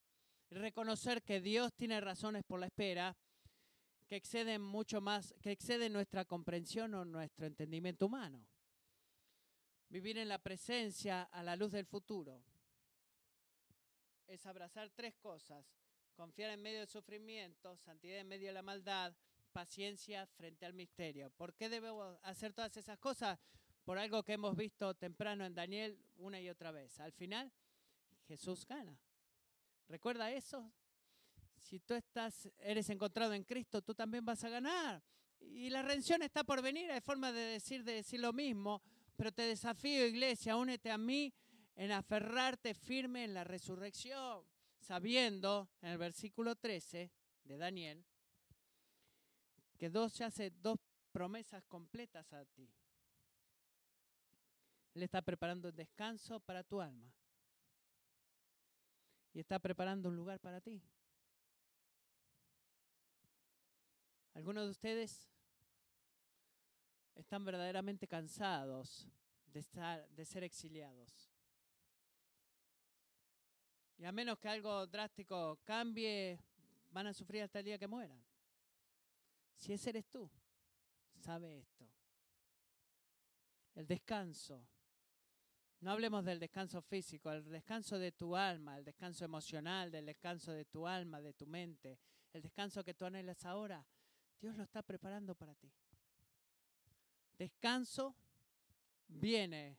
Reconocer 0.49 1.23
que 1.23 1.43
Dios 1.43 1.75
tiene 1.75 2.01
razones 2.01 2.43
por 2.45 2.59
la 2.59 2.67
espera 2.67 3.15
que 4.07 4.17
exceden 4.17 4.63
mucho 4.63 5.03
más, 5.03 5.35
que 5.43 5.51
exceden 5.51 5.93
nuestra 5.93 6.25
comprensión 6.25 6.95
o 6.95 7.05
nuestro 7.05 7.45
entendimiento 7.45 8.07
humano. 8.07 8.43
Vivir 9.91 10.17
en 10.17 10.31
la 10.31 10.39
presencia 10.39 11.25
a 11.25 11.43
la 11.43 11.57
luz 11.57 11.73
del 11.73 11.85
futuro 11.85 12.43
es 14.27 14.47
abrazar 14.47 14.89
tres 14.95 15.15
cosas 15.17 15.84
confiar 16.15 16.51
en 16.51 16.63
medio 16.63 16.79
del 16.79 16.89
sufrimiento, 16.89 17.77
santidad 17.77 18.19
en 18.19 18.29
medio 18.29 18.49
de 18.49 18.55
la 18.55 18.63
maldad, 18.63 19.15
paciencia 19.53 20.27
frente 20.27 20.65
al 20.65 20.75
misterio. 20.75 21.31
¿Por 21.31 21.55
qué 21.55 21.69
debemos 21.69 22.19
hacer 22.23 22.53
todas 22.53 22.77
esas 22.77 22.99
cosas? 22.99 23.39
Por 23.85 23.99
algo 23.99 24.23
que 24.23 24.33
hemos 24.33 24.57
visto 24.57 24.95
temprano 24.95 25.45
en 25.45 25.55
Daniel 25.55 25.99
una 26.17 26.41
y 26.41 26.49
otra 26.49 26.71
vez. 26.73 26.99
Al 27.01 27.13
final, 27.13 27.53
Jesús 28.27 28.67
gana. 28.67 28.99
¿Recuerda 29.89 30.33
eso? 30.33 30.73
Si 31.61 31.81
tú 31.81 31.95
estás, 31.95 32.49
eres 32.59 32.89
encontrado 32.91 33.35
en 33.35 33.45
Cristo, 33.45 33.83
tú 33.83 33.95
también 33.95 34.25
vas 34.25 34.43
a 34.45 34.49
ganar. 34.49 35.03
Y 35.41 35.69
la 35.69 35.83
redención 35.83 36.23
está 36.23 36.43
por 36.43 36.63
venir, 36.63 36.91
hay 36.91 37.01
forma 37.01 37.31
de 37.33 37.41
decir, 37.41 37.85
de 37.85 37.93
decir 37.93 38.21
lo 38.21 38.33
mismo, 38.33 38.83
pero 39.17 39.31
te 39.31 39.43
desafío, 39.43 40.07
iglesia, 40.07 40.57
únete 40.57 40.91
a 40.91 40.97
mí 40.97 41.33
en 41.77 41.93
aferrarte 41.93 42.75
firme 42.75 43.25
en 43.25 43.35
la 43.35 43.45
resurrección 43.45 44.45
sabiendo 44.85 45.69
en 45.81 45.91
el 45.91 45.99
versículo 45.99 46.55
13 46.55 47.11
de 47.45 47.57
Daniel 47.57 48.05
que 49.79 49.91
Dios 49.91 50.21
hace 50.21 50.51
dos 50.51 50.79
promesas 51.11 51.65
completas 51.65 52.33
a 52.33 52.45
ti. 52.45 52.71
Él 54.95 55.03
está 55.03 55.23
preparando 55.23 55.69
un 55.69 55.77
descanso 55.77 56.39
para 56.41 56.63
tu 56.63 56.81
alma 56.81 57.13
y 59.33 59.41
está 59.41 59.59
preparando 59.59 60.09
un 60.09 60.17
lugar 60.17 60.39
para 60.39 60.61
ti. 60.61 60.81
Algunos 64.35 64.65
de 64.65 64.71
ustedes 64.71 65.29
están 67.15 67.45
verdaderamente 67.45 68.07
cansados 68.07 69.09
de, 69.47 69.61
estar, 69.61 70.09
de 70.11 70.25
ser 70.25 70.45
exiliados. 70.45 71.34
Y 73.99 74.05
a 74.05 74.13
menos 74.13 74.39
que 74.39 74.49
algo 74.49 74.87
drástico 74.87 75.59
cambie, 75.65 76.39
van 76.91 77.07
a 77.07 77.15
sufrir 77.15 77.43
hasta 77.43 77.61
el 77.61 77.65
día 77.65 77.79
que 77.79 77.87
mueran. 77.87 78.23
Si 79.57 79.73
ese 79.73 79.91
eres 79.91 80.07
tú, 80.07 80.31
sabe 81.15 81.59
esto. 81.59 81.89
El 83.75 83.87
descanso. 83.87 84.67
No 85.81 85.91
hablemos 85.91 86.25
del 86.25 86.39
descanso 86.41 86.81
físico, 86.81 87.31
el 87.31 87.45
descanso 87.45 87.99
de 87.99 88.13
tu 88.13 88.35
alma, 88.35 88.79
el 88.79 88.85
descanso 88.85 89.25
emocional, 89.25 89.91
del 89.91 90.07
descanso 90.07 90.53
de 90.53 90.65
tu 90.65 90.87
alma, 90.87 91.21
de 91.21 91.35
tu 91.35 91.47
mente, 91.47 91.99
el 92.33 92.43
descanso 92.43 92.83
que 92.83 92.95
tú 92.95 93.05
anhelas 93.05 93.45
ahora. 93.45 93.87
Dios 94.41 94.57
lo 94.57 94.63
está 94.63 94.83
preparando 94.83 95.35
para 95.35 95.55
ti. 95.55 95.71
Descanso 97.37 98.15
viene. 99.09 99.77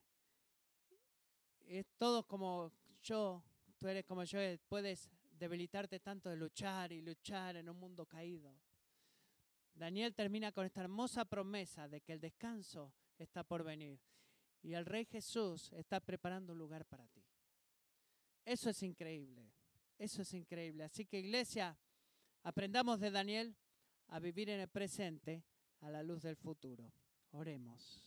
Es 1.66 1.88
todo 1.98 2.28
como 2.28 2.72
yo 3.02 3.44
tú 3.78 3.88
eres 3.88 4.06
como 4.06 4.24
yo, 4.24 4.40
eh, 4.40 4.60
puedes 4.68 5.10
debilitarte 5.38 6.00
tanto 6.00 6.30
de 6.30 6.38
luchar 6.38 6.92
y 6.92 7.02
luchar 7.02 7.58
en 7.58 7.70
un 7.70 7.78
mundo 7.78 8.06
caído. 8.06 8.56
Daniel 9.74 10.14
termina 10.14 10.52
con 10.52 10.66
esta 10.66 10.82
hermosa 10.82 11.26
promesa 11.26 11.88
de 11.88 12.02
que 12.02 12.14
el 12.14 12.22
descanso 12.22 12.94
está 13.18 13.44
por 13.44 13.64
venir 13.64 14.00
y 14.62 14.74
el 14.74 14.86
Rey 14.86 15.06
Jesús 15.06 15.72
está 15.74 16.00
preparando 16.00 16.54
un 16.54 16.60
lugar 16.60 16.86
para 16.86 17.08
ti. 17.08 17.24
Eso 18.46 18.70
es 18.70 18.82
increíble, 18.84 19.52
eso 19.98 20.22
es 20.22 20.34
increíble. 20.34 20.84
Así 20.84 21.06
que 21.06 21.20
iglesia, 21.20 21.78
aprendamos 22.44 23.00
de 23.00 23.12
Daniel 23.12 23.56
a 24.08 24.20
vivir 24.20 24.50
en 24.50 24.62
el 24.62 24.70
presente 24.70 25.44
a 25.82 25.90
la 25.90 26.04
luz 26.04 26.22
del 26.22 26.38
futuro. 26.38 26.92
Oremos. 27.32 28.02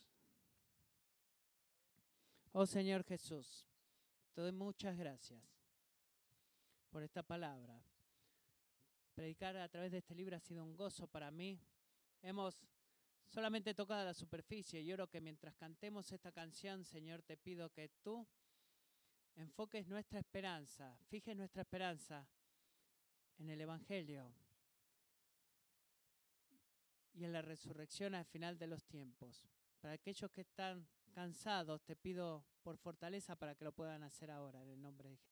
Oh 2.53 2.65
Señor 2.65 3.05
Jesús, 3.05 3.69
te 4.33 4.41
doy 4.41 4.53
muchas 4.53 4.97
gracias 4.97 5.58
por 6.91 7.03
esta 7.03 7.23
palabra. 7.23 7.81
Predicar 9.15 9.57
a 9.57 9.69
través 9.69 9.93
de 9.93 9.99
este 9.99 10.15
libro 10.15 10.37
ha 10.37 10.41
sido 10.41 10.65
un 10.65 10.77
gozo 10.77 11.07
para 11.07 11.31
mí. 11.31 11.61
Hemos 12.23 12.67
solamente 13.27 13.75
tocado 13.75 14.05
la 14.05 14.15
superficie 14.15 14.81
y 14.81 14.93
oro 14.93 15.09
que 15.09 15.21
mientras 15.21 15.55
cantemos 15.57 16.11
esta 16.13 16.33
canción, 16.33 16.85
Señor, 16.85 17.23
te 17.23 17.37
pido 17.37 17.71
que 17.71 17.89
tú 18.03 18.27
enfoques 19.37 19.87
nuestra 19.87 20.19
esperanza, 20.19 20.97
fijes 21.09 21.37
nuestra 21.37 21.63
esperanza 21.63 22.27
en 23.39 23.51
el 23.51 23.61
Evangelio 23.61 24.33
y 27.13 27.25
en 27.25 27.33
la 27.33 27.43
resurrección 27.43 28.15
al 28.15 28.25
final 28.25 28.59
de 28.59 28.67
los 28.67 28.85
tiempos. 28.87 29.49
Para 29.81 29.95
aquellos 29.95 30.31
que 30.31 30.41
están 30.41 30.87
cansados, 31.13 31.83
te 31.83 31.97
pido 31.97 32.45
por 32.63 32.77
fortaleza 32.77 33.37
para 33.37 33.55
que 33.55 33.65
lo 33.65 33.73
puedan 33.73 34.03
hacer 34.03 34.31
ahora, 34.31 34.63
en 34.63 34.69
el 34.69 34.81
nombre 34.81 35.11
de 35.11 35.17
Jesús. 35.17 35.27